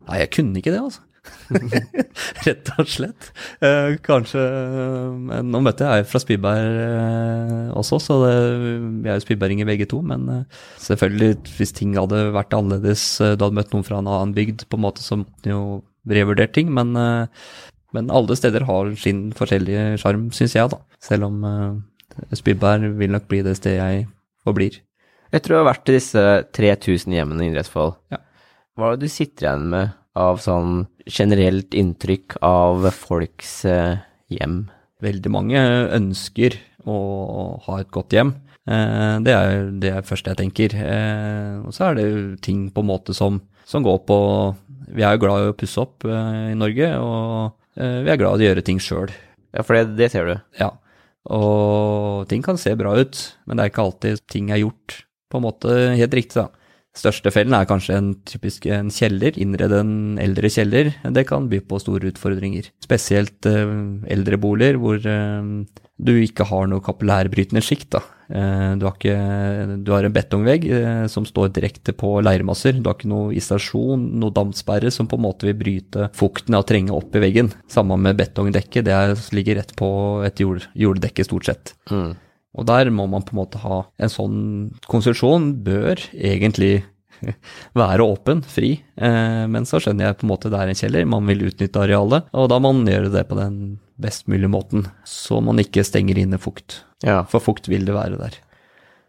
Nei, 0.07 0.19
jeg 0.23 0.31
kunne 0.33 0.61
ikke 0.61 0.73
det, 0.73 0.81
altså. 0.81 1.03
Rett 2.47 2.69
og 2.81 2.89
slett. 2.89 3.27
Eh, 3.61 3.97
kanskje 4.01 4.41
men 5.21 5.51
Nå 5.53 5.61
møtte 5.61 5.85
jeg 5.85 6.01
ei 6.01 6.07
fra 6.07 6.21
Spyberg 6.23 6.79
eh, 6.81 7.67
også, 7.77 7.99
så 8.01 8.17
det, 8.23 8.33
vi 9.03 9.11
er 9.11 9.19
jo 9.19 9.25
spyberginger 9.25 9.69
begge 9.69 9.87
to. 9.91 10.01
Men 10.05 10.25
eh, 10.33 10.61
selvfølgelig, 10.81 11.35
hvis 11.59 11.75
ting 11.77 11.93
hadde 11.99 12.23
vært 12.35 12.55
annerledes, 12.57 13.05
eh, 13.21 13.35
du 13.35 13.45
hadde 13.45 13.59
møtt 13.59 13.75
noen 13.75 13.85
fra 13.87 14.01
en 14.01 14.09
annen 14.09 14.35
bygd, 14.37 14.65
på 14.69 14.79
en 14.79 14.85
måte 14.87 15.05
så 15.05 15.19
måtte 15.21 15.45
du 15.45 15.53
jo 15.53 15.63
revurdert 16.09 16.55
ting. 16.57 16.71
Men, 16.73 16.95
eh, 16.97 17.43
men 17.95 18.13
alle 18.13 18.37
steder 18.39 18.65
har 18.69 18.93
sin 18.99 19.27
forskjellige 19.37 19.99
sjarm, 20.01 20.29
syns 20.35 20.57
jeg, 20.57 20.71
da. 20.73 20.81
Selv 21.03 21.29
om 21.29 21.43
eh, 21.47 22.37
Spyberg 22.39 22.95
vil 22.99 23.13
nok 23.13 23.29
bli 23.29 23.43
det 23.45 23.59
stedet 23.59 23.79
jeg 23.79 24.07
forblir. 24.47 24.81
Etter 25.31 25.53
å 25.55 25.61
ha 25.61 25.67
vært 25.69 25.87
i 25.87 25.95
disse 25.95 26.21
3000 26.55 27.13
hjemmene 27.15 27.45
i 27.45 27.49
Indre 27.49 27.63
Østfold, 27.63 27.95
Ja. 28.11 28.17
hva 28.75 28.91
er 28.91 28.97
det 28.97 29.07
du 29.07 29.13
sitter 29.13 29.47
igjen 29.47 29.69
med 29.71 29.93
av 30.15 30.39
sånn 30.43 30.87
generelt 31.07 31.71
inntrykk 31.71 32.35
av 32.43 32.89
folks 32.91 33.63
eh, 33.65 34.01
hjem? 34.29 34.69
Veldig 35.01 35.31
mange 35.31 35.61
ønsker 35.95 36.57
å 36.85 37.59
ha 37.63 37.79
et 37.79 37.89
godt 37.91 38.11
hjem. 38.11 38.33
Eh, 38.67 39.19
det 39.23 39.33
er 39.33 39.71
det 39.71 39.93
første 40.05 40.33
jeg 40.33 40.41
tenker. 40.41 40.75
Eh, 40.75 41.61
og 41.63 41.71
så 41.73 41.89
er 41.89 41.95
det 41.95 42.41
ting 42.43 42.69
på 42.69 42.83
en 42.83 42.91
måte 42.91 43.15
som, 43.15 43.39
som 43.65 43.83
går 43.83 44.03
på 44.05 44.19
Vi 44.91 45.03
er 45.07 45.15
jo 45.15 45.21
glad 45.23 45.45
i 45.45 45.51
å 45.53 45.55
pusse 45.55 45.79
opp 45.79 46.03
i 46.03 46.51
Norge, 46.59 46.87
og 46.99 47.53
vi 47.79 48.09
er 48.11 48.17
glad 48.19 48.41
i 48.41 48.43
å 48.43 48.49
gjøre 48.49 48.63
ting 48.67 48.81
sjøl. 48.83 49.07
Ja, 49.55 49.63
for 49.63 49.77
det, 49.77 49.95
det 49.95 50.09
ser 50.11 50.27
du. 50.27 50.33
Ja. 50.59 50.73
Og 51.31 52.27
ting 52.27 52.43
kan 52.43 52.57
se 52.59 52.73
bra 52.75 52.97
ut, 52.99 53.15
men 53.47 53.55
det 53.55 53.63
er 53.63 53.71
ikke 53.71 53.85
alltid 53.85 54.19
ting 54.27 54.51
er 54.51 54.59
gjort 54.65 55.05
på 55.31 55.39
en 55.39 55.47
måte 55.47 55.77
helt 55.97 56.17
riktig, 56.17 56.43
da. 56.43 56.49
Største 56.91 57.31
fellen 57.31 57.55
er 57.55 57.67
kanskje 57.69 57.95
en 57.95 58.09
typisk 58.27 58.65
en 58.67 58.89
kjeller, 58.91 59.37
innrede 59.39 59.77
en 59.79 59.93
eldre 60.19 60.49
kjeller. 60.51 60.89
Det 61.15 61.23
kan 61.29 61.47
by 61.51 61.61
på 61.63 61.79
store 61.79 62.09
utfordringer. 62.11 62.67
Spesielt 62.83 63.47
eh, 63.47 63.71
eldre 64.11 64.39
boliger 64.43 64.79
hvor 64.81 64.99
eh, 64.99 65.53
du 66.01 66.11
ikke 66.17 66.47
har 66.49 66.67
noe 66.67 66.83
kapillærbrytende 66.83 67.61
sjikt. 67.63 67.95
Eh, 67.95 68.71
du, 68.79 68.85
har 68.87 68.95
ikke, 68.97 69.15
du 69.85 69.91
har 69.93 70.07
en 70.07 70.15
betongvegg 70.15 70.65
eh, 70.67 71.03
som 71.11 71.27
står 71.27 71.53
direkte 71.55 71.95
på 71.95 72.17
leirmasser. 72.25 72.75
Du 72.79 72.89
har 72.89 72.97
ikke 72.97 73.11
noe 73.11 73.31
isolasjon, 73.37 74.09
noe 74.19 74.35
dampsperre 74.35 74.91
som 74.91 75.07
på 75.07 75.19
en 75.19 75.25
måte 75.29 75.47
vil 75.47 75.55
bryte 75.61 76.09
fukten 76.17 76.57
av 76.59 76.65
trenge 76.67 76.95
opp 76.95 77.15
i 77.15 77.23
veggen. 77.23 77.53
Samme 77.71 77.95
med 78.01 78.19
betongdekket, 78.19 78.87
det 78.89 78.97
er, 78.97 79.15
ligger 79.35 79.61
rett 79.61 79.71
på 79.79 79.91
et 80.27 80.43
jord, 80.43 80.67
jorddekke 80.75 81.27
stort 81.27 81.47
sett. 81.47 81.73
Mm. 81.91 82.11
Og 82.57 82.67
der 82.67 82.89
må 82.91 83.05
man 83.07 83.23
på 83.23 83.35
en 83.35 83.41
måte 83.41 83.61
ha 83.63 83.83
en 84.01 84.11
sånn 84.11 84.39
konstruksjon 84.91 85.53
bør 85.63 86.01
egentlig 86.11 86.81
være 87.77 88.03
åpen, 88.03 88.41
fri, 88.43 88.73
eh, 88.97 89.43
men 89.47 89.67
så 89.69 89.79
skjønner 89.81 90.09
jeg 90.09 90.19
på 90.19 90.25
en 90.27 90.31
måte 90.33 90.51
det 90.51 90.59
er 90.59 90.71
en 90.71 90.79
kjeller, 90.79 91.07
man 91.09 91.27
vil 91.29 91.45
utnytte 91.51 91.83
arealet, 91.83 92.27
og 92.33 92.49
da 92.51 92.57
må 92.59 92.73
man 92.75 92.89
gjøre 92.89 93.11
det 93.13 93.27
på 93.29 93.37
den 93.39 93.59
best 94.01 94.25
mulige 94.31 94.51
måten, 94.51 94.87
så 95.07 95.37
man 95.45 95.61
ikke 95.61 95.85
stenger 95.85 96.17
inne 96.17 96.39
fukt. 96.41 96.81
Ja. 97.05 97.21
For 97.29 97.43
fukt 97.43 97.69
vil 97.69 97.85
det 97.87 97.95
være 97.95 98.17
der. 98.19 98.39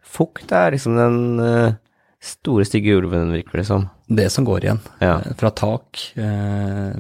Fukt 0.05 0.53
er 0.55 0.75
liksom 0.77 0.99
den 1.01 1.41
eh, 1.43 1.79
store, 2.23 2.67
stygge 2.69 2.99
ulven, 3.01 3.33
virker 3.33 3.63
det 3.63 3.67
som. 3.71 3.89
Det 4.13 4.29
som 4.35 4.45
går 4.47 4.67
igjen. 4.69 4.83
Ja. 5.01 5.17
Eh, 5.25 5.35
Fra 5.41 5.51
tak, 5.57 6.05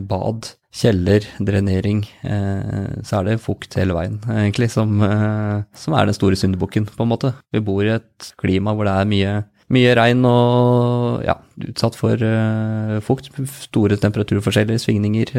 bad, 0.09 0.55
kjeller, 0.73 1.25
drenering, 1.45 2.01
eh, 2.25 3.03
så 3.05 3.18
er 3.20 3.27
det 3.29 3.41
fukt 3.45 3.75
hele 3.77 3.93
veien, 3.97 4.18
egentlig, 4.33 4.70
som, 4.73 4.95
eh, 5.05 5.62
som 5.77 5.95
er 5.99 6.09
den 6.09 6.16
store 6.16 6.39
syndebukken, 6.41 6.87
på 6.89 7.05
en 7.05 7.11
måte. 7.12 7.35
Vi 7.53 7.61
bor 7.61 7.85
i 7.85 7.93
et 7.99 8.33
klima 8.41 8.73
hvor 8.73 8.89
det 8.89 8.95
er 8.97 9.11
mye, 9.11 9.35
mye 9.73 9.93
regn 9.97 10.25
og 10.29 11.23
ja, 11.29 11.37
utsatt 11.68 11.97
for 11.97 12.16
eh, 12.25 12.97
fukt. 13.05 13.29
Store 13.68 14.01
temperaturforskjeller, 14.01 14.81
svingninger. 14.81 15.35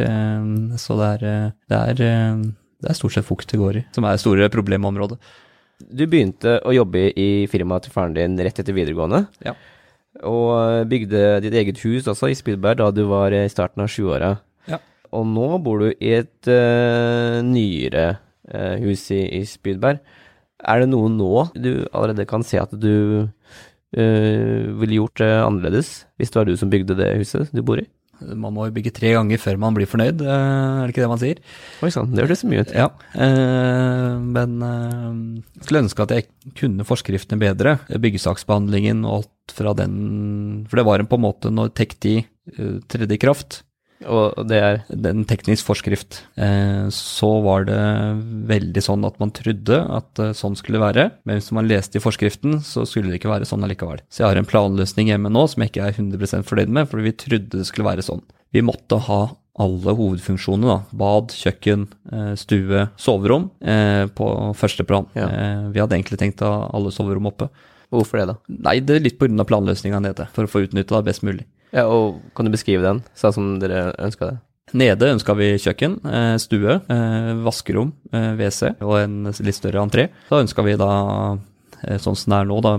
så 0.78 1.00
det 1.02 1.10
er, 1.18 1.54
det, 1.70 1.82
er, 1.82 1.96
det 2.84 2.90
er 2.94 2.98
stort 3.02 3.18
sett 3.18 3.26
fukt 3.26 3.50
det 3.50 3.60
går 3.62 3.82
i, 3.82 3.86
som 3.96 4.06
er 4.06 4.14
det 4.14 4.22
store 4.24 4.50
problemområdet. 4.54 5.18
Du 5.84 6.06
begynte 6.08 6.60
å 6.64 6.72
jobbe 6.78 7.10
i 7.20 7.48
firmaet 7.50 7.88
til 7.88 7.92
faren 7.98 8.14
din 8.16 8.38
rett 8.38 8.60
etter 8.62 8.74
videregående, 8.78 9.26
Ja. 9.44 9.56
og 10.24 10.86
bygde 10.88 11.42
ditt 11.42 11.54
eget 11.58 11.82
hus 11.84 12.06
også 12.08 12.30
i 12.30 12.38
Spydberg 12.38 12.78
da 12.78 12.92
du 12.94 13.04
var 13.10 13.34
i 13.34 13.48
starten 13.50 13.82
av 13.82 13.90
20-åra. 13.90 14.36
Og 15.14 15.26
nå 15.30 15.50
bor 15.64 15.84
du 15.84 15.90
i 15.94 16.14
et 16.18 16.50
uh, 16.50 17.40
nyere 17.46 18.06
uh, 18.50 18.76
hus 18.84 19.08
i, 19.14 19.22
i 19.40 19.44
Spydberg. 19.48 20.02
Er 20.64 20.84
det 20.84 20.92
noe 20.92 21.12
nå 21.12 21.48
du 21.56 21.86
allerede 21.92 22.28
kan 22.30 22.46
se 22.48 22.62
at 22.62 22.72
du 22.74 22.94
uh, 23.28 24.62
ville 24.80 25.02
gjort 25.02 25.20
det 25.22 25.34
annerledes 25.42 25.96
hvis 26.18 26.32
det 26.32 26.40
var 26.40 26.50
du 26.50 26.56
som 26.60 26.72
bygde 26.72 26.98
det 27.00 27.14
huset 27.20 27.52
du 27.54 27.62
bor 27.66 27.82
i? 27.82 27.88
Man 28.24 28.54
må 28.56 28.68
jo 28.68 28.74
bygge 28.76 28.94
tre 28.96 29.10
ganger 29.16 29.42
før 29.42 29.58
man 29.60 29.76
blir 29.76 29.90
fornøyd, 29.90 30.22
eh, 30.24 30.30
er 30.32 30.86
det 30.86 30.94
ikke 30.94 31.02
det 31.04 31.10
man 31.12 31.20
sier? 31.20 31.40
Oi 31.84 31.90
sann, 31.92 32.14
det 32.14 32.24
hørtes 32.24 32.46
mye 32.48 32.64
ut. 32.64 32.72
Ja, 32.72 32.86
eh, 33.18 34.14
men 34.22 34.54
jeg 34.64 35.66
skulle 35.66 35.82
ønske 35.84 36.06
at 36.06 36.14
jeg 36.16 36.28
kunne 36.56 36.88
forskriftene 36.88 37.42
bedre. 37.42 37.76
Byggesaksbehandlingen 37.92 39.04
og 39.04 39.24
alt 39.24 39.58
fra 39.58 39.74
den 39.76 40.66
For 40.70 40.80
det 40.80 40.88
var 40.88 41.04
en 41.04 41.10
på 41.10 41.20
en 41.20 41.26
måte 41.26 41.52
når 41.52 41.74
TEK10 41.76 42.14
uh, 42.24 42.80
tredde 42.88 43.18
i 43.18 43.20
kraft, 43.20 43.64
og 44.10 44.48
det 44.50 44.60
er 44.60 44.82
En 44.94 45.24
teknisk 45.28 45.68
forskrift. 45.68 46.22
Eh, 46.40 46.88
så 46.94 47.30
var 47.46 47.68
det 47.68 47.80
veldig 48.50 48.84
sånn 48.84 49.06
at 49.08 49.20
man 49.22 49.34
trodde 49.36 49.80
at 49.98 50.22
eh, 50.22 50.34
sånn 50.38 50.58
skulle 50.60 50.82
være, 50.82 51.10
men 51.28 51.40
hvis 51.40 51.52
man 51.56 51.70
leste 51.70 52.00
i 52.00 52.04
forskriften, 52.04 52.60
så 52.66 52.86
skulle 52.90 53.12
det 53.12 53.22
ikke 53.22 53.32
være 53.32 53.48
sånn 53.50 53.66
allikevel. 53.66 54.04
Så 54.10 54.24
jeg 54.24 54.30
har 54.30 54.42
en 54.42 54.50
planløsning 54.50 55.12
hjemme 55.12 55.32
nå 55.34 55.46
som 55.52 55.64
jeg 55.64 55.74
ikke 55.74 55.88
er 55.90 55.98
100% 55.98 56.50
fornøyd 56.50 56.74
med, 56.74 56.90
fordi 56.92 57.08
vi 57.10 57.16
trodde 57.26 57.62
det 57.62 57.68
skulle 57.70 57.90
være 57.90 58.06
sånn. 58.06 58.24
Vi 58.54 58.64
måtte 58.66 59.00
ha 59.08 59.22
alle 59.64 59.94
hovedfunksjonene, 59.94 60.70
da. 60.72 60.98
Bad, 60.98 61.36
kjøkken, 61.38 61.86
eh, 62.12 62.32
stue, 62.40 62.88
soverom 62.98 63.52
på 64.18 64.32
første 64.58 64.86
plan. 64.88 65.06
Ja. 65.18 65.28
Vi 65.74 65.82
hadde 65.82 66.00
egentlig 66.00 66.20
tenkt 66.22 66.42
å 66.42 66.50
ha 66.50 66.66
alle 66.74 66.94
soverom 66.94 67.30
oppe. 67.30 67.52
Hvorfor 67.94 68.18
det, 68.18 68.32
da? 68.32 68.36
Nei, 68.66 68.80
det 68.82 68.96
er 68.96 69.04
litt 69.06 69.20
pga. 69.22 69.46
planløsninga 69.46 70.00
nede, 70.02 70.26
for 70.34 70.48
å 70.48 70.50
få 70.50 70.64
utnytta 70.66 70.98
det 70.98 71.06
best 71.12 71.26
mulig. 71.26 71.46
Ja, 71.74 71.88
og 71.90 72.22
Kan 72.38 72.46
du 72.46 72.54
beskrive 72.54 72.86
den, 72.86 73.04
sånn 73.18 73.34
som 73.36 73.54
dere 73.62 73.92
ønska 73.98 74.32
det? 74.32 74.38
Nede 74.74 75.10
ønska 75.14 75.36
vi 75.38 75.52
kjøkken, 75.62 76.00
eh, 76.08 76.36
stue, 76.42 76.80
eh, 76.90 77.34
vaskerom, 77.46 77.92
eh, 78.12 78.34
WC 78.40 78.82
og 78.82 78.96
en 78.98 79.24
litt 79.26 79.58
større 79.58 79.84
entré. 79.84 80.10
Da 80.30 80.42
ønska 80.42 80.64
vi 80.66 80.78
da 80.78 81.38
sånn 82.00 82.16
som 82.16 82.32
det 82.32 82.38
er 82.40 82.46
nå, 82.48 82.62
da, 82.64 82.78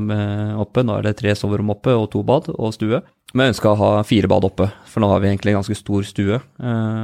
oppe. 0.59 0.82
Nå 0.82 0.97
er 0.97 1.03
det 1.03 1.18
tre 1.18 1.34
soverom 1.36 1.68
oppe 1.74 1.92
og 1.92 2.11
to 2.11 2.22
bad 2.24 2.49
og 2.49 2.72
stue. 2.72 3.03
Men 3.34 3.47
jeg 3.47 3.55
ønska 3.55 3.74
å 3.74 3.76
ha 3.76 4.03
fire 4.03 4.26
bad 4.26 4.47
oppe, 4.49 4.70
for 4.86 5.01
nå 5.05 5.11
har 5.11 5.20
vi 5.20 5.28
egentlig 5.28 5.53
en 5.53 5.61
ganske 5.61 5.76
stor 5.76 6.03
stue 6.09 6.40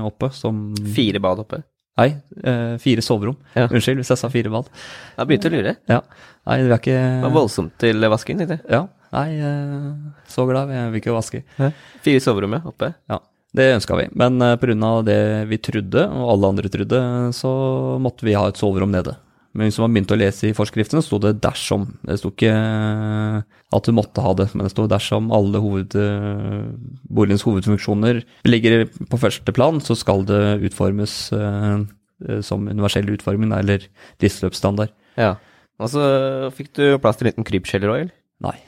oppe 0.06 0.30
som 0.32 0.74
Fire 0.76 1.20
bad 1.20 1.42
oppe? 1.44 1.62
Nei, 1.98 2.16
fire 2.80 3.04
soverom. 3.04 3.36
Ja. 3.54 3.66
Unnskyld 3.68 4.00
hvis 4.00 4.08
jeg 4.14 4.16
sa 4.22 4.30
fire 4.32 4.48
bad. 4.48 4.70
Jeg 5.18 5.28
begynte 5.28 5.50
å 5.50 5.52
lure. 5.52 5.76
Ja. 5.90 6.00
Nei, 6.46 6.56
det 6.62 6.72
er 6.72 6.78
ikke 6.80 6.96
Det 7.20 7.26
var 7.26 7.36
voldsomt 7.36 7.76
til 7.76 8.00
vasking, 8.00 8.40
tenkte 8.40 8.56
jeg. 8.56 8.64
Ja. 8.70 8.86
Nei, 9.14 9.30
eh, 9.42 9.90
så 10.30 10.46
glad. 10.46 10.70
Jeg 10.74 10.92
vil 10.92 11.02
ikke 11.02 11.16
vaske. 11.16 11.42
Fire 12.04 12.22
soverom 12.22 12.60
oppe? 12.60 12.94
Ja. 13.10 13.20
Det 13.50 13.66
ønska 13.74 13.96
vi, 13.98 14.04
men 14.14 14.38
uh, 14.38 14.54
pga. 14.62 14.90
det 15.02 15.22
vi 15.50 15.58
trodde, 15.58 16.04
og 16.06 16.28
alle 16.36 16.50
andre 16.52 16.70
trodde, 16.70 17.00
så 17.34 17.50
måtte 17.98 18.22
vi 18.22 18.36
ha 18.38 18.44
et 18.46 18.60
soverom 18.60 18.92
nede. 18.94 19.16
Men 19.50 19.66
hvis 19.66 19.80
man 19.82 19.90
begynte 19.90 20.14
å 20.14 20.20
lese 20.20 20.46
i 20.46 20.54
forskriften, 20.54 21.02
sto 21.02 21.18
det 21.18 21.40
'dersom'. 21.42 21.88
Det 22.06 22.20
sto 22.20 22.30
ikke 22.30 22.52
uh, 22.54 23.42
at 23.74 23.82
du 23.82 23.90
måtte 23.90 24.22
ha 24.22 24.36
det, 24.38 24.46
men 24.54 24.68
det 24.68 24.70
sto 24.70 24.86
'dersom 24.86 25.34
alle 25.34 25.58
hoved, 25.58 25.98
boligens 27.10 27.42
hovedfunksjoner 27.42 28.22
ligger 28.46 28.86
på 28.86 29.18
første 29.18 29.50
plan', 29.50 29.82
så 29.82 29.98
skal 29.98 30.22
det 30.22 30.70
utformes 30.70 31.34
som 32.46 32.68
universell 32.68 33.10
utforming, 33.10 33.50
eller 33.50 33.82
livsløpsstandard. 34.22 34.94
Ja. 35.18 35.34
Og 35.80 35.90
så 35.90 36.02
fikk 36.54 36.74
du 36.76 36.84
plass 37.02 37.18
til 37.18 37.26
en 37.26 37.32
liten 37.32 37.48
krypskjeller 37.48 37.90
òg, 37.90 38.02
eller? 38.04 38.18
Nei. 38.44 38.58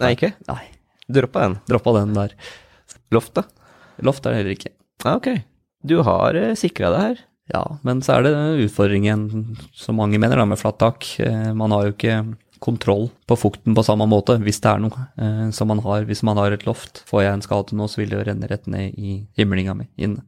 Nei, 0.00 0.14
ikke? 0.16 0.32
Nei. 0.48 0.62
Droppa 1.10 1.46
den? 1.46 1.56
Droppa 1.68 1.94
den 1.98 2.14
der. 2.16 2.36
Loft, 3.14 3.34
da? 3.36 3.46
Loft 4.06 4.26
er 4.26 4.34
det 4.34 4.42
heller 4.42 4.56
ikke. 4.56 4.72
Ah, 5.04 5.16
ok. 5.18 5.32
Du 5.86 5.98
har 6.06 6.36
eh, 6.38 6.54
sikra 6.58 6.92
det 6.94 7.02
her? 7.02 7.24
Ja, 7.50 7.64
men 7.82 8.02
så 8.04 8.18
er 8.18 8.28
det 8.28 8.34
utfordringen, 8.66 9.56
som 9.74 9.98
mange 9.98 10.20
mener, 10.22 10.38
da, 10.38 10.46
med 10.46 10.60
flatt 10.60 10.78
tak. 10.82 11.06
Eh, 11.18 11.50
man 11.56 11.74
har 11.74 11.88
jo 11.88 11.96
ikke 11.96 12.20
kontroll 12.60 13.08
på 13.26 13.38
fukten 13.40 13.74
på 13.74 13.84
samme 13.84 14.06
måte, 14.08 14.36
hvis 14.44 14.60
det 14.62 14.70
er 14.70 14.82
noe 14.84 15.06
eh, 15.18 15.46
som 15.56 15.70
man 15.72 15.80
har. 15.84 16.04
Hvis 16.08 16.22
man 16.26 16.38
har 16.38 16.54
et 16.54 16.66
loft, 16.68 17.02
får 17.08 17.24
jeg 17.24 17.38
en 17.38 17.46
skade 17.46 17.76
nå, 17.78 17.88
så 17.90 18.02
vil 18.02 18.12
det 18.12 18.20
jo 18.20 18.26
renne 18.28 18.50
rett 18.50 18.68
ned 18.70 18.94
i 19.00 19.16
himlinga 19.40 19.74
mi 19.78 19.88
inne. 19.98 20.22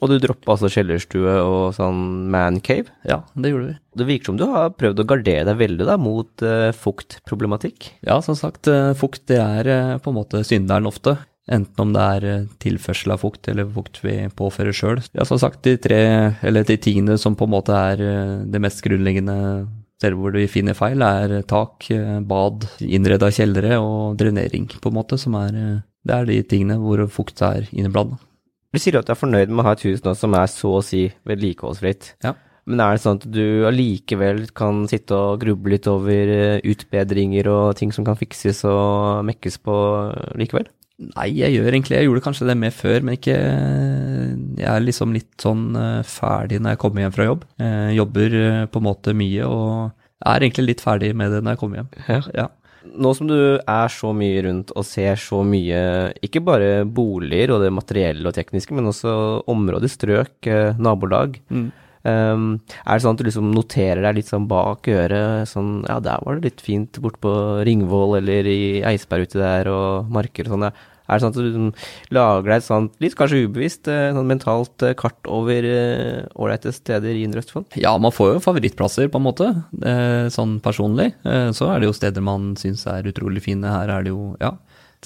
Og 0.00 0.08
du 0.08 0.16
droppa 0.22 0.54
altså 0.54 0.70
kjellerstue 0.72 1.34
og 1.44 1.74
sånn 1.76 2.30
mancave? 2.32 2.90
Ja, 3.08 3.20
det 3.36 3.52
gjorde 3.52 3.68
vi. 3.68 3.74
Det 4.00 4.06
virker 4.08 4.30
som 4.30 4.38
du 4.40 4.46
har 4.48 4.72
prøvd 4.78 5.02
å 5.02 5.08
gardere 5.10 5.44
deg 5.50 5.60
veldig 5.60 5.88
da 5.88 5.98
mot 6.00 6.44
uh, 6.46 6.70
fuktproblematikk? 6.72 7.90
Ja, 8.06 8.16
som 8.24 8.38
sagt, 8.38 8.70
uh, 8.72 8.94
fukt 8.98 9.26
det 9.28 9.38
er 9.42 9.68
uh, 9.68 10.00
på 10.02 10.10
en 10.10 10.16
måte 10.16 10.40
synderen 10.48 10.88
ofte. 10.88 11.18
Enten 11.52 11.84
om 11.84 11.92
det 11.92 12.06
er 12.16 12.48
tilførsel 12.62 13.12
av 13.12 13.20
fukt 13.20 13.50
eller 13.50 13.68
fukt 13.74 14.00
vi 14.00 14.16
påfører 14.38 14.74
sjøl. 14.78 15.02
Ja, 15.12 15.26
som 15.28 15.40
sagt, 15.42 15.60
de 15.66 15.76
tre, 15.82 16.00
eller 16.40 16.64
de 16.64 16.78
tingene 16.80 17.18
som 17.20 17.36
på 17.36 17.48
en 17.48 17.54
måte 17.58 17.76
er 17.76 18.02
det 18.46 18.62
mest 18.62 18.80
grunnleggende 18.86 19.36
steder 19.98 20.16
hvor 20.18 20.38
vi 20.38 20.46
finner 20.50 20.78
feil, 20.78 21.02
er 21.02 21.42
tak, 21.50 21.90
bad, 22.30 22.68
innreda 22.86 23.30
kjellere 23.34 23.82
og 23.82 24.16
drenering, 24.22 24.70
på 24.70 24.90
en 24.90 25.00
måte, 25.02 25.18
som 25.18 25.34
er 25.42 25.58
Det 26.02 26.14
er 26.14 26.30
de 26.30 26.42
tingene 26.46 26.78
hvor 26.82 27.02
fukt 27.10 27.42
er 27.42 27.66
inneblanda. 27.74 28.22
Du 28.72 28.80
sier 28.80 28.96
at 28.96 29.08
du 29.08 29.12
er 29.12 29.20
fornøyd 29.20 29.50
med 29.52 29.62
å 29.62 29.66
ha 29.68 29.74
et 29.76 29.84
hus 29.84 30.00
nå 30.04 30.14
som 30.16 30.34
er 30.38 30.48
så 30.48 30.78
å 30.78 30.84
si 30.84 31.04
vedlikeholdsfritt. 31.28 32.14
Ja. 32.24 32.34
Men 32.70 32.80
er 32.80 32.94
det 32.94 33.02
sånn 33.02 33.18
at 33.18 33.24
du 33.34 33.66
allikevel 33.66 34.44
kan 34.56 34.84
sitte 34.90 35.16
og 35.18 35.40
gruble 35.42 35.74
litt 35.74 35.88
over 35.90 36.30
eh, 36.30 36.60
utbedringer 36.70 37.50
og 37.50 37.74
ting 37.80 37.90
som 37.94 38.06
kan 38.06 38.16
fikses 38.18 38.62
og 38.70 39.26
mekkes 39.26 39.58
på 39.66 39.74
likevel? 40.38 40.70
Nei, 41.02 41.32
jeg 41.34 41.56
gjør 41.56 41.72
egentlig 41.72 41.96
Jeg 41.96 42.06
gjorde 42.06 42.22
kanskje 42.22 42.46
det 42.46 42.54
med 42.60 42.74
før, 42.76 43.00
men 43.02 43.16
ikke 43.16 43.34
Jeg 43.34 44.68
er 44.68 44.84
liksom 44.84 45.14
litt 45.16 45.32
sånn 45.42 45.64
eh, 45.74 46.04
ferdig 46.06 46.60
når 46.62 46.76
jeg 46.76 46.82
kommer 46.84 47.02
hjem 47.02 47.16
fra 47.16 47.26
jobb. 47.26 47.44
Jeg 47.58 47.98
jobber 47.98 48.38
eh, 48.38 48.64
på 48.70 48.82
en 48.82 48.86
måte 48.86 49.16
mye 49.18 49.48
og 49.48 49.98
er 50.22 50.44
egentlig 50.46 50.68
litt 50.68 50.84
ferdig 50.84 51.10
med 51.18 51.34
det 51.34 51.42
når 51.42 51.56
jeg 51.56 51.62
kommer 51.64 51.82
hjem. 51.82 51.88
Ja. 52.06 52.20
ja. 52.44 52.48
Nå 52.82 53.12
som 53.14 53.28
du 53.30 53.36
er 53.58 53.92
så 53.92 54.10
mye 54.16 54.40
rundt 54.46 54.72
og 54.74 54.86
ser 54.86 55.20
så 55.20 55.42
mye, 55.46 55.82
ikke 56.24 56.42
bare 56.44 56.70
boliger 56.84 57.54
og 57.54 57.62
det 57.62 57.70
materielle 57.74 58.26
og 58.28 58.34
tekniske, 58.36 58.74
men 58.74 58.90
også 58.90 59.14
områder, 59.50 59.92
strøk, 59.92 60.34
eh, 60.50 60.80
nabolag. 60.82 61.38
Mm. 61.52 61.70
Um, 62.02 62.46
er 62.82 62.98
det 62.98 63.04
sånn 63.04 63.14
at 63.14 63.20
du 63.20 63.28
liksom 63.28 63.52
noterer 63.54 64.00
deg 64.02 64.16
litt 64.16 64.30
sånn 64.32 64.48
bak 64.50 64.88
øret, 64.90 65.46
sånn 65.46 65.84
ja, 65.86 66.00
der 66.02 66.24
var 66.26 66.40
det 66.40 66.48
litt 66.48 66.64
fint 66.64 66.98
borte 66.98 67.22
på 67.22 67.34
Ringvoll 67.68 68.16
eller 68.18 68.48
i 68.50 68.62
Eidsberg 68.82 69.28
uti 69.28 69.38
der 69.38 69.70
og 69.70 70.10
Marker 70.10 70.48
og 70.48 70.56
sånn. 70.56 70.66
Er 71.12 71.20
det 71.20 71.24
sånn 71.24 71.34
at 71.34 71.36
du 71.36 71.44
liksom 71.44 71.68
lager 72.16 72.48
deg 72.48 72.56
et 72.56 72.66
sånt, 72.66 72.94
litt 73.04 73.16
kanskje 73.18 73.42
ubevisst, 73.44 73.90
eh, 73.92 74.14
sånn 74.16 74.30
mentalt 74.30 74.86
eh, 74.86 74.96
kart 74.98 75.28
over 75.28 75.68
eh, 75.68 76.24
ålreite 76.40 76.72
steder 76.72 77.12
i 77.12 77.24
Indre 77.26 77.42
Østfold? 77.44 77.76
Ja, 77.80 77.92
man 78.00 78.14
får 78.14 78.34
jo 78.34 78.44
favorittplasser, 78.48 79.10
på 79.12 79.20
en 79.20 79.26
måte, 79.26 79.46
sånn 80.32 80.58
personlig. 80.64 81.12
Så 81.56 81.68
er 81.68 81.80
det 81.80 81.88
jo 81.88 81.96
steder 81.96 82.24
man 82.24 82.52
syns 82.60 82.86
er 82.90 83.08
utrolig 83.08 83.42
fine. 83.44 83.68
Her 83.68 83.88
er 83.98 84.06
det 84.06 84.12
jo, 84.14 84.34
ja. 84.40 84.56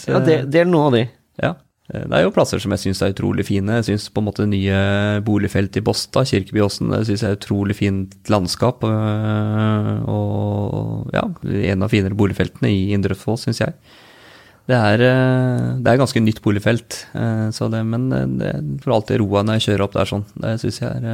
Ja, 0.06 0.20
del, 0.20 0.46
del 0.52 0.68
noen 0.70 0.86
av 0.90 0.94
de. 0.98 1.04
Ja. 1.42 1.52
Det 1.86 2.16
er 2.18 2.24
jo 2.24 2.32
plasser 2.34 2.58
som 2.58 2.72
jeg 2.74 2.82
syns 2.82 3.00
er 3.04 3.12
utrolig 3.14 3.44
fine. 3.46 3.76
Jeg 3.78 3.86
syns 3.86 4.08
på 4.10 4.18
en 4.20 4.26
måte 4.26 4.46
nye 4.50 4.78
boligfelt 5.26 5.76
i 5.78 5.84
Båstad, 5.86 6.26
Kirkebyåsen, 6.28 6.90
det 6.90 7.06
syns 7.06 7.22
jeg 7.22 7.30
er 7.30 7.38
utrolig 7.38 7.76
fint 7.78 8.16
landskap. 8.32 8.82
Og 10.10 11.14
ja, 11.14 11.24
en 11.70 11.86
av 11.86 11.92
finere 11.94 12.18
boligfeltene 12.18 12.68
i 12.74 12.90
Indre 12.96 13.14
Østfold, 13.14 13.40
syns 13.44 13.62
jeg. 13.62 13.72
Det 14.66 14.74
er, 14.74 15.02
eh, 15.06 15.66
det 15.78 15.92
er 15.92 16.00
ganske 16.00 16.20
nytt 16.22 16.40
boligfelt, 16.42 17.06
eh, 17.14 17.50
det, 17.70 17.82
men 17.86 18.06
eh, 18.12 18.26
det 18.40 18.52
får 18.82 18.96
alltid 18.96 19.20
roa 19.22 19.44
når 19.46 19.60
jeg 19.60 19.66
kjører 19.68 19.84
opp 19.86 19.94
der 19.94 20.10
sånn. 20.10 20.24
Det 20.34 20.56
syns 20.62 20.80
jeg 20.82 20.90
er 20.90 21.06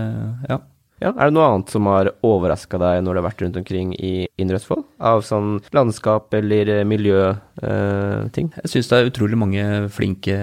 ja. 0.48 0.59
Ja. 1.03 1.12
Er 1.12 1.30
det 1.30 1.36
noe 1.36 1.48
annet 1.48 1.72
som 1.72 1.88
har 1.90 2.12
overraska 2.24 2.80
deg 2.80 3.03
når 3.05 3.14
du 3.16 3.20
har 3.20 3.26
vært 3.28 3.44
rundt 3.44 3.59
omkring 3.61 3.94
i 3.98 4.12
Indre 4.40 4.61
Østfold? 4.61 4.84
Av 5.03 5.24
sånn 5.26 5.57
landskap 5.74 6.32
eller 6.38 6.72
miljøting? 6.88 8.53
Eh, 8.53 8.61
jeg 8.62 8.72
syns 8.72 8.90
det 8.90 8.98
er 9.00 9.11
utrolig 9.11 9.38
mange 9.40 9.64
flinke 9.92 10.36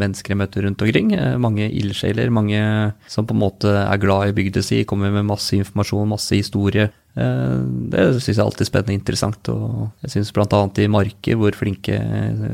mennesker 0.00 0.34
jeg 0.34 0.40
møter 0.42 0.68
rundt 0.68 0.84
omkring. 0.84 1.14
Mange 1.42 1.68
ildsjeler, 1.70 2.32
mange 2.34 2.60
som 3.10 3.26
på 3.28 3.36
en 3.36 3.42
måte 3.44 3.72
er 3.84 4.02
glad 4.02 4.30
i 4.30 4.36
bygda 4.36 4.64
si, 4.64 4.84
kommer 4.88 5.14
med 5.14 5.26
masse 5.28 5.56
informasjon, 5.58 6.12
masse 6.14 6.36
historie. 6.38 6.90
Eh, 7.14 7.58
det 7.92 8.04
syns 8.18 8.38
jeg 8.38 8.42
alltid 8.42 8.64
er 8.64 8.70
spennende 8.70 8.94
og 8.94 9.00
interessant. 9.00 9.50
Og 9.52 10.04
jeg 10.04 10.14
syns 10.16 10.32
bl.a. 10.34 10.62
i 10.82 10.90
Marker, 10.90 11.38
hvor 11.40 11.58
flinke 11.58 11.98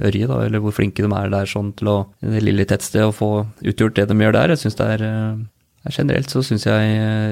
Ørje, 0.00 0.28
da, 0.30 0.42
eller 0.46 0.62
hvor 0.64 0.76
flinke 0.76 1.04
de 1.04 1.12
er 1.16 1.32
der 1.32 1.48
sånn 1.50 1.72
til 1.78 1.92
å 1.92 1.98
det 2.20 2.44
lille 2.44 2.66
tettstedet 2.68 3.08
å 3.08 3.16
få 3.16 3.30
utgjort 3.64 3.96
det 3.98 4.10
de 4.10 4.18
gjør 4.20 4.36
der. 4.36 4.54
Jeg 4.54 4.64
synes 4.64 4.78
det 4.80 4.90
er, 4.96 5.06
eh, 5.08 5.40
Generelt 5.88 6.28
så 6.28 6.42
syns 6.44 6.66
jeg 6.68 6.88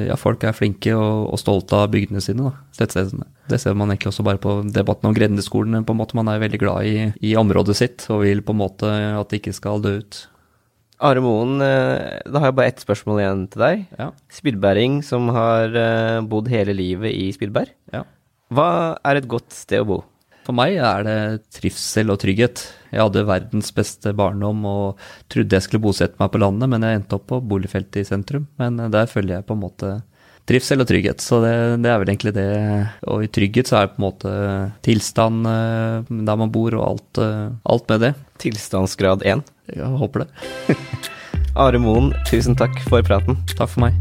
ja, 0.08 0.14
folk 0.16 0.44
er 0.48 0.56
flinke 0.56 0.94
og, 0.96 1.26
og 1.34 1.40
stolte 1.40 1.76
av 1.76 1.90
bygdene 1.92 2.22
sine, 2.24 2.48
da. 2.48 3.26
Det 3.48 3.58
ser 3.60 3.76
man 3.76 3.92
egentlig 3.92 4.08
også 4.08 4.24
bare 4.24 4.40
på 4.40 4.54
debatten 4.72 5.10
om 5.10 5.16
grendeskolen. 5.16 5.84
på 5.84 5.92
en 5.92 6.00
måte 6.00 6.16
Man 6.16 6.30
er 6.32 6.40
veldig 6.40 6.60
glad 6.62 6.88
i, 6.88 7.10
i 7.20 7.36
området 7.36 7.76
sitt 7.76 8.06
og 8.08 8.24
vil 8.24 8.40
på 8.40 8.56
en 8.56 8.62
måte 8.62 8.88
at 8.88 9.28
det 9.28 9.42
ikke 9.42 9.56
skal 9.56 9.84
dø 9.84 9.98
ut. 10.00 10.22
Are 10.98 11.20
Moen, 11.22 11.60
eh, 11.62 12.18
da 12.26 12.40
har 12.40 12.50
jeg 12.50 12.56
bare 12.58 12.72
ett 12.72 12.82
spørsmål 12.82 13.20
igjen 13.22 13.42
til 13.52 13.62
deg. 13.62 13.82
Ja. 14.00 14.08
Spillbæring 14.34 14.98
som 15.06 15.28
har 15.34 15.76
eh, 15.78 16.20
bodd 16.26 16.48
hele 16.50 16.74
livet 16.74 17.12
i 17.14 17.28
Spillberg. 17.36 17.70
Ja. 17.94 18.02
Hva 18.50 18.70
er 19.06 19.20
et 19.20 19.28
godt 19.30 19.54
sted 19.54 19.84
å 19.84 19.88
bo? 19.92 19.98
For 20.48 20.56
meg 20.56 20.78
er 20.80 21.02
det 21.04 21.16
trivsel 21.52 22.08
og 22.08 22.22
trygghet. 22.22 22.62
Jeg 22.88 23.02
hadde 23.02 23.26
verdens 23.28 23.68
beste 23.76 24.14
barndom 24.16 24.62
og 24.64 25.02
trodde 25.28 25.52
jeg 25.58 25.66
skulle 25.66 25.84
bosette 25.84 26.16
meg 26.16 26.30
på 26.32 26.40
landet, 26.40 26.70
men 26.72 26.86
jeg 26.86 27.02
endte 27.02 27.18
opp 27.18 27.26
på 27.28 27.42
boligfeltet 27.50 28.00
i 28.00 28.08
sentrum. 28.08 28.46
Men 28.56 28.80
eh, 28.80 28.88
der 28.94 29.10
føler 29.12 29.36
jeg 29.36 29.44
på 29.44 29.58
en 29.58 29.60
måte 29.66 29.90
trivsel 30.48 30.80
og 30.80 30.88
trygghet. 30.88 31.20
Så 31.20 31.42
det, 31.44 31.52
det, 31.84 31.92
er 31.92 32.00
vel 32.00 32.14
egentlig 32.14 32.32
det. 32.38 32.48
Og 33.12 33.26
i 33.26 33.28
trygghet 33.28 33.68
så 33.68 33.82
er 33.82 33.90
det 33.90 33.98
på 33.98 34.00
en 34.00 34.08
måte 34.08 34.32
tilstand 34.88 35.52
eh, 35.52 36.08
der 36.08 36.40
man 36.40 36.54
bor 36.56 36.80
og 36.80 36.86
alt, 36.94 37.20
eh, 37.26 37.46
alt 37.68 37.92
med 37.92 38.06
det. 38.06 38.14
Tilstandsgrad 38.40 39.28
1. 39.28 39.44
Jeg 39.76 39.96
håper 40.00 40.24
det. 40.24 40.78
Are 41.60 41.76
Moen, 41.82 42.14
tusen 42.24 42.56
takk 42.56 42.80
for 42.88 43.04
praten. 43.04 43.36
Takk 43.52 43.76
for 43.76 43.84
meg. 43.84 44.00